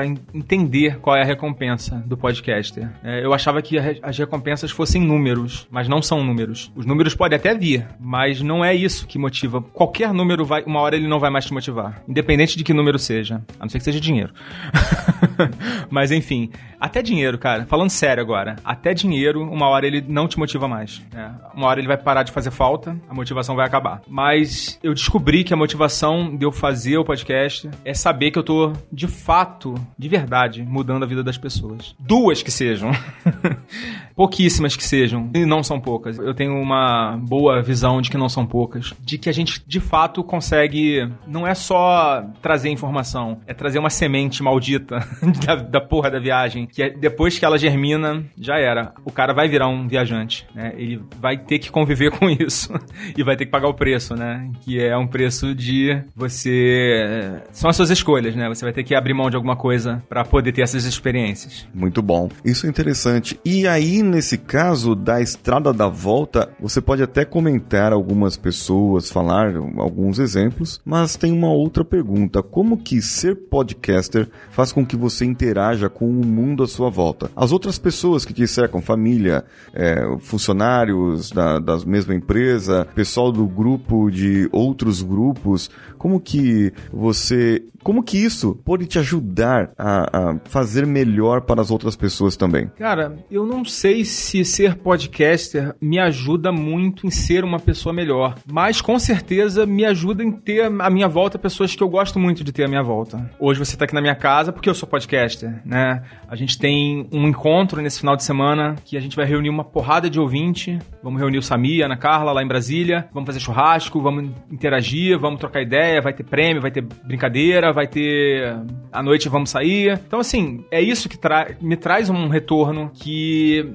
en- 0.05 0.17
entender 0.35 0.99
qual 1.01 1.17
é 1.17 1.23
a 1.23 1.25
recompensa 1.25 1.97
do 2.07 2.17
podcaster. 2.17 2.89
É, 3.03 3.25
eu 3.25 3.33
achava 3.35 3.61
que 3.63 3.79
re- 3.79 3.99
as 4.03 4.17
recompensas 4.19 4.71
fossem 4.71 5.03
números, 5.03 5.67
mas 5.71 5.89
não 5.89 6.01
são 6.03 6.23
números. 6.25 6.71
Os 6.75 6.87
números 6.87 7.15
podem 7.15 7.37
até 7.37 7.55
vir, 7.55 7.87
mas 7.99 8.41
não 8.41 8.65
é 8.65 8.75
isso 8.75 9.07
que 9.07 9.19
motiva. 9.19 9.61
Qualquer 9.63 10.13
número 10.13 10.45
vai, 10.45 10.63
uma 10.65 10.81
hora 10.81 10.97
ele 10.97 11.09
não 11.09 11.19
vai 11.19 11.31
mais 11.31 11.45
te 11.45 11.53
motivar, 11.53 12.03
independente 12.09 12.57
de 12.57 12.65
que 12.65 12.73
número 12.75 12.99
seja, 12.99 13.43
a 13.59 13.63
não 13.65 13.69
ser 13.69 13.79
que 13.79 13.85
seja 13.85 14.01
dinheiro. 14.01 14.33
mas 15.91 16.11
enfim, 16.13 16.51
até 16.79 17.03
dinheiro, 17.03 17.39
cara. 17.39 17.67
Falando 17.67 17.91
sério 17.91 18.23
agora, 18.23 18.57
até 18.65 18.95
dinheiro, 18.95 19.43
uma 19.43 19.69
hora 19.69 19.87
ele 19.87 20.05
não 20.07 20.27
te 20.29 20.39
motiva 20.39 20.69
mais. 20.69 21.03
né? 21.13 21.35
Uma 21.55 21.67
hora 21.67 21.81
ele 21.81 21.89
vai 21.89 21.97
parar 21.97 22.23
de 22.23 22.33
fazer 22.33 22.51
falta, 22.51 22.97
a 23.09 23.15
motivação 23.15 23.55
vai 23.57 23.67
acabar. 23.67 24.03
Mas 24.09 24.79
eu 24.83 24.95
descobri 24.95 25.45
que 25.45 25.53
a 25.53 25.57
motivação 25.57 26.35
de 26.37 26.45
eu 26.45 26.53
fazer 26.53 26.99
o 26.99 27.05
podcast 27.05 27.69
é 27.85 27.95
saber 27.95 28.20
que 28.29 28.39
eu 28.39 28.43
tô, 28.43 28.73
de 28.93 29.07
fato, 29.07 29.75
de 29.97 30.09
verdade, 30.09 30.65
mudando 30.65 31.05
a 31.05 31.07
vida 31.07 31.23
das 31.23 31.39
pessoas. 31.39 31.95
Duas 31.97 32.43
que 32.43 32.51
sejam. 32.51 32.91
Pouquíssimas 34.17 34.77
que 34.77 34.83
sejam. 34.85 35.31
E 35.35 35.47
não 35.47 35.63
são 35.63 35.81
poucas. 35.81 36.19
Eu 36.19 36.35
tenho 36.35 36.55
uma 36.61 37.17
boa 37.17 37.63
visão 37.63 38.03
de 38.03 38.11
que 38.11 38.17
não 38.19 38.29
são 38.29 38.45
poucas. 38.45 38.93
De 39.01 39.17
que 39.17 39.29
a 39.29 39.33
gente, 39.33 39.63
de 39.67 39.79
fato, 39.81 40.23
consegue. 40.25 41.09
Não 41.27 41.47
é 41.47 41.55
só 41.55 42.25
trazer 42.43 42.71
informação, 42.71 43.39
é 43.47 43.55
trazer 43.55 43.79
uma 43.79 43.91
semente 43.91 44.43
maldita 44.43 44.99
da, 45.47 45.55
da 45.55 45.81
porra 45.81 46.11
da 46.11 46.19
viagem. 46.19 46.67
Que 46.67 46.83
é- 46.83 46.91
depois 46.91 47.39
que 47.39 47.45
ela 47.45 47.57
germina, 47.59 48.23
já 48.37 48.59
era. 48.59 48.93
O 49.05 49.13
cara 49.13 49.33
vai 49.33 49.49
virar 49.49 49.69
um 49.69 49.87
viajante. 49.87 50.47
Né? 50.55 50.73
Ele 50.77 51.01
vai 51.21 51.39
ter 51.39 51.59
que 51.59 51.71
conviver 51.71 52.11
com 52.19 52.29
isso. 52.29 52.73
e 53.17 53.23
vai 53.23 53.37
ter 53.37 53.47
que 53.47 53.51
pagar 53.53 53.69
o 53.69 53.75
preço, 53.75 54.15
né? 54.15 54.51
Que 54.63 54.81
é 54.81 54.97
um 54.97 55.07
preço 55.07 55.55
de 55.55 56.03
você. 56.15 57.41
São 57.53 57.71
as 57.71 57.77
suas 57.77 57.91
escolhas, 57.91 58.10
né? 58.37 58.49
Você 58.49 58.65
vai 58.65 58.73
ter 58.73 58.85
que 58.85 58.95
abrir 58.95 59.15
mão 59.15 59.31
de 59.31 59.37
alguma 59.37 59.57
coisa 59.57 60.03
pra 60.09 60.25
poder 60.25 60.53
ter 60.53 60.63
essas 60.63 60.85
experiências. 60.85 61.67
Muito 61.75 62.03
bom. 62.03 62.29
Isso 62.45 62.67
é 62.67 62.69
interessante. 62.69 63.39
E 63.45 63.67
aí, 63.67 64.03
nesse 64.03 64.39
caso 64.39 64.95
da 64.95 65.21
estrada 65.21 65.73
da 65.73 65.89
volta, 65.89 66.51
você 66.61 66.81
pode 66.81 67.03
até 67.03 67.25
comentar 67.25 67.93
algumas 67.93 68.37
pessoas, 68.37 69.11
falar 69.11 69.55
alguns 69.79 70.19
exemplos, 70.19 70.81
mas 70.85 71.17
tem 71.17 71.33
uma 71.33 71.53
outra 71.53 71.85
pergunta: 71.85 72.43
como 72.43 72.77
que 72.77 73.01
ser 73.01 73.37
podcaster 73.37 74.29
faz 74.51 74.73
com 74.73 74.85
que 74.85 74.97
você 74.97 75.25
interaja 75.25 75.89
com 75.89 76.07
o 76.09 76.27
mundo 76.27 76.63
à 76.63 76.69
sua 76.69 76.91
volta? 76.91 77.31
As 77.37 77.53
outras 77.53 77.79
pessoas 77.79 78.25
que 78.25 78.33
te 78.33 78.47
cercam, 78.47 78.81
família, 78.81 79.45
é, 79.73 80.17
funcionários 80.21 81.31
da, 81.31 81.59
da 81.59 81.79
mesma 81.87 82.15
empresa, 82.15 82.87
pessoal 82.95 83.33
do 83.33 83.47
grupo 83.47 84.11
de 84.11 84.49
outros 84.53 85.03
grupos, 85.03 85.71
como 85.99 86.21
que 86.21 86.73
você 86.93 87.63
como 87.83 88.00
que 88.03 88.19
isso 88.19 88.61
pode 88.65 88.87
te 88.87 88.99
ajudar 88.99 89.73
a, 89.79 90.31
a, 90.31 90.39
fazer 90.45 90.87
melhor 90.87 91.43
para 91.43 91.61
as 91.61 91.71
outras 91.71 91.97
pessoas 91.97 92.37
também? 92.37 92.69
Cara, 92.79 93.17
eu 93.31 93.47
não 93.47 93.65
sei 93.65 94.05
se 94.05 94.45
ser 94.45 94.77
podcaster 94.77 95.75
me 95.81 95.99
ajuda 95.99 96.53
muito 96.53 97.07
em 97.07 97.11
ser 97.11 97.45
uma 97.45 97.59
pessoa 97.59 97.93
melhor, 97.93 98.35
mas 98.51 98.81
com 98.81 98.99
certeza 98.99 99.67
me 99.67 99.85
ajuda 99.85 100.23
em 100.23 100.31
ter 100.31 100.65
à 100.65 100.91
minha 100.91 101.09
volta 101.09 101.39
pessoas 101.39 101.75
que 101.75 101.83
eu 101.83 101.89
gosto 101.89 102.19
muito 102.19 102.45
de 102.45 102.53
ter 102.53 102.65
à 102.65 102.69
minha 102.69 102.83
volta. 102.83 103.31
Hoje 103.39 103.59
você 103.59 103.75
está 103.75 103.85
aqui 103.85 103.95
na 103.95 104.01
minha 104.01 104.15
casa 104.15 104.53
porque 104.53 104.69
eu 104.69 104.75
sou 104.75 104.89
podcaster, 104.89 105.63
né? 105.65 106.03
A 106.29 106.37
gente 106.37 106.59
tem 106.59 107.09
um 107.13 107.27
encontro 107.27 107.81
nesse 107.81 108.01
final 108.01 108.17
de 108.17 108.25
semana 108.25 108.77
que 108.85 108.97
a 108.97 109.01
gente 109.01 109.17
vai 109.17 109.27
reunir 109.27 109.51
uma 109.51 109.65
porrada 109.65 110.11
de 110.11 110.21
ouvinte. 110.21 110.79
Vamos 111.03 111.21
reunir 111.21 111.39
o 111.39 111.43
Samir, 111.43 111.83
a 111.83 111.87
Ana 111.87 111.97
Carla 111.97 112.33
lá 112.33 112.43
em 112.43 112.49
Brasília. 112.49 113.09
Vamos 113.13 113.27
fazer 113.27 113.41
churrasco, 113.41 114.01
vamos 114.01 114.31
interagir, 114.51 115.19
vamos 115.19 115.41
trocar 115.41 115.63
ideia, 115.63 116.01
vai 116.01 116.13
ter 116.13 116.25
prêmio, 116.25 116.61
vai 116.61 116.71
ter 116.71 116.83
brincadeira 116.83 117.71
vai 117.73 117.87
ter 117.91 118.57
à 118.93 119.03
noite 119.03 119.29
vamos 119.29 119.51
sair. 119.51 120.01
Então, 120.07 120.21
assim, 120.21 120.65
é 120.71 120.81
isso 120.81 121.09
que 121.09 121.19
tra 121.19 121.49
me 121.61 121.77
traz 121.77 122.09
um 122.09 122.29
retorno 122.29 122.91
que 122.95 123.69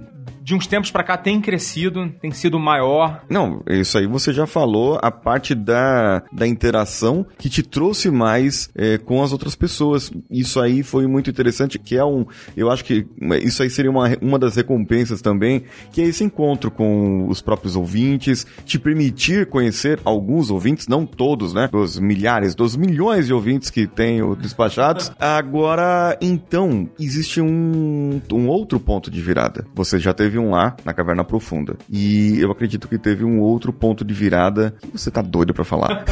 de 0.45 0.53
uns 0.53 0.67
tempos 0.67 0.91
para 0.91 1.03
cá 1.03 1.17
tem 1.17 1.41
crescido, 1.41 2.07
tem 2.21 2.29
sido 2.29 2.59
maior. 2.59 3.23
Não, 3.27 3.63
isso 3.67 3.97
aí 3.97 4.05
você 4.05 4.31
já 4.31 4.45
falou, 4.45 4.99
a 5.01 5.09
parte 5.09 5.55
da, 5.55 6.21
da 6.31 6.45
interação 6.45 7.25
que 7.35 7.49
te 7.49 7.63
trouxe 7.63 8.11
mais 8.11 8.69
é, 8.75 8.99
com 8.99 9.23
as 9.23 9.31
outras 9.31 9.55
pessoas. 9.55 10.11
Isso 10.29 10.61
aí 10.61 10.83
foi 10.83 11.07
muito 11.07 11.31
interessante, 11.31 11.79
que 11.79 11.97
é 11.97 12.05
um, 12.05 12.27
eu 12.55 12.69
acho 12.69 12.85
que 12.85 13.07
isso 13.41 13.63
aí 13.63 13.71
seria 13.71 13.89
uma, 13.89 14.15
uma 14.21 14.37
das 14.37 14.55
recompensas 14.55 15.19
também, 15.19 15.63
que 15.91 15.99
é 15.99 16.05
esse 16.05 16.23
encontro 16.23 16.69
com 16.69 17.27
os 17.27 17.41
próprios 17.41 17.75
ouvintes, 17.75 18.45
te 18.63 18.77
permitir 18.77 19.47
conhecer 19.47 19.99
alguns 20.05 20.51
ouvintes, 20.51 20.87
não 20.87 21.07
todos, 21.07 21.55
né, 21.55 21.69
dos 21.71 21.99
milhares, 21.99 22.53
dos 22.53 22.75
milhões 22.75 23.25
de 23.25 23.33
ouvintes 23.33 23.71
que 23.71 23.87
tem 23.87 24.21
Despachados. 24.35 25.11
Agora, 25.19 26.15
então, 26.21 26.87
existe 26.99 27.41
um, 27.41 28.21
um 28.31 28.47
outro 28.47 28.79
ponto 28.79 29.09
de 29.09 29.19
virada. 29.21 29.65
Você 29.73 29.97
já 29.97 30.13
teve 30.13 30.34
um 30.37 30.51
lá 30.51 30.75
na 30.83 30.93
Caverna 30.93 31.23
Profunda. 31.23 31.77
E 31.89 32.39
eu 32.39 32.51
acredito 32.51 32.87
que 32.87 32.97
teve 32.97 33.23
um 33.23 33.39
outro 33.39 33.71
ponto 33.73 34.03
de 34.03 34.13
virada 34.13 34.75
que 34.81 34.97
você 34.97 35.11
tá 35.11 35.21
doido 35.21 35.53
para 35.53 35.63
falar. 35.63 36.05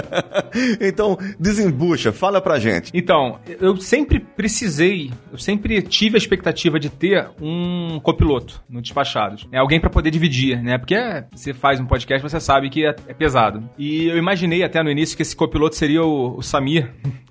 então, 0.80 1.18
desembucha, 1.38 2.12
fala 2.12 2.40
pra 2.40 2.58
gente. 2.58 2.90
Então, 2.94 3.38
eu 3.60 3.76
sempre 3.76 4.20
precisei, 4.20 5.10
eu 5.32 5.38
sempre 5.38 5.82
tive 5.82 6.16
a 6.16 6.18
expectativa 6.18 6.78
de 6.78 6.88
ter 6.88 7.28
um 7.40 8.00
copiloto 8.00 8.62
no 8.68 8.80
Despachados. 8.80 9.46
É 9.52 9.58
alguém 9.58 9.80
para 9.80 9.90
poder 9.90 10.10
dividir, 10.10 10.62
né? 10.62 10.78
Porque 10.78 10.96
você 11.34 11.52
faz 11.52 11.80
um 11.80 11.86
podcast, 11.86 12.22
você 12.22 12.40
sabe 12.40 12.70
que 12.70 12.84
é, 12.84 12.94
é, 13.06 13.14
pesado. 13.14 13.68
E 13.78 14.06
eu 14.06 14.16
imaginei 14.16 14.62
até 14.62 14.82
no 14.82 14.90
início 14.90 15.16
que 15.16 15.22
esse 15.22 15.36
copiloto 15.36 15.76
seria 15.76 16.02
o, 16.02 16.38
o 16.38 16.42
Samir, 16.42 16.90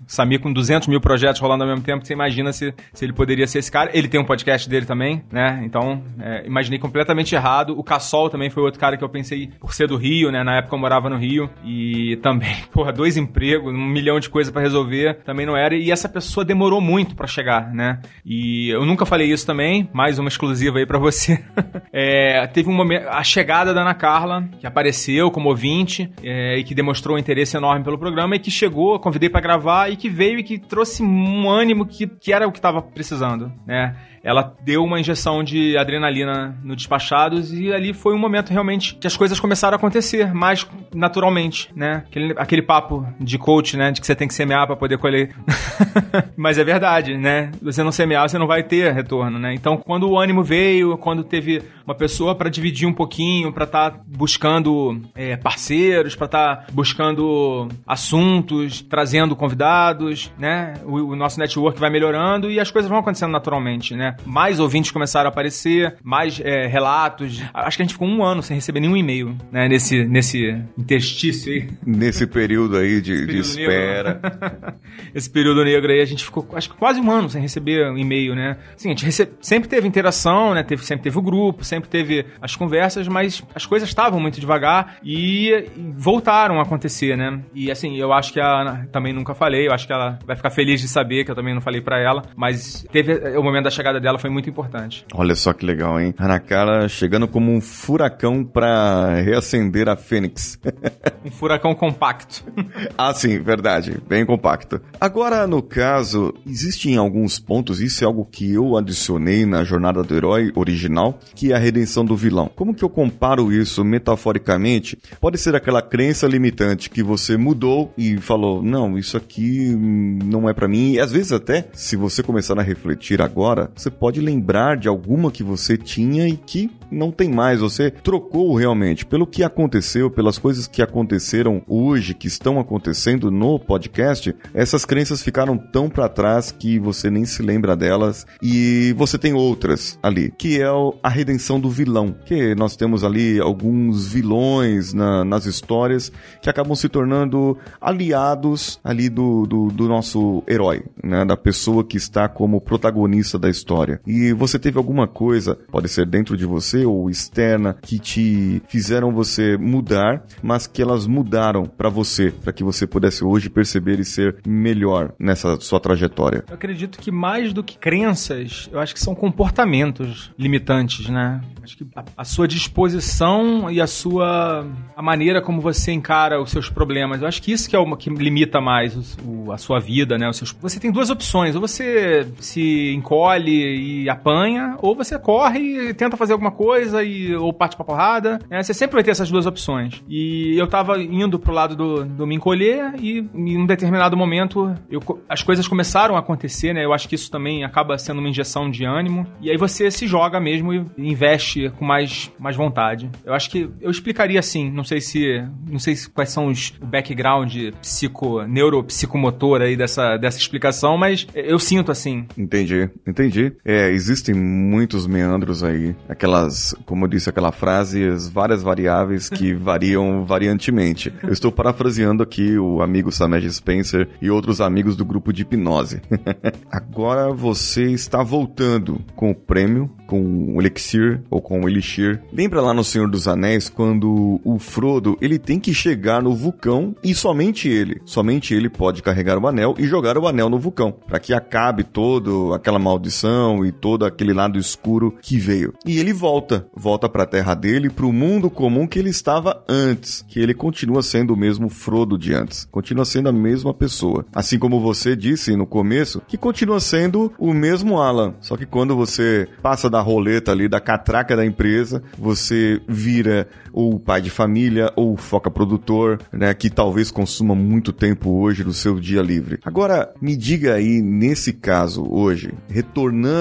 Samir 0.10 0.40
com 0.40 0.52
200 0.52 0.88
mil 0.88 1.00
projetos 1.00 1.40
rolando 1.40 1.64
ao 1.64 1.70
mesmo 1.70 1.86
tempo, 1.86 2.04
você 2.04 2.14
imagina 2.14 2.52
se, 2.52 2.74
se 2.92 3.06
ele 3.06 3.14
poderia 3.14 3.46
ser 3.46 3.60
esse 3.60 3.72
cara. 3.72 3.92
Ele 3.94 4.08
tem 4.08 4.20
um 4.20 4.26
podcast 4.26 4.68
dele 4.68 4.88
também, 4.88 5.24
né? 5.32 5.62
Então, 5.64 6.04
é, 6.20 6.48
imaginei 6.48 6.80
completamente 6.80 7.36
errado. 7.36 7.78
O 7.78 7.84
Cassol 7.84 8.28
também 8.28 8.50
foi 8.50 8.64
outro 8.64 8.80
cara 8.80 8.98
que 8.98 9.04
eu 9.04 9.10
pensei 9.10 9.52
por 9.60 9.72
ser 9.72 9.88
do 9.88 9.98
Rio, 9.98 10.32
né? 10.32 10.44
Na 10.44 10.58
época 10.58 10.76
eu 10.76 10.80
morava 10.80 11.12
no 11.12 11.16
Rio. 11.16 11.48
E 11.64 12.18
também, 12.24 12.56
porra, 12.74 12.92
dois 12.92 13.18
empregos, 13.18 13.72
um 13.72 13.86
milhão 13.86 14.20
de 14.20 14.32
coisas 14.32 14.52
para 14.52 14.64
resolver, 14.64 15.20
também 15.24 15.46
não 15.46 15.56
era. 15.56 15.76
E 15.76 15.92
essa 15.92 16.10
pessoa 16.10 16.44
demorou 16.44 16.82
muito 16.82 17.16
para 17.16 17.28
chegar, 17.28 17.72
né? 17.72 18.00
E 18.26 18.70
eu 18.70 18.88
nunca 18.88 19.06
falei 19.06 19.32
isso 19.32 19.46
também, 19.46 19.88
mais 19.94 20.18
uma 20.18 20.28
exclusiva 20.28 20.80
aí 20.80 20.88
para 20.88 20.98
você. 20.98 21.40
é, 21.94 22.48
teve 22.48 22.68
um 22.68 22.74
momento, 22.74 23.08
a 23.10 23.24
chegada 23.24 23.76
da 23.76 23.82
Ana 23.82 23.94
Carla, 23.94 24.50
que 24.60 24.66
apareceu 24.66 25.30
como 25.30 25.50
ouvinte 25.50 26.12
é, 26.24 26.58
e 26.58 26.64
que 26.64 26.74
demonstrou 26.74 27.16
um 27.16 27.20
interesse 27.20 27.56
enorme 27.56 27.84
pelo 27.84 28.00
programa 28.00 28.36
e 28.36 28.40
que 28.40 28.50
chegou, 28.50 29.00
convidei 29.00 29.30
para 29.30 29.42
gravar 29.42 29.92
e 29.92 29.99
que 30.00 30.10
veio 30.10 30.40
e 30.40 30.44
que 30.44 30.58
trouxe 30.58 31.04
um 31.04 31.50
ânimo 31.50 31.86
que, 31.86 32.08
que 32.08 32.34
era 32.34 32.48
o 32.48 32.52
que 32.52 32.58
estava 32.58 32.82
precisando, 32.82 33.52
né? 33.68 33.96
Ela 34.24 34.54
deu 34.64 34.84
uma 34.84 35.00
injeção 35.00 35.44
de 35.44 35.78
adrenalina 35.78 36.58
no 36.64 36.76
Despachados 36.76 37.54
e 37.54 37.74
ali 37.74 37.94
foi 37.94 38.14
um 38.14 38.18
momento 38.18 38.52
realmente 38.52 38.96
que 38.96 39.08
as 39.08 39.18
coisas 39.18 39.40
começaram 39.40 39.76
a 39.76 39.78
acontecer 39.78 40.34
mais 40.34 40.68
naturalmente, 40.94 41.70
né? 41.76 42.04
Aquele, 42.08 42.34
aquele 42.38 42.62
papo 42.62 43.06
de 43.20 43.38
coach, 43.38 43.78
né? 43.78 43.92
De 43.92 44.02
que 44.02 44.08
você 44.08 44.16
tem 44.16 44.28
que 44.28 44.34
semear 44.34 44.68
para 44.68 44.76
poder 44.76 44.98
colher. 44.98 45.36
Mas 46.36 46.58
é 46.58 46.64
verdade, 46.64 47.18
né? 47.18 47.52
Você 47.62 47.84
não 47.84 47.92
semear, 47.92 48.28
você 48.30 48.38
não 48.38 48.48
vai 48.48 48.64
ter 48.64 48.94
retorno, 48.94 49.40
né? 49.40 49.54
Então, 49.54 49.78
quando 49.78 50.10
o 50.10 50.20
ânimo 50.20 50.44
veio, 50.44 50.98
quando 50.98 51.24
teve 51.24 51.62
uma 51.86 51.96
pessoa 51.96 52.36
para 52.36 52.50
dividir 52.50 52.88
um 52.88 52.94
pouquinho, 52.94 53.52
para 53.52 53.66
estar 53.66 53.92
tá 53.92 54.00
buscando 54.06 55.02
é, 55.16 55.36
parceiros, 55.38 56.16
para 56.16 56.26
estar 56.26 56.56
tá 56.56 56.66
buscando 56.72 57.68
assuntos, 57.88 58.82
trazendo 58.82 59.36
convidados, 59.36 60.32
né? 60.38 60.74
O, 60.86 60.98
o 60.98 61.16
nosso 61.16 61.40
network 61.40 61.80
vai 61.80 61.90
melhorando 61.90 62.52
e 62.52 62.60
as 62.60 62.72
coisas 62.72 62.90
vão 62.90 63.00
acontecendo 63.00 63.32
naturalmente, 63.32 63.96
né? 63.96 64.09
Mais 64.26 64.60
ouvintes 64.60 64.92
começaram 64.92 65.28
a 65.28 65.32
aparecer, 65.32 65.96
mais 66.04 66.40
é, 66.40 66.68
relatos. 66.68 67.42
Acho 67.54 67.78
que 67.78 67.84
a 67.84 67.86
gente 67.86 67.94
ficou 67.94 68.08
um 68.08 68.24
ano 68.24 68.42
sem 68.42 68.56
receber 68.56 68.80
nenhum 68.80 68.98
e-mail, 68.98 69.36
né? 69.52 69.68
Nesse, 69.68 70.04
nesse 70.06 70.58
interstício 70.78 71.52
aí. 71.52 71.70
Nesse 71.86 72.26
período 72.28 72.78
aí 72.78 73.02
de, 73.02 73.14
período 73.14 73.32
de 73.32 73.40
espera. 73.40 74.22
Esse 75.14 75.30
período 75.30 75.64
negro 75.64 75.92
aí, 75.92 76.02
a 76.02 76.06
gente 76.06 76.24
ficou, 76.24 76.48
acho 76.54 76.70
que 76.70 76.76
quase 76.76 77.00
um 77.00 77.10
ano 77.12 77.30
sem 77.30 77.42
receber 77.42 77.90
um 77.92 77.98
e-mail, 77.98 78.36
né? 78.36 78.58
Sim, 78.76 78.90
a 78.90 78.92
gente 78.92 79.06
recebe, 79.06 79.32
sempre 79.42 79.70
teve 79.70 79.88
interação, 79.88 80.54
né? 80.54 80.64
Teve, 80.64 80.84
sempre 80.86 81.04
teve 81.04 81.18
o 81.18 81.22
grupo, 81.22 81.64
sempre 81.64 81.90
teve 81.90 82.26
as 82.42 82.56
conversas, 82.56 83.08
mas 83.08 83.44
as 83.54 83.66
coisas 83.66 83.90
estavam 83.90 84.20
muito 84.20 84.40
devagar 84.40 84.98
e, 85.04 85.50
e 85.50 85.94
voltaram 85.96 86.60
a 86.60 86.64
acontecer, 86.64 87.18
né? 87.18 87.40
E 87.54 87.72
assim, 87.72 87.98
eu 87.98 88.14
acho 88.14 88.34
que 88.34 88.40
a 88.40 88.86
também 88.92 89.14
nunca 89.14 89.34
falei, 89.34 89.68
eu 89.68 89.74
acho 89.74 89.88
que 89.88 89.94
ela 89.94 90.20
vai 90.26 90.36
ficar 90.36 90.50
feliz 90.50 90.82
de 90.82 90.88
saber 90.88 91.24
que 91.24 91.32
eu 91.32 91.36
também 91.36 91.54
não 91.54 91.62
falei 91.62 91.82
para 91.82 92.00
ela, 92.00 92.24
mas 92.36 92.86
teve 92.92 93.14
o 93.38 93.44
momento 93.44 93.66
da 93.66 93.70
chegada 93.70 93.99
dela 94.00 94.18
foi 94.18 94.30
muito 94.30 94.50
importante. 94.50 95.06
Olha 95.14 95.36
só 95.36 95.54
que 95.54 95.66
legal, 95.66 96.00
hein? 96.00 96.14
Hanakara 96.18 96.88
chegando 96.88 97.28
como 97.28 97.52
um 97.52 97.62
furacão 97.62 98.44
para 98.44 99.16
reacender 99.16 99.88
a 99.88 99.96
Fênix. 99.96 100.60
um 101.26 101.32
furacão 101.32 101.74
compacto. 101.76 102.44
ah, 102.98 103.14
sim, 103.14 103.40
verdade. 103.40 103.98
Bem 104.08 104.26
compacto. 104.26 104.82
Agora, 105.00 105.46
no 105.48 105.62
caso, 105.62 106.34
existem 106.46 106.98
alguns 106.98 107.40
pontos, 107.40 107.82
isso 107.82 108.04
é 108.04 108.08
algo 108.08 108.26
que 108.26 108.54
eu 108.54 108.78
adicionei 108.78 109.46
na 109.46 109.64
jornada 109.64 110.04
do 110.04 110.16
herói 110.16 110.52
original, 110.56 111.20
que 111.36 111.52
é 111.52 111.56
a 111.56 111.60
redenção 111.60 112.06
do 112.06 112.16
vilão. 112.16 112.50
Como 112.56 112.74
que 112.74 112.84
eu 112.84 112.90
comparo 112.90 113.52
isso 113.52 113.84
metaforicamente? 113.84 114.98
Pode 115.20 115.38
ser 115.38 115.56
aquela 115.56 115.82
crença 115.82 116.28
limitante 116.28 116.90
que 116.90 117.04
você 117.04 117.38
mudou 117.38 117.94
e 117.98 118.18
falou, 118.18 118.62
não, 118.62 118.98
isso 118.98 119.18
aqui 119.18 119.76
não 119.76 120.50
é 120.50 120.54
para 120.54 120.68
mim. 120.68 120.94
E 120.94 121.00
às 121.00 121.12
vezes 121.12 121.32
até, 121.32 121.68
se 121.74 121.96
você 121.96 122.24
começar 122.24 122.60
a 122.60 122.64
refletir 122.64 123.22
agora, 123.22 123.72
você 123.76 123.89
pode 123.90 124.22
lembrar 124.22 124.78
de 124.78 124.88
alguma 124.88 125.32
que 125.32 125.44
você 125.44 125.78
tinha 125.78 126.28
e 126.28 126.38
que 126.38 126.70
não 126.92 127.12
tem 127.12 127.30
mais. 127.30 127.60
Você 127.60 127.92
trocou 127.92 128.56
realmente 128.56 129.06
pelo 129.06 129.28
que 129.28 129.44
aconteceu, 129.44 130.10
pelas 130.10 130.38
coisas 130.38 130.68
que 130.68 130.82
aconteceram 130.82 131.62
hoje, 131.68 132.14
que 132.14 132.28
estão 132.28 132.60
acontecendo 132.60 133.30
no 133.30 133.60
podcast. 133.60 134.36
Essas 134.54 134.86
crenças 134.86 135.22
ficaram 135.22 135.58
tão 135.58 135.90
para 135.90 136.10
trás 136.10 136.52
que 136.52 136.80
você 136.80 137.10
nem 137.10 137.26
se 137.26 137.42
lembra 137.42 137.76
delas 137.76 138.26
e 138.42 138.94
você 138.98 139.18
tem 139.18 139.34
outras 139.34 140.00
ali, 140.02 140.34
que 140.38 140.62
é 140.62 140.68
a 141.04 141.10
redenção 141.10 141.60
do 141.60 141.70
vilão. 141.70 142.16
Que 142.26 142.56
nós 142.56 142.76
temos 142.76 143.04
ali 143.04 143.40
alguns 143.40 144.08
vilões 144.08 144.94
na, 144.94 145.24
nas 145.24 145.46
histórias 145.46 146.12
que 146.42 146.50
acabam 146.50 146.76
se 146.76 146.90
tornando 146.90 147.58
aliados 147.80 148.80
ali 148.84 149.10
do, 149.10 149.46
do, 149.46 149.68
do 149.68 149.88
nosso 149.88 150.44
herói, 150.48 150.84
né? 151.04 151.26
Da 151.26 151.38
pessoa 151.38 151.84
que 151.84 151.98
está 151.98 152.28
como 152.28 152.62
protagonista 152.62 153.38
da 153.38 153.50
história 153.50 153.79
E 154.06 154.34
você 154.34 154.58
teve 154.60 154.78
alguma 154.78 155.08
coisa, 155.08 155.56
pode 155.72 155.88
ser 155.90 156.06
dentro 156.06 156.36
de 156.36 156.46
você 156.46 156.86
ou 156.86 157.10
externa 157.10 157.78
que 157.82 158.00
te 158.00 158.62
fizeram 158.68 159.12
você 159.12 159.58
mudar, 159.58 160.24
mas 160.42 160.68
que 160.68 160.82
elas 160.82 161.06
mudaram 161.08 161.66
para 161.66 161.90
você, 161.90 162.32
para 162.32 162.54
que 162.54 162.64
você 162.64 162.86
pudesse 162.86 163.24
hoje 163.24 163.50
perceber 163.50 164.00
e 164.00 164.06
ser 164.06 164.38
melhor 164.46 165.14
nessa 165.20 165.60
sua 165.60 165.80
trajetória? 165.80 166.44
Eu 166.48 166.56
acredito 166.56 167.00
que 167.00 167.12
mais 167.12 167.54
do 167.54 167.64
que 167.64 167.78
crenças, 167.78 168.70
eu 168.72 168.80
acho 168.80 168.94
que 168.94 169.00
são 169.00 169.16
comportamentos 169.16 170.32
limitantes, 170.38 171.10
né? 171.10 171.42
Acho 171.64 171.78
que 171.78 171.88
a, 171.96 172.04
a 172.18 172.26
sua 172.26 172.48
disposição 172.48 173.70
e 173.70 173.82
a 173.82 173.88
sua 173.88 174.66
a 174.96 175.02
maneira 175.02 175.42
como 175.42 175.62
você 175.62 175.92
encara 175.92 176.42
os 176.42 176.52
seus 176.52 176.70
problemas, 176.70 177.22
eu 177.22 177.28
acho 177.28 177.42
que 177.42 177.52
isso 177.52 177.70
que 177.70 177.76
é 177.76 177.80
o 177.80 177.96
que 177.96 178.10
limita 178.10 178.60
mais 178.62 178.96
o, 178.96 179.30
o, 179.30 179.52
a 179.52 179.58
sua 179.58 179.80
vida, 179.80 180.18
né? 180.18 180.32
Seus, 180.34 180.52
você 180.60 180.80
tem 180.80 180.92
duas 180.92 181.10
opções, 181.10 181.56
ou 181.56 181.62
você 181.62 182.28
se 182.40 182.94
encolhe 182.94 183.69
e 183.76 184.10
apanha, 184.10 184.76
ou 184.82 184.96
você 184.96 185.18
corre 185.18 185.90
e 185.90 185.94
tenta 185.94 186.18
fazer 186.18 186.34
alguma 186.34 186.52
coisa 186.52 187.04
e 187.04 187.36
ou 187.36 187.54
parte 187.54 187.76
pra 187.76 187.86
porrada. 187.86 188.40
Né? 188.50 188.62
Você 188.62 188.74
sempre 188.74 188.96
vai 188.96 189.04
ter 189.04 189.12
essas 189.12 189.30
duas 189.30 189.46
opções. 189.46 190.04
E 190.08 190.56
eu 190.58 190.68
tava 190.68 191.02
indo 191.02 191.40
pro 191.40 191.54
lado 191.54 191.76
do, 191.76 192.06
do 192.06 192.28
me 192.28 192.36
encolher 192.36 192.94
e 193.00 193.26
em 193.34 193.58
um 193.58 193.66
determinado 193.66 194.16
momento 194.16 194.74
eu, 194.90 195.02
as 195.28 195.44
coisas 195.44 195.68
começaram 195.68 196.16
a 196.16 196.20
acontecer, 196.20 196.74
né? 196.74 196.86
Eu 196.86 196.94
acho 196.94 197.08
que 197.08 197.16
isso 197.16 197.32
também 197.32 197.64
acaba 197.64 197.98
sendo 197.98 198.20
uma 198.20 198.30
injeção 198.30 198.70
de 198.70 198.86
ânimo. 198.86 199.26
E 199.42 199.50
aí 199.50 199.58
você 199.58 199.90
se 199.92 200.08
joga 200.08 200.40
mesmo 200.40 200.74
e 200.74 200.86
investe 200.98 201.70
com 201.78 201.86
mais, 201.86 202.32
mais 202.40 202.56
vontade. 202.56 203.10
Eu 203.26 203.34
acho 203.34 203.50
que 203.50 203.70
eu 203.82 203.92
explicaria 203.92 204.40
assim, 204.40 204.70
não 204.70 204.84
sei 204.84 205.02
se 205.02 205.44
não 205.68 205.80
sei 205.80 205.96
se, 205.96 206.10
quais 206.10 206.30
são 206.30 206.48
os 206.48 206.74
background 206.82 207.56
psico 207.82 208.44
neuropsicomotor 208.44 209.62
aí 209.62 209.76
dessa, 209.76 210.18
dessa 210.18 210.38
explicação, 210.38 210.98
mas 210.98 211.28
eu 211.34 211.60
sinto 211.60 211.92
assim. 211.92 212.26
Entendi, 212.38 212.90
entendi. 213.08 213.54
É, 213.64 213.90
existem 213.92 214.34
muitos 214.34 215.06
meandros 215.06 215.64
aí, 215.64 215.96
aquelas, 216.08 216.74
como 216.86 217.06
eu 217.06 217.10
disse, 217.10 217.30
aquela 217.30 217.52
frase, 217.52 218.10
várias 218.32 218.64
variáveis 218.64 219.30
que 219.30 219.54
variam 219.56 220.26
variantemente. 220.26 221.14
Eu 221.22 221.32
estou 221.32 221.52
parafraseando 221.52 222.24
aqui 222.24 222.58
o 222.58 222.82
amigo 222.82 223.12
Samed 223.12 223.52
Spencer 223.52 224.08
e 224.22 224.30
outros 224.30 224.62
amigos 224.62 224.96
do 224.96 225.06
grupo 225.06 225.34
de 225.34 225.42
hipnose. 225.42 226.02
Agora 226.72 227.32
você 227.34 227.92
está 227.92 228.24
voltando 228.24 229.02
com 229.16 229.32
o 229.32 229.36
prêmio, 229.36 229.90
com 230.08 230.56
o 230.56 230.62
elixir 230.62 231.22
ou 231.30 231.42
com 231.42 231.62
o 231.62 231.70
elixir. 231.70 232.22
Lembra 232.32 232.62
lá 232.62 232.74
no 232.74 232.84
Senhor 232.84 233.10
dos 233.10 233.28
Anéis 233.28 233.70
quando 233.70 234.40
o 234.44 234.58
Frodo 234.58 235.18
ele 235.22 235.38
tem 235.38 235.60
que 235.60 235.74
chegar 235.74 236.22
no 236.22 236.36
vulcão 236.36 236.96
e 237.04 237.14
somente 237.14 237.68
ele, 237.68 238.02
somente 238.06 238.54
ele 238.54 238.70
pode 238.70 239.04
carregar 239.04 239.38
o 239.38 239.48
anel 239.48 239.76
e 239.78 239.86
jogar 239.86 240.18
o 240.18 240.28
anel 240.28 240.50
no 240.50 240.60
vulcão 240.60 240.92
para 240.92 241.20
que 241.20 241.34
acabe 241.34 241.84
todo 241.84 242.54
aquela 242.54 242.80
maldição 242.80 243.49
e 243.66 243.72
todo 243.72 244.06
aquele 244.06 244.34
lado 244.34 244.58
escuro 244.58 245.16
que 245.22 245.38
veio. 245.38 245.74
E 245.86 246.00
ele 246.00 246.14
volta, 246.14 246.68
volta 246.76 247.10
para 247.10 247.24
a 247.24 247.28
terra 247.28 247.56
dele, 247.56 247.90
para 247.90 248.06
o 248.06 248.14
mundo 248.14 248.50
comum 248.50 248.88
que 248.88 249.00
ele 249.00 249.10
estava 249.10 249.64
antes, 249.68 250.24
que 250.28 250.40
ele 250.40 250.54
continua 250.54 251.02
sendo 251.02 251.34
o 251.34 251.38
mesmo 251.38 251.70
Frodo 251.70 252.18
de 252.18 252.34
antes, 252.34 252.68
continua 252.72 253.06
sendo 253.06 253.30
a 253.30 253.32
mesma 253.32 253.74
pessoa. 253.74 254.26
Assim 254.34 254.60
como 254.60 254.80
você 254.80 255.16
disse 255.16 255.56
no 255.56 255.66
começo, 255.66 256.22
que 256.28 256.38
continua 256.38 256.80
sendo 256.80 257.32
o 257.38 257.54
mesmo 257.54 258.00
Alan, 258.00 258.34
só 258.42 258.56
que 258.58 258.66
quando 258.66 258.96
você 258.96 259.48
passa 259.62 259.90
da 259.90 260.02
roleta 260.02 260.52
ali, 260.52 260.68
da 260.68 260.80
catraca 260.80 261.36
da 261.36 261.46
empresa, 261.46 262.04
você 262.18 262.82
vira 262.88 263.48
ou 263.72 264.00
pai 264.00 264.22
de 264.22 264.30
família 264.30 264.92
ou 264.96 265.16
foca 265.16 265.50
produtor, 265.50 266.20
né, 266.32 266.54
que 266.54 266.70
talvez 266.70 267.12
consuma 267.12 267.56
muito 267.56 267.94
tempo 267.94 268.30
hoje 268.42 268.64
do 268.64 268.74
seu 268.74 269.00
dia 269.00 269.22
livre. 269.22 269.60
Agora, 269.64 270.12
me 270.22 270.36
diga 270.36 270.74
aí 270.74 271.02
nesse 271.02 271.54
caso 271.54 272.06
hoje, 272.10 272.54
retornando 272.68 273.39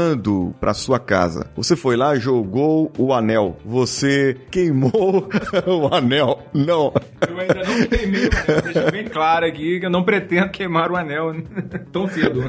para 0.60 0.74
sua 0.74 0.98
casa, 0.98 1.50
você 1.56 1.76
foi 1.76 1.96
lá, 1.96 2.16
jogou 2.16 2.92
o 2.98 3.12
anel, 3.12 3.56
você 3.64 4.36
queimou 4.50 4.92
o 5.66 5.94
anel? 5.94 6.40
Não. 6.52 6.92
Eu 7.28 7.38
ainda 7.38 7.54
não 7.54 7.86
queimei 7.86 8.26
o 8.26 8.30
anel, 8.32 8.62
deixa 8.62 8.90
bem 8.90 9.04
claro 9.04 9.46
aqui 9.46 9.80
que 9.80 9.86
eu 9.86 9.90
não 9.90 10.02
pretendo 10.02 10.50
queimar 10.50 10.90
o 10.90 10.96
anel 10.96 11.34
tão 11.92 12.08
cedo. 12.08 12.42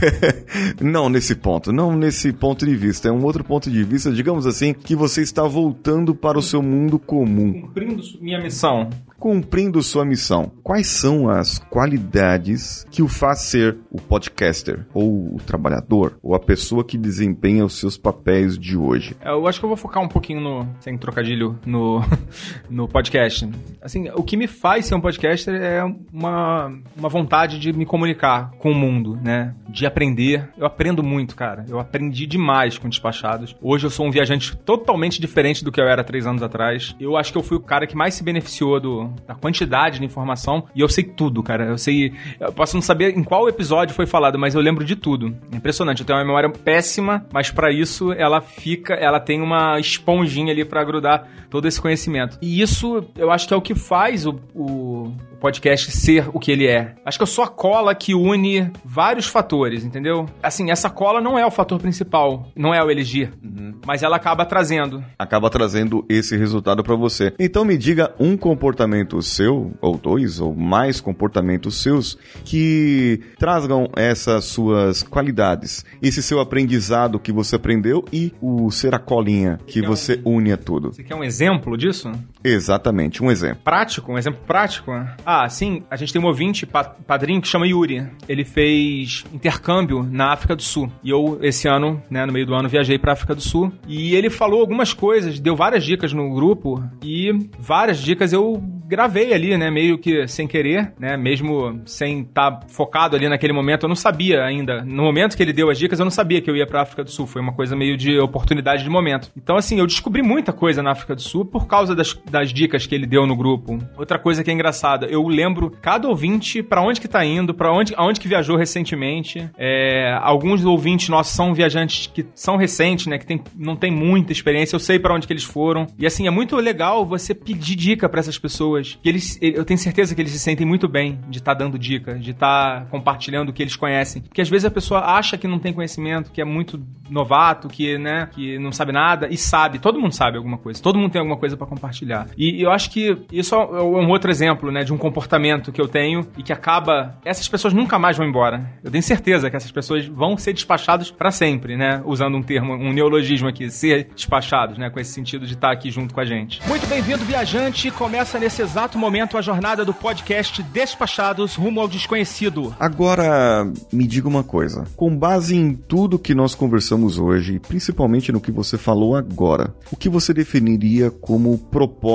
não 0.80 1.08
nesse 1.08 1.34
ponto, 1.34 1.72
não 1.72 1.96
nesse 1.96 2.32
ponto 2.32 2.66
de 2.66 2.74
vista, 2.74 3.08
é 3.08 3.12
um 3.12 3.24
outro 3.24 3.44
ponto 3.44 3.70
de 3.70 3.82
vista, 3.84 4.10
digamos 4.10 4.46
assim, 4.46 4.72
que 4.72 4.94
você 4.94 5.22
está 5.22 5.42
voltando 5.42 6.14
para 6.14 6.38
o 6.38 6.42
seu 6.42 6.62
mundo 6.62 6.98
comum. 6.98 7.62
Cumprindo 7.62 8.02
minha 8.20 8.40
missão 8.40 8.90
cumprindo 9.18 9.82
sua 9.82 10.04
missão. 10.04 10.52
Quais 10.62 10.86
são 10.86 11.28
as 11.28 11.58
qualidades 11.58 12.86
que 12.90 13.02
o 13.02 13.08
faz 13.08 13.40
ser 13.40 13.76
o 13.90 14.00
podcaster, 14.00 14.86
ou 14.92 15.34
o 15.34 15.40
trabalhador, 15.44 16.18
ou 16.22 16.34
a 16.34 16.40
pessoa 16.40 16.84
que 16.84 16.98
desempenha 16.98 17.64
os 17.64 17.78
seus 17.78 17.96
papéis 17.96 18.58
de 18.58 18.76
hoje? 18.76 19.16
É, 19.20 19.30
eu 19.30 19.46
acho 19.46 19.58
que 19.58 19.64
eu 19.64 19.68
vou 19.68 19.76
focar 19.76 20.02
um 20.02 20.08
pouquinho 20.08 20.40
no, 20.40 20.68
sem 20.80 20.96
trocadilho, 20.96 21.58
no, 21.64 22.02
no 22.68 22.88
podcast. 22.88 23.48
Assim, 23.80 24.08
o 24.14 24.22
que 24.22 24.36
me 24.36 24.46
faz 24.46 24.86
ser 24.86 24.94
um 24.94 25.00
podcaster 25.00 25.54
é 25.54 25.82
uma, 26.12 26.72
uma 26.96 27.08
vontade 27.08 27.58
de 27.58 27.72
me 27.72 27.86
comunicar 27.86 28.50
com 28.58 28.70
o 28.70 28.74
mundo, 28.74 29.18
né? 29.22 29.54
De 29.68 29.86
aprender. 29.86 30.48
Eu 30.56 30.66
aprendo 30.66 31.02
muito, 31.02 31.34
cara. 31.36 31.64
Eu 31.68 31.78
aprendi 31.78 32.26
demais 32.26 32.78
com 32.78 32.88
Despachados. 32.88 33.56
Hoje 33.60 33.86
eu 33.86 33.90
sou 33.90 34.06
um 34.06 34.10
viajante 34.10 34.56
totalmente 34.56 35.20
diferente 35.20 35.64
do 35.64 35.72
que 35.72 35.80
eu 35.80 35.88
era 35.88 36.04
três 36.04 36.26
anos 36.26 36.42
atrás. 36.42 36.94
Eu 37.00 37.16
acho 37.16 37.32
que 37.32 37.38
eu 37.38 37.42
fui 37.42 37.56
o 37.56 37.60
cara 37.60 37.86
que 37.86 37.96
mais 37.96 38.14
se 38.14 38.22
beneficiou 38.22 38.80
do, 38.80 39.05
da 39.26 39.34
quantidade 39.34 39.98
de 39.98 40.04
informação 40.04 40.64
e 40.74 40.80
eu 40.80 40.88
sei 40.88 41.04
tudo, 41.04 41.42
cara. 41.42 41.64
Eu 41.64 41.78
sei. 41.78 42.12
Eu 42.38 42.52
posso 42.52 42.76
não 42.76 42.82
saber 42.82 43.16
em 43.16 43.22
qual 43.22 43.48
episódio 43.48 43.94
foi 43.94 44.06
falado, 44.06 44.38
mas 44.38 44.54
eu 44.54 44.60
lembro 44.60 44.84
de 44.84 44.96
tudo. 44.96 45.34
Impressionante. 45.52 46.00
Eu 46.00 46.06
tenho 46.06 46.18
uma 46.18 46.24
memória 46.24 46.50
péssima, 46.50 47.24
mas 47.32 47.50
para 47.50 47.72
isso 47.72 48.12
ela 48.12 48.40
fica. 48.40 48.94
Ela 48.94 49.20
tem 49.20 49.40
uma 49.40 49.78
esponjinha 49.78 50.52
ali 50.52 50.64
para 50.64 50.84
grudar 50.84 51.28
todo 51.50 51.66
esse 51.66 51.80
conhecimento. 51.80 52.38
E 52.40 52.60
isso 52.60 53.04
eu 53.16 53.30
acho 53.30 53.46
que 53.48 53.54
é 53.54 53.56
o 53.56 53.62
que 53.62 53.74
faz 53.74 54.26
o 54.26 54.36
o 54.54 55.12
podcast 55.46 55.92
ser 55.92 56.28
o 56.32 56.40
que 56.40 56.50
ele 56.50 56.66
é. 56.66 56.96
Acho 57.04 57.18
que 57.18 57.22
eu 57.22 57.26
sou 57.26 57.44
a 57.44 57.46
cola 57.46 57.94
que 57.94 58.16
une 58.16 58.68
vários 58.84 59.26
fatores, 59.26 59.84
entendeu? 59.84 60.26
Assim, 60.42 60.72
essa 60.72 60.90
cola 60.90 61.20
não 61.20 61.38
é 61.38 61.46
o 61.46 61.52
fator 61.52 61.78
principal, 61.78 62.48
não 62.56 62.74
é 62.74 62.82
o 62.82 62.90
elegir, 62.90 63.30
uhum. 63.40 63.74
mas 63.86 64.02
ela 64.02 64.16
acaba 64.16 64.44
trazendo. 64.44 65.04
Acaba 65.16 65.48
trazendo 65.48 66.04
esse 66.08 66.36
resultado 66.36 66.82
para 66.82 66.96
você. 66.96 67.32
Então 67.38 67.64
me 67.64 67.78
diga 67.78 68.12
um 68.18 68.36
comportamento 68.36 69.22
seu, 69.22 69.72
ou 69.80 69.96
dois, 69.96 70.40
ou 70.40 70.52
mais 70.52 71.00
comportamentos 71.00 71.80
seus, 71.80 72.18
que 72.44 73.20
tragam 73.38 73.88
essas 73.94 74.46
suas 74.46 75.04
qualidades, 75.04 75.84
esse 76.02 76.24
seu 76.24 76.40
aprendizado 76.40 77.20
que 77.20 77.30
você 77.30 77.54
aprendeu 77.54 78.04
e 78.12 78.32
o 78.40 78.68
ser 78.72 78.96
a 78.96 78.98
colinha 78.98 79.60
que 79.64 79.80
você 79.80 80.20
um... 80.26 80.38
une 80.38 80.52
a 80.52 80.56
tudo. 80.56 80.92
Você 80.92 81.04
quer 81.04 81.14
um 81.14 81.22
exemplo 81.22 81.76
disso? 81.76 82.10
Exatamente, 82.46 83.22
um 83.22 83.30
exemplo. 83.30 83.58
Prático, 83.64 84.12
um 84.12 84.18
exemplo 84.18 84.40
prático? 84.46 84.92
Ah, 85.24 85.48
sim, 85.48 85.82
a 85.90 85.96
gente 85.96 86.12
tem 86.12 86.22
um 86.22 86.26
ouvinte, 86.26 86.66
padrinho, 86.66 87.40
que 87.40 87.48
chama 87.48 87.66
Yuri. 87.66 88.06
Ele 88.28 88.44
fez 88.44 89.24
intercâmbio 89.32 90.02
na 90.04 90.32
África 90.32 90.54
do 90.54 90.62
Sul. 90.62 90.90
E 91.02 91.10
eu, 91.10 91.38
esse 91.42 91.66
ano, 91.66 92.00
né, 92.08 92.24
no 92.24 92.32
meio 92.32 92.46
do 92.46 92.54
ano, 92.54 92.68
viajei 92.68 92.98
pra 92.98 93.12
África 93.12 93.34
do 93.34 93.40
Sul. 93.40 93.72
E 93.88 94.14
ele 94.14 94.30
falou 94.30 94.60
algumas 94.60 94.92
coisas, 94.92 95.40
deu 95.40 95.56
várias 95.56 95.84
dicas 95.84 96.12
no 96.12 96.32
grupo. 96.32 96.82
E 97.02 97.32
várias 97.58 97.98
dicas 97.98 98.32
eu 98.32 98.62
gravei 98.86 99.34
ali, 99.34 99.56
né, 99.58 99.70
meio 99.70 99.98
que 99.98 100.28
sem 100.28 100.46
querer, 100.46 100.92
né, 100.98 101.16
mesmo 101.16 101.80
sem 101.84 102.20
estar 102.20 102.52
tá 102.52 102.66
focado 102.68 103.16
ali 103.16 103.28
naquele 103.28 103.52
momento. 103.52 103.84
Eu 103.84 103.88
não 103.88 103.96
sabia 103.96 104.44
ainda. 104.44 104.84
No 104.84 105.02
momento 105.02 105.36
que 105.36 105.42
ele 105.42 105.52
deu 105.52 105.68
as 105.68 105.78
dicas, 105.78 105.98
eu 105.98 106.04
não 106.04 106.10
sabia 106.10 106.40
que 106.40 106.48
eu 106.48 106.56
ia 106.56 106.66
pra 106.66 106.82
África 106.82 107.02
do 107.02 107.10
Sul. 107.10 107.26
Foi 107.26 107.42
uma 107.42 107.52
coisa 107.52 107.74
meio 107.74 107.96
de 107.96 108.18
oportunidade 108.18 108.84
de 108.84 108.90
momento. 108.90 109.30
Então, 109.36 109.56
assim, 109.56 109.80
eu 109.80 109.86
descobri 109.86 110.22
muita 110.22 110.52
coisa 110.52 110.82
na 110.82 110.92
África 110.92 111.14
do 111.14 111.22
Sul 111.22 111.44
por 111.44 111.66
causa 111.66 111.94
das, 111.94 112.16
das 112.36 112.52
dicas 112.52 112.86
que 112.86 112.94
ele 112.94 113.06
deu 113.06 113.26
no 113.26 113.34
grupo. 113.34 113.78
Outra 113.96 114.18
coisa 114.18 114.44
que 114.44 114.50
é 114.50 114.54
engraçada, 114.54 115.06
eu 115.06 115.26
lembro 115.26 115.70
cada 115.70 116.06
ouvinte 116.06 116.62
para 116.62 116.82
onde 116.82 117.00
que 117.00 117.08
tá 117.08 117.24
indo, 117.24 117.54
para 117.54 117.72
onde, 117.72 117.94
aonde 117.96 118.20
que 118.20 118.28
viajou 118.28 118.56
recentemente. 118.56 119.48
É, 119.56 120.18
alguns 120.20 120.62
ouvintes 120.64 121.08
nossos 121.08 121.34
são 121.34 121.54
viajantes 121.54 122.06
que 122.06 122.26
são 122.34 122.56
recentes, 122.56 123.06
né, 123.06 123.18
que 123.18 123.26
tem, 123.26 123.42
não 123.56 123.74
tem 123.74 123.90
muita 123.90 124.32
experiência, 124.32 124.76
eu 124.76 124.80
sei 124.80 124.98
para 124.98 125.14
onde 125.14 125.26
que 125.26 125.32
eles 125.32 125.44
foram. 125.44 125.86
E 125.98 126.06
assim, 126.06 126.26
é 126.26 126.30
muito 126.30 126.56
legal 126.56 127.06
você 127.06 127.34
pedir 127.34 127.74
dica 127.74 128.08
para 128.08 128.20
essas 128.20 128.38
pessoas. 128.38 128.98
Que 129.02 129.08
eles, 129.08 129.38
eu 129.40 129.64
tenho 129.64 129.78
certeza 129.78 130.14
que 130.14 130.20
eles 130.20 130.32
se 130.32 130.38
sentem 130.38 130.66
muito 130.66 130.86
bem 130.86 131.18
de 131.28 131.38
estar 131.38 131.54
tá 131.54 131.64
dando 131.64 131.78
dica, 131.78 132.18
de 132.18 132.32
estar 132.32 132.80
tá 132.80 132.86
compartilhando 132.90 133.48
o 133.48 133.52
que 133.52 133.62
eles 133.62 133.76
conhecem. 133.76 134.22
Porque 134.22 134.42
às 134.42 134.48
vezes 134.48 134.66
a 134.66 134.70
pessoa 134.70 135.00
acha 135.00 135.38
que 135.38 135.48
não 135.48 135.58
tem 135.58 135.72
conhecimento, 135.72 136.30
que 136.30 136.40
é 136.40 136.44
muito 136.44 136.82
novato, 137.08 137.68
que, 137.68 137.96
né, 137.96 138.28
que 138.32 138.58
não 138.58 138.72
sabe 138.72 138.92
nada 138.92 139.28
e 139.30 139.38
sabe, 139.38 139.78
todo 139.78 140.00
mundo 140.00 140.12
sabe 140.12 140.36
alguma 140.36 140.58
coisa. 140.58 140.82
Todo 140.82 140.98
mundo 140.98 141.12
tem 141.12 141.20
alguma 141.20 141.38
coisa 141.38 141.56
para 141.56 141.66
compartilhar. 141.66 142.25
E 142.36 142.62
eu 142.62 142.70
acho 142.70 142.90
que 142.90 143.16
isso 143.30 143.54
é 143.54 143.82
um 143.82 144.08
outro 144.08 144.30
exemplo, 144.30 144.70
né, 144.70 144.84
de 144.84 144.92
um 144.92 144.98
comportamento 144.98 145.72
que 145.72 145.80
eu 145.80 145.88
tenho 145.88 146.26
e 146.36 146.42
que 146.42 146.52
acaba. 146.52 147.18
Essas 147.24 147.48
pessoas 147.48 147.74
nunca 147.74 147.98
mais 147.98 148.16
vão 148.16 148.26
embora. 148.26 148.70
Eu 148.82 148.90
tenho 148.90 149.02
certeza 149.02 149.50
que 149.50 149.56
essas 149.56 149.70
pessoas 149.70 150.06
vão 150.06 150.36
ser 150.36 150.52
despachadas 150.52 151.10
para 151.10 151.30
sempre, 151.30 151.76
né? 151.76 152.02
Usando 152.04 152.36
um 152.36 152.42
termo, 152.42 152.74
um 152.74 152.92
neologismo 152.92 153.48
aqui, 153.48 153.70
ser 153.70 154.08
despachados, 154.14 154.78
né? 154.78 154.90
Com 154.90 154.98
esse 154.98 155.12
sentido 155.12 155.46
de 155.46 155.54
estar 155.54 155.70
aqui 155.70 155.90
junto 155.90 156.14
com 156.14 156.20
a 156.20 156.24
gente. 156.24 156.60
Muito 156.66 156.86
bem-vindo, 156.86 157.24
viajante. 157.24 157.90
Começa 157.90 158.38
nesse 158.38 158.62
exato 158.62 158.98
momento 158.98 159.36
a 159.36 159.42
jornada 159.42 159.84
do 159.84 159.94
podcast 159.94 160.62
Despachados 160.62 161.54
rumo 161.54 161.80
ao 161.80 161.88
desconhecido. 161.88 162.74
Agora, 162.78 163.70
me 163.92 164.06
diga 164.06 164.28
uma 164.28 164.42
coisa. 164.42 164.84
Com 164.96 165.16
base 165.16 165.56
em 165.56 165.74
tudo 165.74 166.18
que 166.18 166.34
nós 166.34 166.54
conversamos 166.54 167.18
hoje, 167.18 167.60
principalmente 167.60 168.32
no 168.32 168.40
que 168.40 168.50
você 168.50 168.78
falou 168.78 169.16
agora, 169.16 169.74
o 169.90 169.96
que 169.96 170.08
você 170.08 170.32
definiria 170.32 171.10
como 171.10 171.58
propósito 171.58 172.05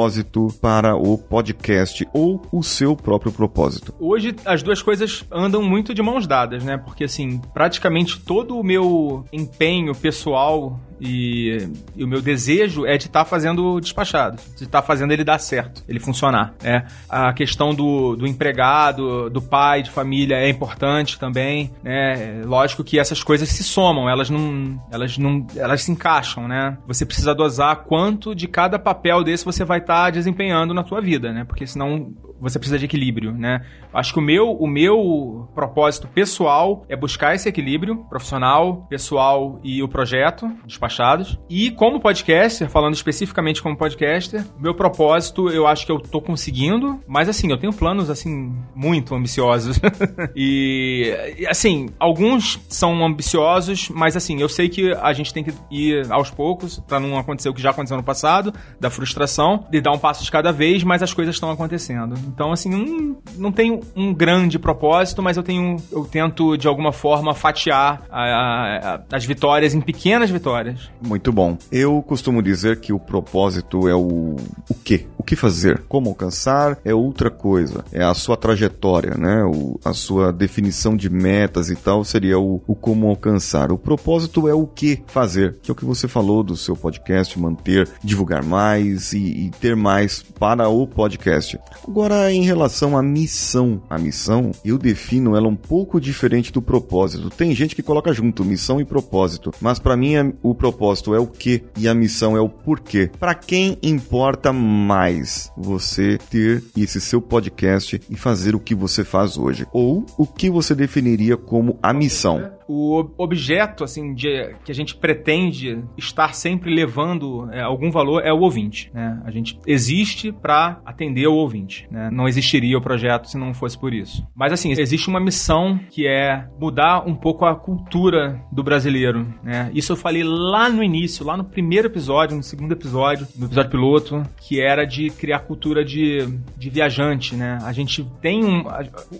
para 0.62 0.96
o 0.96 1.18
podcast 1.18 2.08
ou 2.14 2.42
o 2.52 2.64
seu 2.64 2.96
próprio 2.96 3.32
propósito? 3.32 3.94
Hoje 4.00 4.36
as 4.46 4.64
duas 4.64 4.82
coisas 4.82 5.26
andam 5.32 5.62
muito 5.62 5.94
de 5.94 6.02
mãos 6.02 6.26
dadas, 6.26 6.64
né? 6.64 6.78
Porque 6.78 7.04
assim, 7.04 7.39
praticamente 7.54 8.20
todo 8.20 8.58
o 8.58 8.64
meu 8.64 9.26
empenho 9.34 9.94
pessoal 9.94 10.80
e, 11.02 11.68
e, 11.95 12.04
o 12.04 12.08
meu 12.08 12.22
desejo 12.22 12.86
é 12.86 12.95
de 12.95 13.08
estar 13.08 13.24
tá 13.24 13.26
fazendo 13.26 13.80
despachado, 13.80 14.38
de 14.56 14.66
estar 14.66 14.82
tá 14.82 14.88
fazendo 14.88 15.12
ele 15.12 15.24
dar 15.24 15.39
certo, 15.39 15.84
ele 15.89 15.99
funcionar. 15.99 16.54
Né? 16.62 16.86
A 17.10 17.34
questão 17.34 17.74
do, 17.74 18.16
do 18.16 18.28
empregado, 18.28 19.28
do 19.30 19.41
pai 19.41 19.82
de 19.82 19.89
família 19.89 20.36
é 20.36 20.47
importante 20.47 21.18
também. 21.18 21.72
Né? 21.82 22.43
Lógico 22.45 22.84
que 22.84 22.99
essas 22.99 23.24
coisas 23.24 23.49
se 23.49 23.64
somam, 23.64 24.08
elas 24.08 24.30
não, 24.30 24.80
elas 24.91 25.18
não, 25.18 25.47
elas 25.56 25.82
se 25.82 25.91
encaixam, 25.91 26.47
né? 26.47 26.78
Você 26.86 27.04
precisa 27.04 27.34
dosar 27.34 27.78
quanto 27.78 28.36
de 28.36 28.47
cada 28.47 28.78
papel 28.78 29.24
desse 29.24 29.43
você 29.43 29.66
vai 29.66 29.80
estar 29.80 30.06
tá 30.06 30.10
desempenhando 30.12 30.74
na 30.74 30.86
sua 30.86 31.02
vida, 31.02 31.32
né? 31.32 31.43
Porque 31.43 31.66
senão 31.66 32.14
você 32.42 32.58
precisa 32.58 32.80
de 32.80 32.86
equilíbrio, 32.86 33.32
né? 33.32 33.66
Acho 33.94 34.14
que 34.14 34.20
o 34.20 34.22
meu, 34.22 34.52
o 34.52 34.68
meu 34.68 35.48
propósito 35.54 36.08
pessoal 36.08 36.86
é 36.89 36.96
buscar 36.96 37.36
esse 37.36 37.48
equilíbrio 37.48 37.98
profissional, 38.10 38.88
pessoal 38.89 39.60
e 39.64 39.84
o 39.84 39.88
projeto, 39.88 40.52
despachados. 40.66 41.39
E 41.50 41.72
como 41.72 42.00
podcaster, 42.00 42.70
falando 42.70 42.94
especificamente 42.94 43.62
como 43.62 43.78
podcaster, 43.78 44.44
meu 44.60 44.74
propósito 44.74 45.50
eu 45.50 45.68
acho 45.68 45.86
que 45.86 45.92
eu 45.92 46.00
tô 46.00 46.22
conseguindo, 46.22 47.00
mas 47.08 47.30
assim, 47.30 47.52
eu 47.52 47.58
tenho 47.58 47.74
planos 47.74 48.10
assim 48.10 48.56
muito 48.74 49.14
ambiciosos. 49.14 49.80
e 50.36 51.46
assim, 51.50 51.89
alguns 52.00 52.60
são 52.70 53.06
ambiciosos, 53.06 53.89
mas 53.89 54.16
assim, 54.16 54.42
eu 54.42 54.50
sei 54.50 54.70
que 54.70 54.94
a 54.94 55.14
gente 55.14 55.34
tem 55.34 55.44
que 55.44 55.54
ir 55.70 56.12
aos 56.12 56.32
poucos 56.32 56.80
para 56.80 57.00
não 57.00 57.18
acontecer 57.18 57.50
o 57.50 57.54
que 57.54 57.62
já 57.62 57.70
aconteceu 57.70 57.98
no 57.98 58.04
passado, 58.04 58.54
da 58.80 58.89
frustração, 58.89 59.66
de 59.70 59.82
dar 59.82 59.92
um 59.92 60.00
passo 60.00 60.24
de 60.24 60.32
cada 60.32 60.52
vez, 60.52 60.84
mas 60.84 61.04
as 61.04 61.14
coisas 61.14 61.36
estão 61.36 61.52
acontecendo. 61.52 62.16
Então, 62.34 62.52
assim, 62.52 62.70
não, 62.70 63.18
não 63.38 63.52
tenho 63.52 63.82
um 63.96 64.14
grande 64.14 64.58
propósito, 64.58 65.22
mas 65.22 65.36
eu 65.36 65.44
tenho. 65.44 65.76
Eu 65.92 66.06
tento, 66.06 66.58
de 66.58 66.68
alguma 66.68 66.92
forma, 66.92 67.34
fatiar 67.34 68.04
a, 68.10 68.22
a, 68.22 68.96
a, 68.96 69.02
as 69.12 69.26
vitórias 69.26 69.74
em 69.74 69.82
pequenas 69.82 70.30
vitórias. 70.30 70.90
Muito 71.02 71.32
bom. 71.32 71.58
Eu 71.72 72.02
costumo 72.02 72.42
dizer 72.42 72.80
que 72.80 72.94
o 72.94 73.00
propósito 73.00 73.88
é 73.88 73.94
o. 73.94 74.38
o 74.70 74.74
quê? 74.84 75.08
O 75.22 75.24
que 75.24 75.36
fazer? 75.36 75.84
Como 75.88 76.10
alcançar 76.10 76.80
é 76.84 76.96
outra 76.96 77.30
coisa. 77.30 77.86
É 77.92 78.04
a 78.04 78.12
sua 78.16 78.36
trajetória, 78.36 79.14
né? 79.16 79.44
O, 79.44 79.80
a 79.86 79.94
sua 79.94 80.34
definição 80.34 80.98
de 80.98 81.12
metas 81.12 81.70
e 81.70 81.76
tal 81.76 82.04
seria 82.04 82.40
o, 82.40 82.60
o 82.66 82.74
como 82.74 83.08
alcançar. 83.08 83.72
O 83.72 83.78
propósito 83.78 84.48
é 84.48 84.54
o 84.56 84.66
que 84.66 85.04
fazer, 85.06 85.60
que 85.62 85.70
é 85.70 85.74
o 85.74 85.76
que 85.76 85.86
você 85.86 86.08
falou 86.08 86.42
do 86.42 86.58
seu 86.58 86.76
podcast, 86.76 87.40
manter, 87.40 87.88
divulgar 88.04 88.44
mais 88.44 89.14
e, 89.14 89.20
e 89.20 89.52
ter 89.52 89.76
mais 89.76 90.24
para 90.24 90.68
o 90.70 90.88
podcast. 90.88 91.60
Agora, 91.88 92.34
em 92.34 92.42
relação 92.42 92.98
à 92.98 93.04
missão, 93.04 93.80
a 93.92 94.00
missão, 94.00 94.50
eu 94.66 94.76
defino 94.76 95.36
ela 95.36 95.48
um 95.48 95.56
pouco 95.56 96.02
diferente 96.02 96.52
do 96.52 96.64
propósito. 96.64 97.30
Tem 97.30 97.54
gente 97.54 97.76
que 97.76 97.84
coloca 97.84 98.12
junto 98.12 98.44
missão 98.44 98.82
e 98.82 98.86
propósito, 98.86 99.54
mas 99.62 99.78
para 99.78 99.96
mim 99.96 100.34
o 100.42 100.56
propósito 100.56 101.14
é 101.14 101.20
o 101.20 101.28
que 101.28 101.64
e 101.78 101.88
a 101.88 101.94
missão 101.94 102.36
é 102.36 102.42
o 102.42 102.50
porquê. 102.50 103.12
Para 103.20 103.36
quem 103.36 103.78
importa 103.84 104.52
mais 104.52 105.11
você 105.57 106.18
ter 106.30 106.64
esse 106.78 107.01
seu 107.01 107.22
podcast 107.22 108.01
e 108.09 108.16
fazer 108.16 108.55
o 108.55 108.59
que 108.59 108.76
você 108.76 109.03
faz 109.03 109.38
hoje? 109.38 109.68
Ou 109.72 110.05
o 110.18 110.26
que 110.26 110.49
você 110.49 110.74
definiria 110.74 111.38
como 111.38 111.78
a 111.82 111.93
missão? 111.93 112.51
O 112.72 113.12
objeto 113.18 113.84
assim 113.84 114.14
de, 114.14 114.56
que 114.64 114.72
a 114.72 114.76
gente 114.76 114.96
pretende 114.96 115.84
estar 115.98 116.34
sempre 116.34 116.74
levando 116.74 117.50
é, 117.52 117.62
algum 117.62 117.92
valor 117.92 118.26
é 118.26 118.32
o 118.32 118.40
ouvinte. 118.40 118.90
Né? 118.94 119.22
A 119.26 119.32
gente 119.32 119.60
existe 119.68 120.32
para 120.32 120.80
atender 120.86 121.28
o 121.28 121.34
ouvinte. 121.34 121.86
Né? 121.92 122.10
Não 122.12 122.28
existiria 122.28 122.78
o 122.78 122.82
projeto 122.82 123.28
se 123.28 123.38
não 123.38 123.54
fosse 123.54 123.78
por 123.78 123.94
isso. 123.94 124.26
Mas 124.34 124.54
assim, 124.54 124.72
existe 124.72 125.10
uma 125.10 125.20
missão 125.20 125.80
que 125.90 126.08
é 126.08 126.48
mudar 126.58 127.06
um 127.06 127.14
pouco 127.14 127.46
a 127.46 127.54
cultura 127.56 128.42
do 128.52 128.64
brasileiro. 128.64 129.28
Né? 129.44 129.70
Isso 129.74 129.92
eu 129.92 129.98
falei 129.98 130.24
lá 130.24 130.70
no 130.70 130.82
início, 130.82 131.26
lá 131.26 131.36
no 131.36 131.44
primeiro 131.44 131.88
episódio, 131.88 132.38
no 132.38 132.44
segundo 132.44 132.72
episódio, 132.72 133.28
no 133.36 133.48
episódio 133.48 133.72
piloto, 133.72 134.24
que 134.38 134.62
era 134.62 134.86
de 134.86 135.10
criar 135.10 135.40
cultura 135.40 135.84
de, 135.84 136.26
de 136.58 136.70
viajante. 136.70 137.36
Né? 137.36 137.60
A 137.64 137.74
gente 137.74 138.08
tem 138.22 138.46
um. 138.46 138.64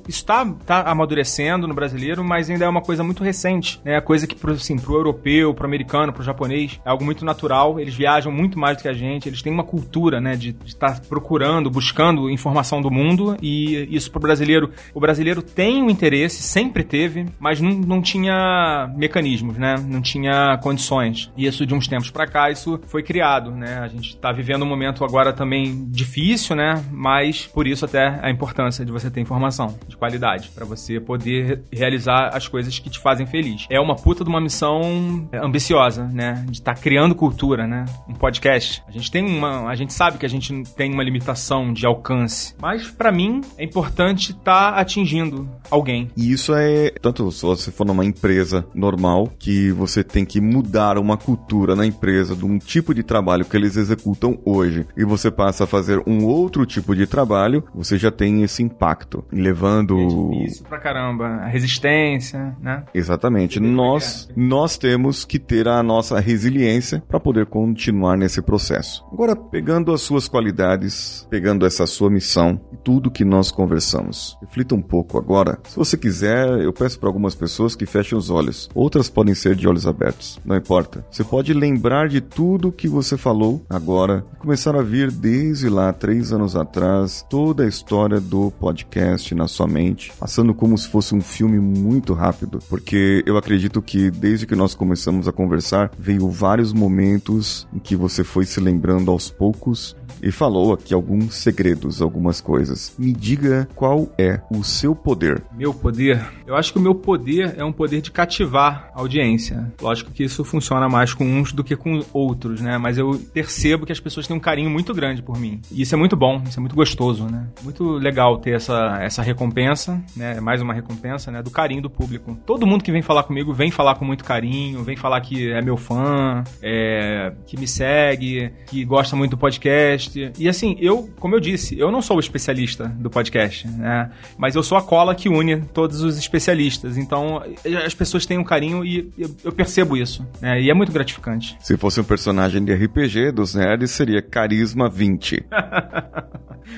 Isso 0.08 0.20
está 0.22 0.46
tá 0.66 0.84
amadurecendo 0.84 1.68
no 1.68 1.74
brasileiro, 1.74 2.24
mas 2.24 2.50
ainda 2.50 2.64
é 2.64 2.70
uma 2.70 2.82
coisa 2.82 3.04
muito 3.04 3.24
recente 3.24 3.41
recente, 3.42 3.82
né? 3.84 4.00
Coisa 4.02 4.28
que 4.28 4.36
pro, 4.36 4.54
assim, 4.54 4.78
pro 4.78 4.94
europeu, 4.94 5.54
pro 5.54 5.66
americano, 5.66 6.14
pro 6.14 6.24
japonês, 6.24 6.80
é 6.86 6.90
algo 6.90 7.04
muito 7.04 7.26
natural. 7.26 7.80
Eles 7.80 7.96
viajam 7.96 8.32
muito 8.32 8.60
mais 8.60 8.78
do 8.78 8.84
que 8.84 8.88
a 8.88 8.94
gente, 8.94 9.28
eles 9.28 9.42
têm 9.42 9.52
uma 9.52 9.64
cultura, 9.64 10.22
né? 10.22 10.36
De 10.36 10.56
estar 10.66 10.96
tá 10.96 11.02
procurando, 11.08 11.70
buscando 11.70 12.30
informação 12.30 12.82
do 12.82 12.92
mundo 12.92 13.36
e 13.42 13.88
isso 13.96 14.12
pro 14.12 14.20
brasileiro. 14.20 14.72
O 14.94 15.00
brasileiro 15.00 15.42
tem 15.42 15.82
um 15.82 15.90
interesse, 15.90 16.44
sempre 16.44 16.84
teve, 16.84 17.26
mas 17.40 17.60
não, 17.60 17.72
não 17.72 18.02
tinha 18.02 18.92
mecanismos, 18.96 19.58
né? 19.58 19.76
Não 19.88 20.02
tinha 20.02 20.58
condições. 20.62 21.32
E 21.36 21.46
isso 21.46 21.66
de 21.66 21.74
uns 21.74 21.88
tempos 21.88 22.12
para 22.12 22.28
cá, 22.28 22.52
isso 22.52 22.80
foi 22.88 23.02
criado, 23.02 23.52
né? 23.52 23.80
A 23.80 23.88
gente 23.88 24.16
tá 24.18 24.32
vivendo 24.32 24.64
um 24.64 24.68
momento 24.68 25.04
agora 25.04 25.34
também 25.34 25.88
difícil, 25.90 26.56
né? 26.56 26.84
Mas 26.92 27.48
por 27.48 27.66
isso 27.66 27.86
até 27.86 28.20
a 28.22 28.30
importância 28.30 28.86
de 28.86 28.92
você 28.92 29.10
ter 29.10 29.22
informação 29.22 29.78
de 29.88 29.98
qualidade 29.98 30.50
para 30.54 30.66
você 30.66 31.00
poder 31.00 31.64
realizar 31.72 32.30
as 32.34 32.48
coisas 32.48 32.78
que 32.78 32.90
te 32.90 33.00
fazem 33.00 33.26
feliz. 33.32 33.66
É 33.70 33.80
uma 33.80 33.96
puta 33.96 34.24
de 34.24 34.30
uma 34.30 34.42
missão 34.42 35.28
ambiciosa, 35.34 36.06
né? 36.06 36.46
De 36.48 36.60
estar 36.60 36.76
tá 36.76 36.82
criando 36.82 37.16
cultura, 37.16 37.66
né? 37.66 37.86
Um 38.08 38.14
podcast. 38.14 38.84
A 38.88 38.92
gente 38.92 39.10
tem 39.10 39.26
uma. 39.26 39.70
A 39.70 39.76
gente 39.76 39.94
sabe 39.94 40.18
que 40.18 40.26
a 40.26 40.30
gente 40.30 40.64
tem 40.76 40.94
uma 40.94 41.04
limitação 41.04 41.72
de 41.72 41.86
alcance. 41.86 42.54
Mas, 42.62 42.92
para 42.92 43.12
mim, 43.12 43.42
é 43.58 43.64
importante 43.64 44.32
estar 44.32 44.74
tá 44.74 44.80
atingindo 44.80 45.50
alguém. 45.70 46.10
E 46.18 46.32
isso 46.32 46.54
é. 46.54 46.92
Tanto 47.02 47.32
se 47.32 47.46
você 47.46 47.72
for 47.72 47.86
numa 47.86 48.04
empresa 48.04 48.66
normal, 48.76 49.32
que 49.40 49.72
você 49.72 50.04
tem 50.04 50.26
que 50.26 50.42
mudar 50.42 50.98
uma 50.98 51.18
cultura 51.18 51.76
na 51.76 51.86
empresa 51.86 52.36
de 52.36 52.46
um 52.46 52.58
tipo 52.60 52.94
de 52.94 53.04
trabalho 53.04 53.46
que 53.46 53.56
eles 53.56 53.78
executam 53.78 54.38
hoje 54.44 54.86
e 54.98 55.06
você 55.06 55.32
passa 55.32 55.64
a 55.64 55.68
fazer 55.68 56.02
um 56.06 56.26
outro 56.26 56.66
tipo 56.66 56.96
de 56.96 57.08
trabalho, 57.08 57.64
você 57.74 57.98
já 57.98 58.12
tem 58.12 58.44
esse 58.44 58.62
impacto. 58.62 59.24
Levando. 59.32 59.98
É 59.98 60.06
difícil 60.06 60.66
pra 60.68 60.80
caramba. 60.80 61.28
A 61.28 61.48
resistência, 61.48 62.56
né? 62.62 62.84
Exatamente 62.94 63.11
Exatamente. 63.12 63.60
Nós, 63.60 64.30
nós 64.36 64.78
temos 64.78 65.26
que 65.26 65.38
ter 65.38 65.68
a 65.68 65.84
nossa 65.84 66.18
resiliência 66.20 67.04
para 67.10 67.20
poder 67.20 67.46
continuar 67.46 68.18
nesse 68.18 68.42
processo. 68.42 69.04
Agora, 69.12 69.36
pegando 69.36 69.92
as 69.92 70.02
suas 70.02 70.30
qualidades, 70.30 71.28
pegando 71.30 71.66
essa 71.66 71.86
sua 71.86 72.10
missão 72.10 72.60
e 72.72 72.78
tudo 72.78 73.12
que 73.12 73.26
nós 73.26 73.52
conversamos, 73.52 74.38
reflita 74.40 74.76
um 74.76 74.82
pouco 74.82 75.18
agora. 75.18 75.60
Se 75.68 75.76
você 75.76 75.98
quiser, 75.98 76.48
eu 76.62 76.72
peço 76.72 76.98
para 77.00 77.10
algumas 77.10 77.36
pessoas 77.36 77.76
que 77.76 77.86
fechem 77.86 78.18
os 78.18 78.30
olhos. 78.30 78.70
Outras 78.74 79.10
podem 79.10 79.36
ser 79.36 79.56
de 79.56 79.68
olhos 79.68 79.86
abertos. 79.86 80.40
Não 80.46 80.56
importa. 80.56 81.06
Você 81.12 81.24
pode 81.24 81.54
lembrar 81.54 82.08
de 82.08 82.22
tudo 82.22 82.72
que 82.72 82.88
você 82.88 83.18
falou 83.18 83.62
agora 83.70 84.26
e 84.34 84.38
começar 84.38 84.74
a 84.74 84.82
vir 84.82 85.12
desde 85.12 85.68
lá, 85.68 85.92
três 85.92 86.32
anos 86.32 86.56
atrás, 86.56 87.26
toda 87.30 87.64
a 87.64 87.68
história 87.68 88.22
do 88.22 88.52
podcast 88.52 89.36
na 89.36 89.48
sua 89.50 89.68
mente, 89.68 90.14
passando 90.18 90.54
como 90.54 90.78
se 90.78 90.88
fosse 90.88 91.14
um 91.14 91.22
filme 91.22 91.60
muito 91.60 92.14
rápido, 92.14 92.60
porque 92.70 93.01
eu 93.26 93.38
acredito 93.38 93.82
que 93.82 94.10
desde 94.10 94.46
que 94.46 94.56
nós 94.56 94.74
começamos 94.74 95.28
a 95.28 95.32
conversar, 95.32 95.92
veio 95.98 96.30
vários 96.30 96.74
momentos 96.74 97.68
em 97.74 97.80
que 97.80 97.96
você 97.96 98.24
foi 98.24 98.46
se 98.46 98.60
lembrando 98.60 99.12
aos 99.12 99.30
poucos 99.30 99.96
e 100.22 100.32
falou 100.32 100.74
aqui 100.74 100.94
alguns 100.94 101.36
segredos, 101.36 102.02
algumas 102.02 102.40
coisas. 102.40 102.94
Me 102.98 103.12
diga 103.12 103.68
qual 103.76 104.10
é 104.18 104.40
o 104.52 104.64
seu 104.64 104.96
poder. 104.96 105.44
Meu 105.52 105.74
poder? 105.74 106.24
Eu 106.46 106.56
acho 106.56 106.72
que 106.72 106.80
o 106.80 106.82
meu 106.82 106.94
poder 106.94 107.56
é 107.58 107.64
um 107.64 107.72
poder 107.72 108.02
de 108.02 108.12
cativar 108.12 108.92
a 108.94 109.00
audiência. 109.00 109.72
Lógico 109.82 110.12
que 110.12 110.24
isso 110.24 110.44
funciona 110.44 110.88
mais 110.88 111.14
com 111.14 111.26
uns 111.26 111.52
do 111.52 111.64
que 111.64 111.76
com 111.76 112.02
outros, 112.14 112.62
né? 112.62 112.78
Mas 112.78 112.98
eu 112.98 113.20
percebo 113.34 113.86
que 113.86 113.92
as 113.92 114.00
pessoas 114.00 114.28
têm 114.28 114.36
um 114.36 114.40
carinho 114.40 114.70
muito 114.70 114.94
grande 114.94 115.24
por 115.24 115.40
mim. 115.40 115.60
E 115.72 115.82
isso 115.82 115.96
é 115.96 115.98
muito 115.98 116.16
bom, 116.16 116.42
isso 116.48 116.60
é 116.60 116.62
muito 116.62 116.76
gostoso, 116.76 117.26
né? 117.26 117.48
Muito 117.64 117.84
legal 117.94 118.38
ter 118.38 118.52
essa, 118.52 119.00
essa 119.02 119.24
recompensa, 119.24 120.00
né? 120.16 120.40
Mais 120.40 120.62
uma 120.62 120.74
recompensa, 120.74 121.32
né? 121.32 121.42
Do 121.42 121.50
carinho 121.50 121.82
do 121.82 121.90
público. 121.90 122.38
Todo 122.46 122.68
mundo 122.68 122.84
que 122.84 122.92
que 122.92 122.94
vem 122.94 123.02
falar 123.02 123.24
comigo 123.24 123.54
vem 123.54 123.72
falar 123.72 123.96
com 123.96 124.04
muito 124.04 124.24
carinho, 124.24 124.84
vem 124.84 124.98
falar 124.98 125.22
que 125.22 125.50
é 125.50 125.62
meu 125.62 125.78
fã, 125.78 126.44
é, 126.62 127.32
que 127.48 127.58
me 127.58 127.66
segue, 127.66 128.52
que 128.68 128.84
gosta 128.84 129.16
muito 129.16 129.32
do 129.32 129.38
podcast. 129.38 130.11
E 130.38 130.48
assim, 130.48 130.76
eu, 130.80 131.10
como 131.20 131.36
eu 131.36 131.40
disse, 131.40 131.78
eu 131.78 131.92
não 131.92 132.02
sou 132.02 132.18
o 132.18 132.20
especialista 132.20 132.88
do 132.88 133.10
podcast, 133.10 133.68
né? 133.68 134.12
Mas 134.38 134.56
eu 134.56 134.64
sou 134.64 134.78
a 134.78 134.82
cola 134.82 135.16
que 135.16 135.30
une 135.30 135.62
todos 135.74 136.02
os 136.02 136.18
especialistas. 136.18 136.98
Então, 136.98 137.42
as 137.86 137.94
pessoas 137.94 138.26
têm 138.26 138.38
um 138.38 138.44
carinho 138.44 138.84
e 138.86 139.12
eu, 139.44 139.52
percebo 139.52 139.98
isso, 139.98 140.26
né? 140.42 140.62
E 140.62 140.70
é 140.70 140.74
muito 140.74 140.92
gratificante. 140.92 141.58
Se 141.60 141.78
fosse 141.78 142.00
um 142.00 142.04
personagem 142.04 142.64
de 142.64 142.74
RPG 142.74 143.32
dos 143.32 143.56
nerds, 143.56 143.92
seria 143.92 144.22
Carisma 144.22 144.90
20. 144.90 145.46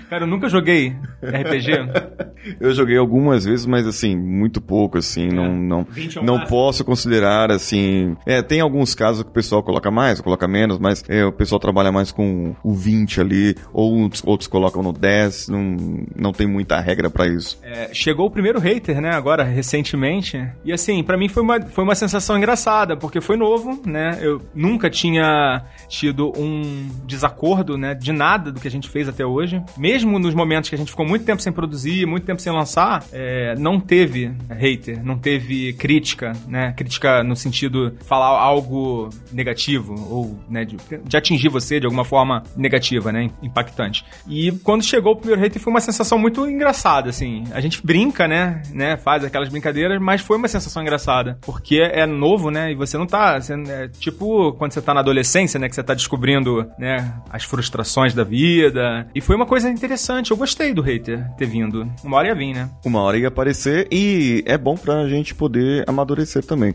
Cara, 0.10 0.24
eu 0.24 0.28
nunca 0.28 0.50
joguei 0.50 0.96
RPG. 1.22 1.72
eu 2.60 2.74
joguei 2.74 2.98
algumas 2.98 3.46
vezes, 3.46 3.66
mas 3.66 3.86
assim, 3.86 4.16
muito 4.16 4.62
pouco, 4.62 4.98
assim, 4.98 5.28
é. 5.28 5.34
não, 5.34 5.56
não, 5.56 5.88
não 6.24 6.46
posso 6.46 6.84
considerar, 6.84 7.52
assim... 7.52 8.16
É, 8.26 8.42
tem 8.42 8.62
alguns 8.62 8.96
casos 8.96 9.24
que 9.24 9.30
o 9.30 9.34
pessoal 9.34 9.62
coloca 9.62 9.92
mais, 9.92 10.22
coloca 10.22 10.48
menos, 10.48 10.80
mas 10.80 11.04
é, 11.08 11.26
o 11.26 11.32
pessoal 11.32 11.60
trabalha 11.60 11.92
mais 11.92 12.12
com 12.12 12.56
o 12.64 12.74
20 12.74 13.22
ali, 13.24 13.56
ou 13.72 14.10
outros, 14.26 14.48
colocam 14.48 14.84
no 14.84 14.94
10, 14.94 15.50
não, 15.50 16.06
não 16.16 16.32
tem 16.32 16.48
muita 16.48 16.80
regra 16.80 17.10
para 17.10 17.28
isso. 17.28 17.60
É, 17.64 17.90
chegou 17.94 18.28
o 18.28 18.32
primeiro 18.32 18.60
hater, 18.60 19.02
né, 19.02 19.12
agora, 19.12 19.44
recentemente, 19.44 20.46
e 20.64 20.72
assim, 20.72 21.04
para 21.04 21.18
mim 21.18 21.28
foi 21.28 21.44
uma, 21.44 21.62
foi 21.62 21.84
uma 21.84 21.96
sensação 21.96 22.38
engraçada, 22.38 22.96
porque 22.96 23.20
foi 23.20 23.38
novo, 23.38 23.82
né, 23.86 24.20
eu 24.22 24.42
nunca 24.54 24.90
tinha 24.90 25.64
tido 25.88 26.32
um 26.38 26.90
desacordo, 27.06 27.78
né, 27.78 27.94
de 27.94 28.12
nada 28.12 28.52
do 28.52 28.60
que 28.60 28.68
a 28.68 28.72
gente 28.72 28.90
fez 28.90 29.08
até 29.08 29.26
hoje, 29.26 29.62
mesmo 29.78 30.20
nos 30.20 30.36
momentos 30.36 30.70
que 30.70 30.76
a 30.76 30.78
gente 30.78 30.92
ficou 30.92 31.06
muito 31.06 31.26
tempo 31.26 31.42
sem 31.42 31.52
produzir, 31.52 32.06
muito 32.06 32.26
tempo 32.26 32.42
sem 32.42 32.52
lançar, 32.52 33.04
é, 33.12 33.56
não 33.58 33.80
teve 33.80 34.32
hater, 34.50 35.04
não 35.04 35.18
teve 35.18 35.74
crítica, 35.74 36.34
né? 36.48 36.74
Crítica 36.76 37.24
no 37.24 37.36
sentido 37.36 37.94
falar 38.06 38.40
algo 38.40 39.10
negativo 39.32 39.96
ou 40.10 40.40
né, 40.50 40.66
de, 40.66 40.78
de, 41.04 41.18
atingir 41.18 41.50
você 41.50 41.80
de 41.80 41.86
alguma 41.86 42.04
forma 42.04 42.44
negativa, 42.56 43.12
né? 43.14 43.30
Impactante. 43.42 44.04
E 44.28 44.52
quando 44.64 44.84
chegou 44.84 45.14
o 45.14 45.16
primeiro 45.16 45.42
hater 45.42 45.62
foi 45.62 45.72
uma 45.72 45.80
sensação 45.80 46.18
muito 46.18 46.46
engraçada, 46.50 47.10
assim. 47.10 47.44
A 47.52 47.62
gente 47.62 47.86
brinca, 47.86 48.28
né? 48.28 48.62
né 48.72 48.98
faz 48.98 49.24
aquelas 49.24 49.50
brincadeiras, 49.50 50.02
mas 50.02 50.22
foi 50.22 50.38
uma 50.38 50.48
sensação 50.48 50.82
engraçada. 50.82 51.38
Porque 51.42 51.78
é 51.80 52.06
novo, 52.06 52.50
né? 52.50 52.72
E 52.72 52.76
você 52.76 52.98
não 52.98 53.06
tá. 53.06 53.40
Você, 53.40 53.54
é, 53.54 53.88
tipo 53.88 54.54
quando 54.54 54.74
você 54.74 54.82
tá 54.82 54.94
na 54.94 55.00
adolescência, 55.00 55.60
né? 55.60 55.70
Que 55.70 55.76
você 55.76 55.84
tá 55.84 55.94
descobrindo, 55.94 56.68
né? 56.78 57.14
As 57.30 57.44
frustrações 57.44 58.14
da 58.14 58.24
vida. 58.24 59.08
E 59.14 59.22
foi 59.22 59.36
uma 59.36 59.46
coisa 59.46 59.70
interessante. 59.70 60.32
Eu 60.32 60.38
gostei 60.38 60.74
do 60.74 60.82
hater 60.82 61.30
ter 61.38 61.46
vindo. 61.46 61.88
Uma 62.04 62.18
hora 62.18 62.30
ia 62.30 62.36
vir, 62.36 62.54
né? 62.54 62.70
Uma 62.84 63.02
hora 63.02 63.18
ia 63.18 63.28
aparecer 63.28 63.88
e 63.92 64.44
é 64.46 64.58
bom 64.58 64.76
pra 64.76 65.08
gente 65.08 65.36
poder 65.36 65.84
amadurecer 65.88 66.44
também. 66.44 66.74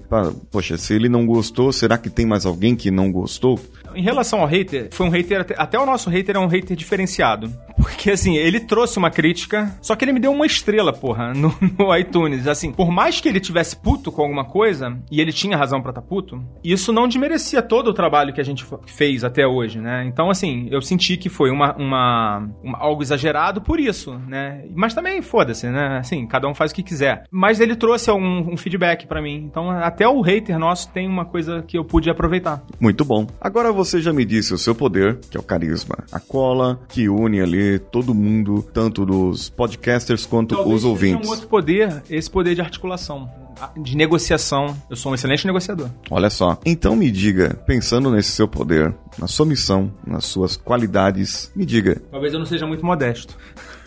Poxa, 0.50 0.76
se 0.76 0.94
ele 0.94 1.08
não 1.08 1.26
gostou, 1.26 1.72
será 1.72 1.98
que 1.98 2.08
tem 2.08 2.26
mais 2.26 2.46
alguém 2.46 2.76
que 2.76 2.90
não 2.90 3.10
gostou? 3.10 3.58
Em 3.94 4.02
relação 4.02 4.40
ao 4.40 4.46
hater, 4.46 4.88
foi 4.92 5.06
um 5.06 5.10
hater. 5.10 5.46
Até 5.56 5.78
o 5.78 5.86
nosso 5.86 6.10
hater 6.10 6.17
é 6.26 6.38
um 6.38 6.46
hater 6.46 6.76
diferenciado. 6.76 7.52
Porque, 7.76 8.10
assim, 8.10 8.36
ele 8.36 8.60
trouxe 8.60 8.98
uma 8.98 9.10
crítica, 9.10 9.72
só 9.80 9.94
que 9.94 10.04
ele 10.04 10.12
me 10.12 10.20
deu 10.20 10.32
uma 10.32 10.46
estrela, 10.46 10.92
porra, 10.92 11.32
no, 11.32 11.54
no 11.78 11.96
iTunes. 11.96 12.46
Assim, 12.46 12.72
por 12.72 12.90
mais 12.90 13.20
que 13.20 13.28
ele 13.28 13.40
tivesse 13.40 13.76
puto 13.76 14.10
com 14.10 14.22
alguma 14.22 14.44
coisa, 14.44 14.98
e 15.10 15.20
ele 15.20 15.32
tinha 15.32 15.56
razão 15.56 15.80
pra 15.80 15.90
estar 15.90 16.02
tá 16.02 16.06
puto, 16.06 16.42
isso 16.62 16.92
não 16.92 17.06
desmerecia 17.06 17.62
todo 17.62 17.88
o 17.88 17.94
trabalho 17.94 18.32
que 18.32 18.40
a 18.40 18.44
gente 18.44 18.66
fez 18.86 19.22
até 19.22 19.46
hoje, 19.46 19.80
né? 19.80 20.04
Então, 20.04 20.28
assim, 20.28 20.68
eu 20.70 20.82
senti 20.82 21.16
que 21.16 21.28
foi 21.28 21.50
uma, 21.50 21.74
uma, 21.76 22.48
uma 22.62 22.78
algo 22.78 23.02
exagerado 23.02 23.60
por 23.60 23.78
isso, 23.78 24.18
né? 24.26 24.64
Mas 24.74 24.94
também, 24.94 25.22
foda-se, 25.22 25.68
né? 25.68 25.98
Assim, 25.98 26.26
cada 26.26 26.48
um 26.48 26.54
faz 26.54 26.72
o 26.72 26.74
que 26.74 26.82
quiser. 26.82 27.24
Mas 27.30 27.60
ele 27.60 27.76
trouxe 27.76 28.10
um, 28.10 28.52
um 28.52 28.56
feedback 28.56 29.06
para 29.06 29.22
mim. 29.22 29.36
Então, 29.50 29.70
até 29.70 30.08
o 30.08 30.20
hater 30.20 30.58
nosso 30.58 30.90
tem 30.90 31.08
uma 31.08 31.24
coisa 31.24 31.62
que 31.62 31.78
eu 31.78 31.84
pude 31.84 32.10
aproveitar. 32.10 32.62
Muito 32.80 33.04
bom. 33.04 33.26
Agora 33.40 33.72
você 33.72 34.00
já 34.00 34.12
me 34.12 34.24
disse 34.24 34.52
o 34.52 34.58
seu 34.58 34.74
poder, 34.74 35.18
que 35.30 35.36
é 35.36 35.40
o 35.40 35.42
carisma. 35.42 35.96
A 36.10 36.20
cola 36.20 36.80
que 36.88 37.08
une 37.08 37.40
ali 37.40 37.78
todo 37.78 38.14
mundo, 38.14 38.62
tanto 38.72 39.04
dos 39.04 39.48
podcasters 39.50 40.24
quanto 40.24 40.54
Talvez 40.54 40.76
os 40.76 40.84
ouvintes. 40.84 41.28
um 41.28 41.30
outro 41.30 41.48
poder, 41.48 42.02
esse 42.08 42.30
poder 42.30 42.54
de 42.54 42.60
articulação 42.60 43.28
de 43.76 43.96
negociação. 43.96 44.76
Eu 44.88 44.96
sou 44.96 45.12
um 45.12 45.14
excelente 45.14 45.46
negociador. 45.46 45.90
Olha 46.10 46.30
só. 46.30 46.58
Então 46.64 46.94
me 46.94 47.10
diga, 47.10 47.54
pensando 47.66 48.10
nesse 48.10 48.30
seu 48.30 48.46
poder, 48.46 48.94
na 49.18 49.26
sua 49.26 49.46
missão, 49.46 49.92
nas 50.06 50.24
suas 50.24 50.56
qualidades, 50.56 51.50
me 51.54 51.64
diga. 51.64 52.00
Talvez 52.10 52.32
eu 52.32 52.38
não 52.38 52.46
seja 52.46 52.66
muito 52.66 52.84
modesto. 52.84 53.36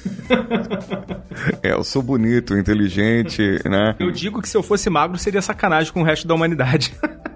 é, 1.61 1.74
eu 1.74 1.84
sou 1.84 2.01
bonito, 2.01 2.57
inteligente, 2.57 3.41
né? 3.65 3.95
Eu 3.99 4.11
digo 4.11 4.41
que 4.41 4.49
se 4.49 4.57
eu 4.57 4.63
fosse 4.63 4.89
magro 4.89 5.17
seria 5.17 5.41
sacanagem 5.41 5.93
com 5.93 6.01
o 6.01 6.03
resto 6.03 6.28
da 6.28 6.34
humanidade. 6.34 6.93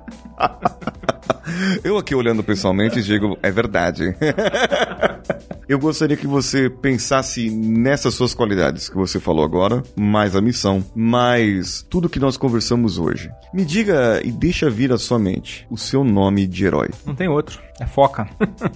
Eu 1.84 1.98
aqui 1.98 2.16
olhando 2.16 2.44
pessoalmente 2.44 3.02
digo, 3.02 3.38
é 3.42 3.52
verdade. 3.52 4.16
Eu 5.68 5.80
gostaria 5.80 6.16
que 6.16 6.28
você 6.28 6.70
pensasse 6.70 7.50
nessas 7.50 8.14
suas 8.14 8.36
qualidades 8.36 8.88
que 8.88 8.96
você 8.96 9.20
falou 9.20 9.44
agora, 9.44 9.82
mais 9.96 10.36
a 10.36 10.42
missão, 10.42 10.84
mais 10.94 11.84
tudo 11.90 12.08
que 12.08 12.20
nós 12.20 12.38
conversamos 12.38 13.00
hoje. 13.00 13.32
Me 13.52 13.66
diga 13.66 14.22
e 14.24 14.32
deixa 14.32 14.70
vir 14.70 14.94
à 14.94 14.98
sua 14.98 15.18
mente 15.18 15.66
o 15.70 15.78
seu 15.78 16.04
nome 16.04 16.46
de 16.46 16.66
herói. 16.66 16.90
Não 17.04 17.16
tem 17.16 17.28
outro. 17.28 17.60
É 17.80 17.86
foca. 17.86 18.30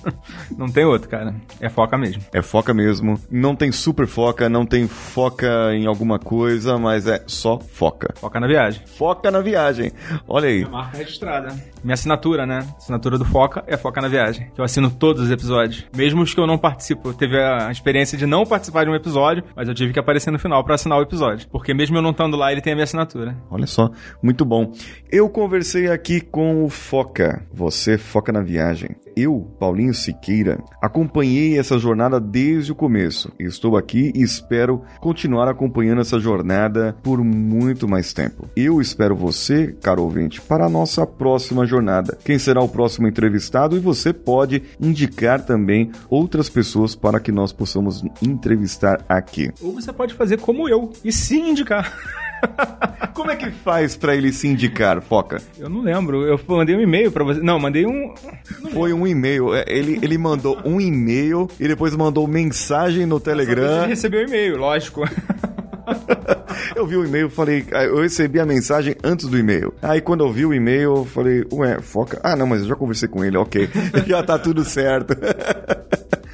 não 0.58 0.68
tem 0.68 0.84
outro, 0.84 1.08
cara. 1.08 1.34
É 1.62 1.70
foca 1.70 1.98
mesmo. 1.98 2.22
É 2.34 2.42
foca 2.42 2.74
mesmo. 2.74 3.20
Não 3.32 3.56
tem 3.56 3.72
super 3.72 4.08
foca, 4.08 4.50
não 4.50 4.66
tem 4.66 4.88
foca 4.88 5.74
em 5.74 5.86
alguma 5.86 6.20
coisa, 6.20 6.78
mas 6.78 7.08
é 7.08 7.24
só 7.26 7.60
foca. 7.60 8.14
Foca 8.16 8.40
na 8.40 8.48
viagem. 8.48 8.82
Foca 8.86 9.32
na 9.32 9.40
viagem. 9.40 9.92
Olha 10.28 10.50
aí. 10.50 10.60
Minha 10.60 10.70
marca 10.70 10.98
registrada. 10.98 11.56
Minha 11.84 11.94
assinatura, 11.94 12.46
né? 12.46 12.60
Assinatura 12.78 13.18
do 13.18 13.26
Foca 13.26 13.64
é 13.68 13.78
Foca 13.78 14.02
na 14.02 14.08
Viagem. 14.08 14.52
Eu 14.58 14.64
assino 14.64 14.90
todos 14.90 15.24
os 15.24 15.32
episódios. 15.32 15.86
Mesmo 15.96 16.22
os 16.22 16.34
que 16.34 16.40
eu 16.40 16.48
não 16.48 16.58
participo. 16.58 17.14
Teve 17.14 17.38
a 17.38 17.72
experiência 17.72 18.18
de 18.18 18.26
não 18.26 18.46
participar 18.46 18.84
de 18.84 18.90
um 18.90 18.96
episódio, 18.96 19.44
mas 19.56 19.68
eu 19.68 19.74
tive 19.74 19.94
que 19.94 20.00
aparecer 20.00 20.32
no 20.32 20.40
final 20.40 20.64
para 20.64 20.76
assinar 20.76 21.00
o 21.00 21.02
episódio. 21.02 21.48
Porque 21.50 21.74
mesmo 21.74 21.98
eu 21.98 22.02
não 22.02 22.12
estando 22.12 22.38
lá, 22.38 22.52
ele 22.52 22.62
tem 22.62 22.74
a 22.74 22.76
minha 22.76 22.84
assinatura. 22.84 23.36
Olha 23.50 23.68
só, 23.68 23.90
muito 24.22 24.44
bom. 24.44 24.72
Eu 25.12 25.30
conversei 25.30 25.90
aqui 25.90 26.22
com 26.22 26.64
o 26.64 26.70
Foca. 26.70 27.46
Você 27.54 27.98
foca 27.98 28.32
na 28.32 28.42
viagem. 28.42 28.96
Eu, 29.16 29.52
Paulinho 29.60 29.94
Siqueira, 29.94 30.64
acompanhei 30.82 31.58
essa 31.58 31.78
jornada 31.78 32.20
desde 32.20 32.72
o 32.72 32.76
começo. 32.76 33.32
Estou 33.40 33.76
aqui 33.78 34.12
e 34.16 34.22
espero 34.22 34.82
continuar 35.00 35.50
acompanhando 35.50 36.02
essa 36.02 36.20
jornada 36.20 36.96
por 37.04 37.24
muito 37.24 37.88
mais 37.88 38.14
tempo. 38.14 38.50
Eu 38.56 38.80
espero 38.80 39.16
você, 39.16 39.76
caro 39.82 40.04
ouvinte, 40.04 40.42
para 40.42 40.66
a 40.66 40.70
nossa 40.70 41.06
próxima 41.06 41.66
jornada. 41.70 42.18
Quem 42.24 42.38
será 42.38 42.62
o 42.62 42.68
próximo 42.68 43.08
entrevistado 43.08 43.78
e 43.78 43.80
você 43.80 44.12
pode 44.12 44.64
indicar 44.80 45.46
também 45.46 45.92
outras 46.10 46.50
pessoas 46.50 46.96
para 46.96 47.20
que 47.20 47.32
nós 47.32 47.54
possamos 47.54 48.04
entrevistar 48.22 49.06
aqui. 49.08 49.52
Ou 49.62 49.74
você 49.74 49.94
pode 49.94 50.14
fazer 50.14 50.40
como 50.40 50.68
eu 50.68 50.92
e 51.04 51.12
sim 51.12 51.52
indicar. 51.52 51.96
Como 53.14 53.32
é 53.32 53.36
que 53.36 53.52
faz 53.52 53.98
para 53.98 54.16
ele 54.16 54.32
se 54.32 54.48
indicar, 54.48 55.02
Foca? 55.02 55.42
Eu 55.58 55.70
não 55.70 55.82
lembro. 55.82 56.26
Eu 56.26 56.40
mandei 56.48 56.76
um 56.76 56.80
e-mail 56.80 57.12
para 57.12 57.24
você. 57.24 57.42
Não, 57.42 57.60
mandei 57.60 57.86
um. 57.86 58.14
Não 58.62 58.72
Foi 58.72 58.94
um 58.94 59.06
e-mail. 59.06 59.54
É, 59.54 59.66
ele, 59.68 60.00
ele 60.02 60.18
mandou 60.18 60.58
um 60.64 60.80
e-mail 60.80 61.50
e 61.60 61.68
depois 61.68 61.96
mandou 61.96 62.26
mensagem 62.28 63.06
no 63.06 63.20
Telegram. 63.20 63.82
Você 63.82 63.88
recebeu 63.88 64.22
o 64.22 64.24
e-mail, 64.24 64.58
lógico. 64.58 65.04
eu 66.76 66.86
vi 66.86 66.98
o 66.98 67.06
e-mail, 67.06 67.30
falei, 67.30 67.66
ah, 67.72 67.84
eu 67.84 68.02
recebi 68.02 68.40
a 68.40 68.46
mensagem 68.46 68.96
antes 69.04 69.28
do 69.28 69.38
e-mail. 69.38 69.74
Aí 69.82 70.02
quando 70.02 70.24
eu 70.24 70.32
vi 70.32 70.46
o 70.46 70.54
e-mail, 70.54 70.98
eu 70.98 71.06
falei, 71.06 71.46
ué, 71.52 71.80
foca. 71.82 72.20
Ah, 72.24 72.36
não, 72.36 72.48
mas 72.48 72.62
eu 72.62 72.68
já 72.68 72.76
conversei 72.76 73.08
com 73.08 73.24
ele, 73.24 73.38
ok. 73.38 73.70
já 74.08 74.24
tá 74.24 74.38
tudo 74.38 74.64
certo. 74.64 75.16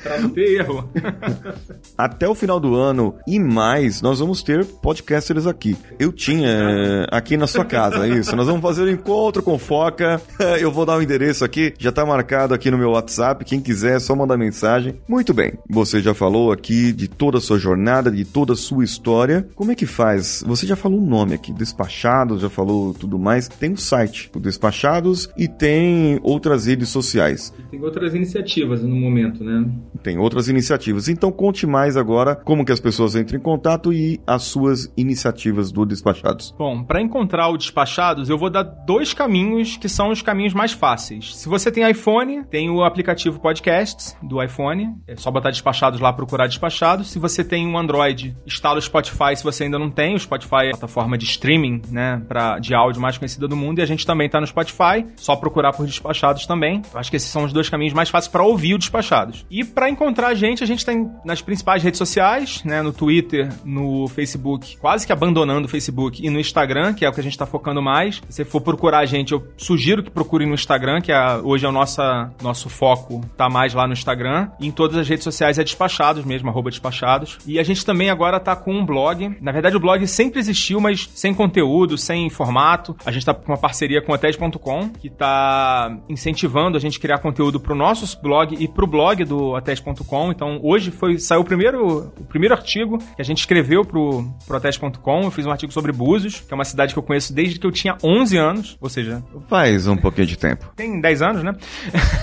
Pra 0.06 0.20
não 0.20 0.30
ter 0.30 0.60
erro. 0.60 0.88
Até 1.98 2.30
o 2.30 2.36
final 2.36 2.60
do 2.60 2.76
ano 2.76 3.16
e 3.28 3.40
mais, 3.40 4.04
nós 4.04 4.20
vamos 4.20 4.44
ter 4.44 4.64
podcasters 4.64 5.48
aqui. 5.48 5.76
Eu 5.98 6.12
tinha 6.12 6.48
eh, 6.48 7.08
aqui 7.10 7.36
na 7.36 7.48
sua 7.48 7.66
casa, 7.66 8.08
isso. 8.08 8.36
Nós 8.36 8.46
vamos 8.46 8.62
fazer 8.62 8.84
um 8.84 8.90
encontro 8.90 9.42
com 9.42 9.58
Foca. 9.58 10.22
Eu 10.60 10.72
vou 10.72 10.86
dar 10.86 10.96
o 10.96 11.00
um 11.00 11.02
endereço 11.02 11.44
aqui, 11.44 11.74
já 11.80 11.92
tá 11.92 12.06
marcado 12.06 12.54
aqui 12.54 12.70
no 12.70 12.78
meu 12.78 12.92
WhatsApp. 12.92 13.44
Quem 13.46 13.60
quiser, 13.60 13.96
é 13.96 14.00
só 14.00 14.16
mandar 14.16 14.38
mensagem. 14.38 15.00
Muito 15.08 15.34
bem, 15.34 15.54
você 15.68 16.00
já 16.00 16.14
falou 16.14 16.52
aqui 16.52 16.92
de 16.92 17.08
toda 17.08 17.40
a 17.40 17.42
sua 17.42 17.58
jornada, 17.58 18.12
de 18.12 18.26
toda 18.26 18.54
a 18.54 18.56
sua 18.56 18.84
história. 18.84 19.45
Como 19.56 19.72
é 19.72 19.76
que 19.76 19.86
faz? 19.86 20.44
Você 20.46 20.66
já 20.66 20.76
falou 20.76 21.00
o 21.00 21.04
um 21.04 21.08
nome 21.08 21.34
aqui, 21.34 21.54
Despachados, 21.54 22.42
já 22.42 22.50
falou 22.50 22.94
tudo 22.94 23.20
mais. 23.20 23.48
Tem 23.48 23.70
o 23.70 23.74
um 23.74 23.78
site, 23.78 24.30
o 24.36 24.40
Despachados, 24.40 25.30
e 25.38 25.48
tem 25.48 26.20
outras 26.24 26.66
redes 26.66 26.90
sociais. 26.90 27.54
Tem 27.70 27.82
outras 27.82 28.14
iniciativas 28.14 28.82
no 28.84 28.96
momento, 28.96 29.44
né? 29.44 29.66
tem 30.06 30.20
outras 30.20 30.48
iniciativas. 30.48 31.10
Então 31.10 31.32
conte 31.32 31.66
mais 31.66 31.98
agora 31.98 32.36
como 32.36 32.64
que 32.64 32.72
as 32.72 32.80
pessoas 32.80 33.16
entram 33.16 33.40
em 33.40 33.42
contato 33.42 33.92
e 33.92 34.22
as 34.28 34.44
suas 34.44 34.94
iniciativas 34.96 35.72
do 35.72 35.84
Despachados. 35.84 36.54
Bom, 36.56 36.84
para 36.84 37.02
encontrar 37.02 37.50
o 37.50 37.58
Despachados, 37.58 38.30
eu 38.30 38.38
vou 38.38 38.52
dar 38.52 38.62
dois 38.62 39.16
caminhos 39.16 39.78
que 39.78 39.90
são 39.90 40.12
os 40.12 40.22
caminhos 40.22 40.54
mais 40.54 40.74
fáceis. 40.74 41.36
Se 41.36 41.50
você 41.50 41.72
tem 41.72 41.90
iPhone, 41.90 42.44
tem 42.46 42.70
o 42.70 42.84
aplicativo 42.84 43.40
Podcasts 43.40 44.16
do 44.22 44.42
iPhone. 44.44 44.94
É 45.08 45.16
só 45.16 45.32
botar 45.32 45.50
Despachados 45.50 46.00
lá, 46.00 46.14
procurar 46.14 46.46
Despachados. 46.46 47.10
Se 47.10 47.18
você 47.18 47.44
tem 47.44 47.68
um 47.68 47.76
Android, 47.76 48.38
instala 48.46 48.78
o 48.78 48.82
Spotify 48.82 49.25
se 49.34 49.44
você 49.44 49.64
ainda 49.64 49.80
não 49.80 49.90
tem. 49.90 50.16
O 50.16 50.20
Spotify 50.20 50.66
é 50.66 50.68
a 50.68 50.72
plataforma 50.72 51.18
de 51.18 51.26
streaming, 51.26 51.82
né, 51.90 52.22
pra, 52.28 52.60
de 52.60 52.76
áudio 52.76 53.02
mais 53.02 53.18
conhecida 53.18 53.48
do 53.48 53.56
mundo. 53.56 53.80
E 53.80 53.82
a 53.82 53.86
gente 53.86 54.06
também 54.06 54.30
tá 54.30 54.42
no 54.42 54.48
Spotify. 54.48 55.06
Só 55.16 55.36
procurar 55.36 55.72
por 55.74 55.86
Despachados 55.86 56.46
também. 56.46 56.82
Eu 56.94 57.00
acho 57.00 57.10
que 57.10 57.16
esses 57.16 57.30
são 57.30 57.46
os 57.46 57.54
dois 57.54 57.70
caminhos 57.70 57.94
mais 57.94 58.10
fáceis 58.10 58.32
para 58.32 58.44
ouvir 58.44 58.74
o 58.74 58.78
Despachados. 58.78 59.46
E 59.50 59.64
para 59.64 59.90
encontrar 59.90 60.28
a 60.28 60.34
gente, 60.34 60.64
a 60.64 60.68
gente 60.68 60.86
tem 60.86 61.10
nas 61.24 61.42
principais 61.42 61.82
redes 61.82 61.98
sociais, 61.98 62.64
né, 62.64 62.82
no 62.82 62.92
Twitter, 62.92 63.50
no 63.64 64.08
Facebook, 64.08 64.78
quase 64.78 65.06
que 65.06 65.14
abandonando 65.14 65.66
o 65.68 65.70
Facebook, 65.70 66.26
e 66.26 66.30
no 66.30 66.40
Instagram, 66.40 66.94
que 66.94 67.06
é 67.06 67.10
o 67.10 67.14
que 67.14 67.20
a 67.20 67.24
gente 67.24 67.38
tá 67.38 67.46
focando 67.46 67.82
mais. 67.82 68.16
Se 68.30 68.38
você 68.38 68.46
for 68.46 68.62
procurar 68.62 69.00
a 69.00 69.06
gente, 69.06 69.32
eu 69.32 69.48
sugiro 69.58 70.04
que 70.04 70.10
procure 70.10 70.46
no 70.46 70.54
Instagram, 70.54 71.02
que 71.02 71.12
é, 71.12 71.38
hoje 71.44 71.66
é 71.66 71.70
o 71.70 71.72
nosso, 71.72 72.02
nosso 72.42 72.70
foco, 72.70 73.22
tá 73.38 73.50
mais 73.50 73.74
lá 73.74 73.88
no 73.88 73.94
Instagram. 73.94 74.50
E 74.60 74.68
em 74.68 74.72
todas 74.72 74.98
as 74.98 75.08
redes 75.08 75.24
sociais 75.24 75.58
é 75.60 75.64
Despachados 75.64 76.26
mesmo, 76.26 76.50
arroba 76.50 76.70
Despachados. 76.70 77.38
E 77.46 77.60
a 77.60 77.64
gente 77.64 77.86
também 77.86 78.10
agora 78.10 78.40
tá 78.40 78.56
com 78.56 78.74
um 78.74 78.86
blog. 78.86 79.15
Na 79.42 79.52
verdade, 79.52 79.76
o 79.76 79.80
blog 79.80 80.06
sempre 80.08 80.40
existiu, 80.40 80.80
mas 80.80 81.10
sem 81.14 81.34
conteúdo, 81.34 81.98
sem 81.98 82.30
formato. 82.30 82.96
A 83.06 83.12
gente 83.12 83.26
tá 83.26 83.34
com 83.34 83.52
uma 83.52 83.58
parceria 83.58 84.02
com 84.02 84.14
a 84.14 84.18
TED.com, 84.18 84.90
que 84.90 85.10
tá 85.10 85.98
incentivando 86.10 86.78
a 86.78 86.80
gente 86.80 86.98
a 86.98 87.02
criar 87.02 87.20
conteúdo 87.20 87.60
pro 87.60 87.76
nosso 87.76 88.20
blog 88.22 88.56
e 88.58 88.68
pro 88.68 88.88
blog 88.88 89.24
do 89.24 89.56
Ates.com. 89.56 90.32
Então, 90.32 90.60
hoje 90.64 90.92
foi 90.92 91.18
saiu 91.20 91.42
o 91.42 91.46
primeiro, 91.46 92.12
o 92.20 92.26
primeiro 92.26 92.54
artigo 92.54 92.98
que 92.98 93.22
a 93.22 93.26
gente 93.26 93.40
escreveu 93.40 93.84
pro, 93.84 94.26
pro 94.46 94.58
Ates.com. 94.58 95.22
Eu 95.24 95.32
fiz 95.32 95.46
um 95.46 95.52
artigo 95.52 95.72
sobre 95.72 95.92
Búzios, 95.92 96.40
que 96.40 96.54
é 96.54 96.56
uma 96.56 96.66
cidade 96.66 96.94
que 96.94 97.00
eu 97.00 97.04
conheço 97.04 97.34
desde 97.34 97.60
que 97.60 97.66
eu 97.66 97.72
tinha 97.72 97.98
11 98.04 98.38
anos, 98.38 98.78
ou 98.80 98.90
seja... 98.90 99.24
Faz 99.48 99.88
um 99.88 99.98
pouquinho 99.98 100.28
de 100.28 100.38
tempo. 100.38 100.72
Tem 100.76 101.00
10 101.00 101.22
anos, 101.22 101.44
né? 101.44 101.54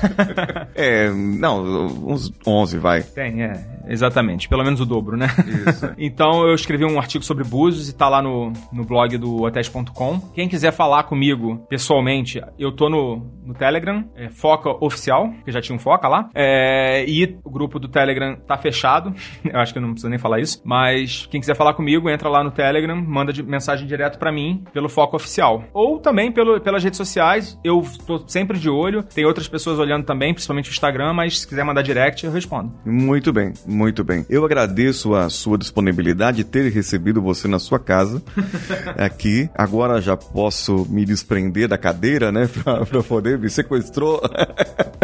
é, 0.74 1.10
não, 1.10 1.86
uns 2.06 2.32
11, 2.46 2.78
vai. 2.78 3.02
Tem, 3.02 3.42
é, 3.42 3.64
exatamente. 3.86 4.48
Pelo 4.48 4.64
menos 4.64 4.80
o 4.80 4.86
dobro, 4.86 5.16
né? 5.16 5.28
Isso. 5.68 5.90
então, 5.98 6.46
eu 6.46 6.54
escrevi 6.54 6.81
um 6.84 6.98
artigo 6.98 7.24
sobre 7.24 7.44
Búzios 7.44 7.88
e 7.88 7.94
tá 7.94 8.08
lá 8.08 8.22
no, 8.22 8.52
no 8.72 8.84
blog 8.84 9.16
do 9.16 9.46
Ates.com. 9.46 10.20
Quem 10.34 10.48
quiser 10.48 10.72
falar 10.72 11.04
comigo 11.04 11.64
pessoalmente, 11.68 12.40
eu 12.58 12.72
tô 12.72 12.88
no, 12.88 13.26
no 13.44 13.54
Telegram, 13.54 14.04
é 14.16 14.28
Foca 14.28 14.70
Oficial, 14.84 15.32
que 15.44 15.52
já 15.52 15.60
tinha 15.60 15.76
um 15.76 15.78
Foca 15.78 16.08
lá. 16.08 16.28
É, 16.34 17.04
e 17.06 17.38
o 17.44 17.50
grupo 17.50 17.78
do 17.78 17.88
Telegram 17.88 18.36
tá 18.46 18.56
fechado. 18.56 19.14
Eu 19.44 19.58
acho 19.60 19.72
que 19.72 19.78
eu 19.78 19.82
não 19.82 19.90
preciso 19.90 20.08
nem 20.08 20.18
falar 20.18 20.40
isso. 20.40 20.62
Mas 20.64 21.26
quem 21.30 21.40
quiser 21.40 21.54
falar 21.54 21.74
comigo, 21.74 22.08
entra 22.08 22.28
lá 22.28 22.42
no 22.42 22.50
Telegram, 22.50 22.96
manda 22.96 23.32
de 23.32 23.42
mensagem 23.42 23.86
direto 23.86 24.18
para 24.18 24.32
mim 24.32 24.64
pelo 24.72 24.88
Foco 24.88 25.16
Oficial. 25.16 25.64
Ou 25.74 25.98
também 25.98 26.32
pelo, 26.32 26.60
pelas 26.60 26.82
redes 26.82 26.96
sociais. 26.96 27.58
Eu 27.62 27.82
tô 28.06 28.18
sempre 28.26 28.58
de 28.58 28.70
olho. 28.70 29.02
Tem 29.02 29.26
outras 29.26 29.48
pessoas 29.48 29.78
olhando 29.78 30.04
também, 30.04 30.32
principalmente 30.32 30.70
o 30.70 30.72
Instagram, 30.72 31.12
mas 31.12 31.40
se 31.40 31.46
quiser 31.46 31.64
mandar 31.64 31.82
direct, 31.82 32.24
eu 32.24 32.32
respondo. 32.32 32.72
Muito 32.84 33.32
bem, 33.32 33.52
muito 33.66 34.02
bem. 34.04 34.24
Eu 34.30 34.44
agradeço 34.44 35.14
a 35.14 35.28
sua 35.28 35.58
disponibilidade 35.58 36.38
de 36.38 36.44
ter 36.44 36.71
recebido 36.72 37.22
você 37.22 37.46
na 37.46 37.58
sua 37.58 37.78
casa 37.78 38.22
aqui. 38.96 39.48
Agora 39.54 40.00
já 40.00 40.16
posso 40.16 40.86
me 40.88 41.04
desprender 41.04 41.68
da 41.68 41.78
cadeira, 41.78 42.30
né? 42.32 42.48
Pra, 42.62 42.84
pra 42.84 43.02
poder 43.02 43.38
me 43.38 43.48
sequestrou. 43.48 44.20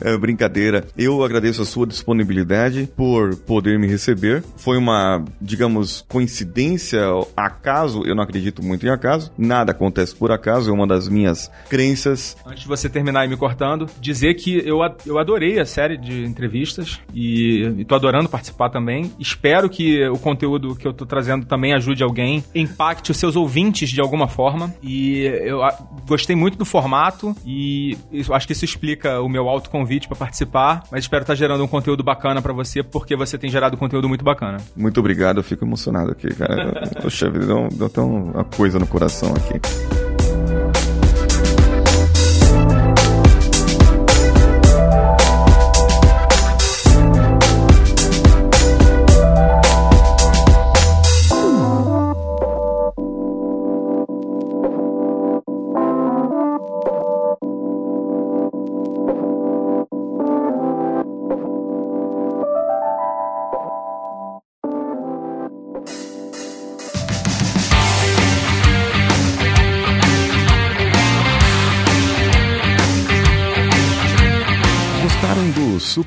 É 0.00 0.16
brincadeira. 0.16 0.86
Eu 0.96 1.22
agradeço 1.22 1.62
a 1.62 1.64
sua 1.64 1.86
disponibilidade 1.86 2.88
por 2.96 3.36
poder 3.36 3.78
me 3.78 3.86
receber. 3.86 4.42
Foi 4.56 4.78
uma, 4.78 5.24
digamos, 5.40 6.04
coincidência, 6.08 7.00
acaso. 7.36 8.02
Eu 8.06 8.14
não 8.14 8.22
acredito 8.22 8.62
muito 8.62 8.86
em 8.86 8.90
acaso. 8.90 9.30
Nada 9.36 9.72
acontece 9.72 10.14
por 10.14 10.32
acaso. 10.32 10.70
É 10.70 10.72
uma 10.72 10.86
das 10.86 11.08
minhas 11.08 11.50
crenças. 11.68 12.36
Antes 12.46 12.62
de 12.62 12.68
você 12.68 12.88
terminar 12.88 13.24
e 13.26 13.28
me 13.28 13.36
cortando, 13.36 13.86
dizer 14.00 14.34
que 14.34 14.66
eu, 14.66 14.78
eu 15.04 15.18
adorei 15.18 15.60
a 15.60 15.66
série 15.66 15.96
de 15.96 16.24
entrevistas 16.24 17.00
e, 17.12 17.62
e 17.78 17.84
tô 17.84 17.94
adorando 17.94 18.28
participar 18.28 18.70
também. 18.70 19.12
Espero 19.18 19.68
que 19.68 20.06
o 20.08 20.18
conteúdo 20.18 20.74
que 20.84 20.88
eu 20.88 20.92
tô 20.92 21.06
trazendo 21.06 21.46
também 21.46 21.72
ajude 21.72 22.02
alguém, 22.02 22.44
impacte 22.54 23.10
os 23.10 23.16
seus 23.16 23.36
ouvintes 23.36 23.88
de 23.88 24.02
alguma 24.02 24.28
forma. 24.28 24.74
E 24.82 25.22
eu 25.22 25.60
gostei 26.06 26.36
muito 26.36 26.58
do 26.58 26.64
formato 26.66 27.34
e 27.46 27.96
acho 28.30 28.46
que 28.46 28.52
isso 28.52 28.66
explica 28.66 29.20
o 29.22 29.28
meu 29.28 29.48
autoconvite 29.48 30.06
para 30.06 30.16
participar, 30.16 30.84
mas 30.90 31.04
espero 31.04 31.22
estar 31.22 31.32
tá 31.32 31.36
gerando 31.36 31.64
um 31.64 31.68
conteúdo 31.68 32.04
bacana 32.04 32.42
para 32.42 32.52
você, 32.52 32.82
porque 32.82 33.16
você 33.16 33.38
tem 33.38 33.48
gerado 33.48 33.78
conteúdo 33.78 34.08
muito 34.08 34.24
bacana. 34.24 34.58
Muito 34.76 35.00
obrigado, 35.00 35.38
eu 35.38 35.42
fico 35.42 35.64
emocionado 35.64 36.10
aqui, 36.10 36.28
cara. 36.34 36.86
Poxa 37.00 37.30
vida, 37.30 37.46
deu, 37.46 37.68
deu 37.72 37.86
até 37.86 38.00
uma 38.02 38.44
coisa 38.44 38.78
no 38.78 38.86
coração 38.86 39.32
aqui. 39.32 40.13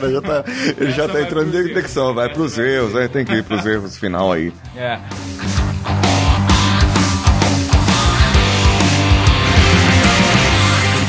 Cara 0.00 0.12
já 0.12 0.22
tá, 0.22 0.44
ele 0.78 0.92
já 0.92 1.08
tá 1.08 1.20
entrando 1.20 1.48
em 1.48 1.64
detecção, 1.64 2.14
vai 2.14 2.32
pros 2.32 2.56
erros, 2.58 2.96
aí 2.96 3.08
tem 3.08 3.24
que 3.24 3.34
ir 3.34 3.44
pros 3.44 3.66
erros 3.66 3.98
final 3.98 4.32
aí. 4.32 4.52
É. 4.76 4.98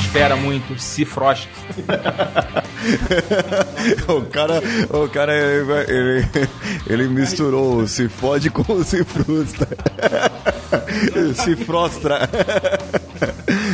espera 0.02 0.36
muito, 0.36 0.78
se 0.78 1.06
frostra. 1.06 1.50
o 4.14 4.24
cara, 4.24 4.62
o 4.90 5.08
cara 5.08 5.34
ele, 5.34 6.28
ele, 6.86 7.08
misturou 7.08 7.88
se 7.88 8.10
fode 8.10 8.50
com 8.50 8.84
se 8.84 9.06
frustra. 9.06 9.70
se 11.34 11.56
frostra. 11.56 12.30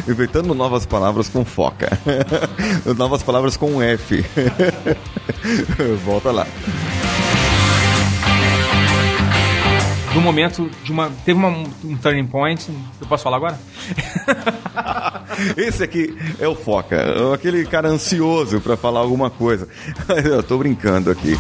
Inventando 0.08 0.54
novas 0.54 0.86
palavras 0.86 1.30
com 1.30 1.44
foca. 1.44 1.90
novas 2.98 3.22
palavras 3.24 3.58
com 3.58 3.82
F. 3.82 4.24
Volta 6.06 6.32
lá. 6.32 6.48
no 10.18 10.22
momento 10.22 10.70
de 10.84 10.92
uma. 10.92 11.12
Teve 11.24 11.38
uma, 11.38 11.50
um 11.50 11.96
turning 11.98 12.26
point. 12.26 12.70
Eu 13.00 13.08
posso 13.08 13.24
falar 13.24 13.38
agora? 13.38 13.60
Esse 15.56 15.84
aqui 15.84 16.18
é 16.40 16.48
o 16.48 16.56
Foca, 16.56 17.34
aquele 17.34 17.64
cara 17.66 17.88
ansioso 17.88 18.60
para 18.60 18.76
falar 18.76 19.02
alguma 19.02 19.30
coisa. 19.30 19.68
Eu 20.26 20.42
tô 20.42 20.58
brincando 20.58 21.12
aqui. 21.12 21.38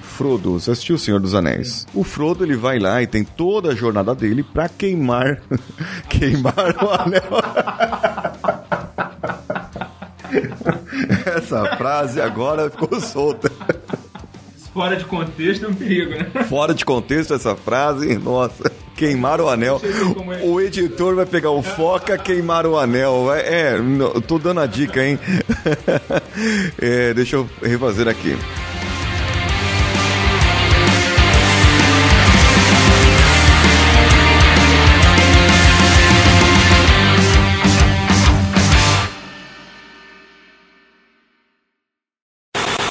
Frodo, 0.00 0.52
você 0.58 0.70
assistiu 0.70 0.96
O 0.96 0.98
Senhor 0.98 1.20
dos 1.20 1.34
Anéis? 1.34 1.86
O 1.94 2.02
Frodo 2.04 2.44
ele 2.44 2.56
vai 2.56 2.78
lá 2.78 3.02
e 3.02 3.06
tem 3.06 3.24
toda 3.24 3.70
a 3.70 3.74
jornada 3.74 4.14
dele 4.14 4.42
para 4.42 4.68
queimar 4.68 5.40
queimar 6.08 6.76
o 6.82 6.90
anel. 6.90 7.22
Essa 11.36 11.76
frase 11.76 12.20
agora 12.20 12.70
ficou 12.70 13.00
solta. 13.00 13.50
Fora 14.72 14.96
de 14.96 15.04
contexto 15.04 15.64
é 15.64 15.68
um 15.68 15.74
perigo, 15.74 16.10
né? 16.12 16.44
Fora 16.48 16.72
de 16.72 16.84
contexto 16.84 17.34
essa 17.34 17.56
frase, 17.56 18.16
nossa. 18.16 18.70
Queimar 18.94 19.40
o 19.40 19.48
anel. 19.48 19.80
É. 19.82 20.44
O 20.44 20.60
editor 20.60 21.16
vai 21.16 21.26
pegar 21.26 21.50
o 21.50 21.62
foca, 21.62 22.16
queimar 22.16 22.66
o 22.66 22.78
anel. 22.78 23.32
É, 23.32 23.74
tô 24.28 24.38
dando 24.38 24.60
a 24.60 24.66
dica, 24.66 25.04
hein? 25.04 25.18
É, 26.80 27.12
deixa 27.12 27.36
eu 27.36 27.48
refazer 27.62 28.08
aqui. 28.08 28.36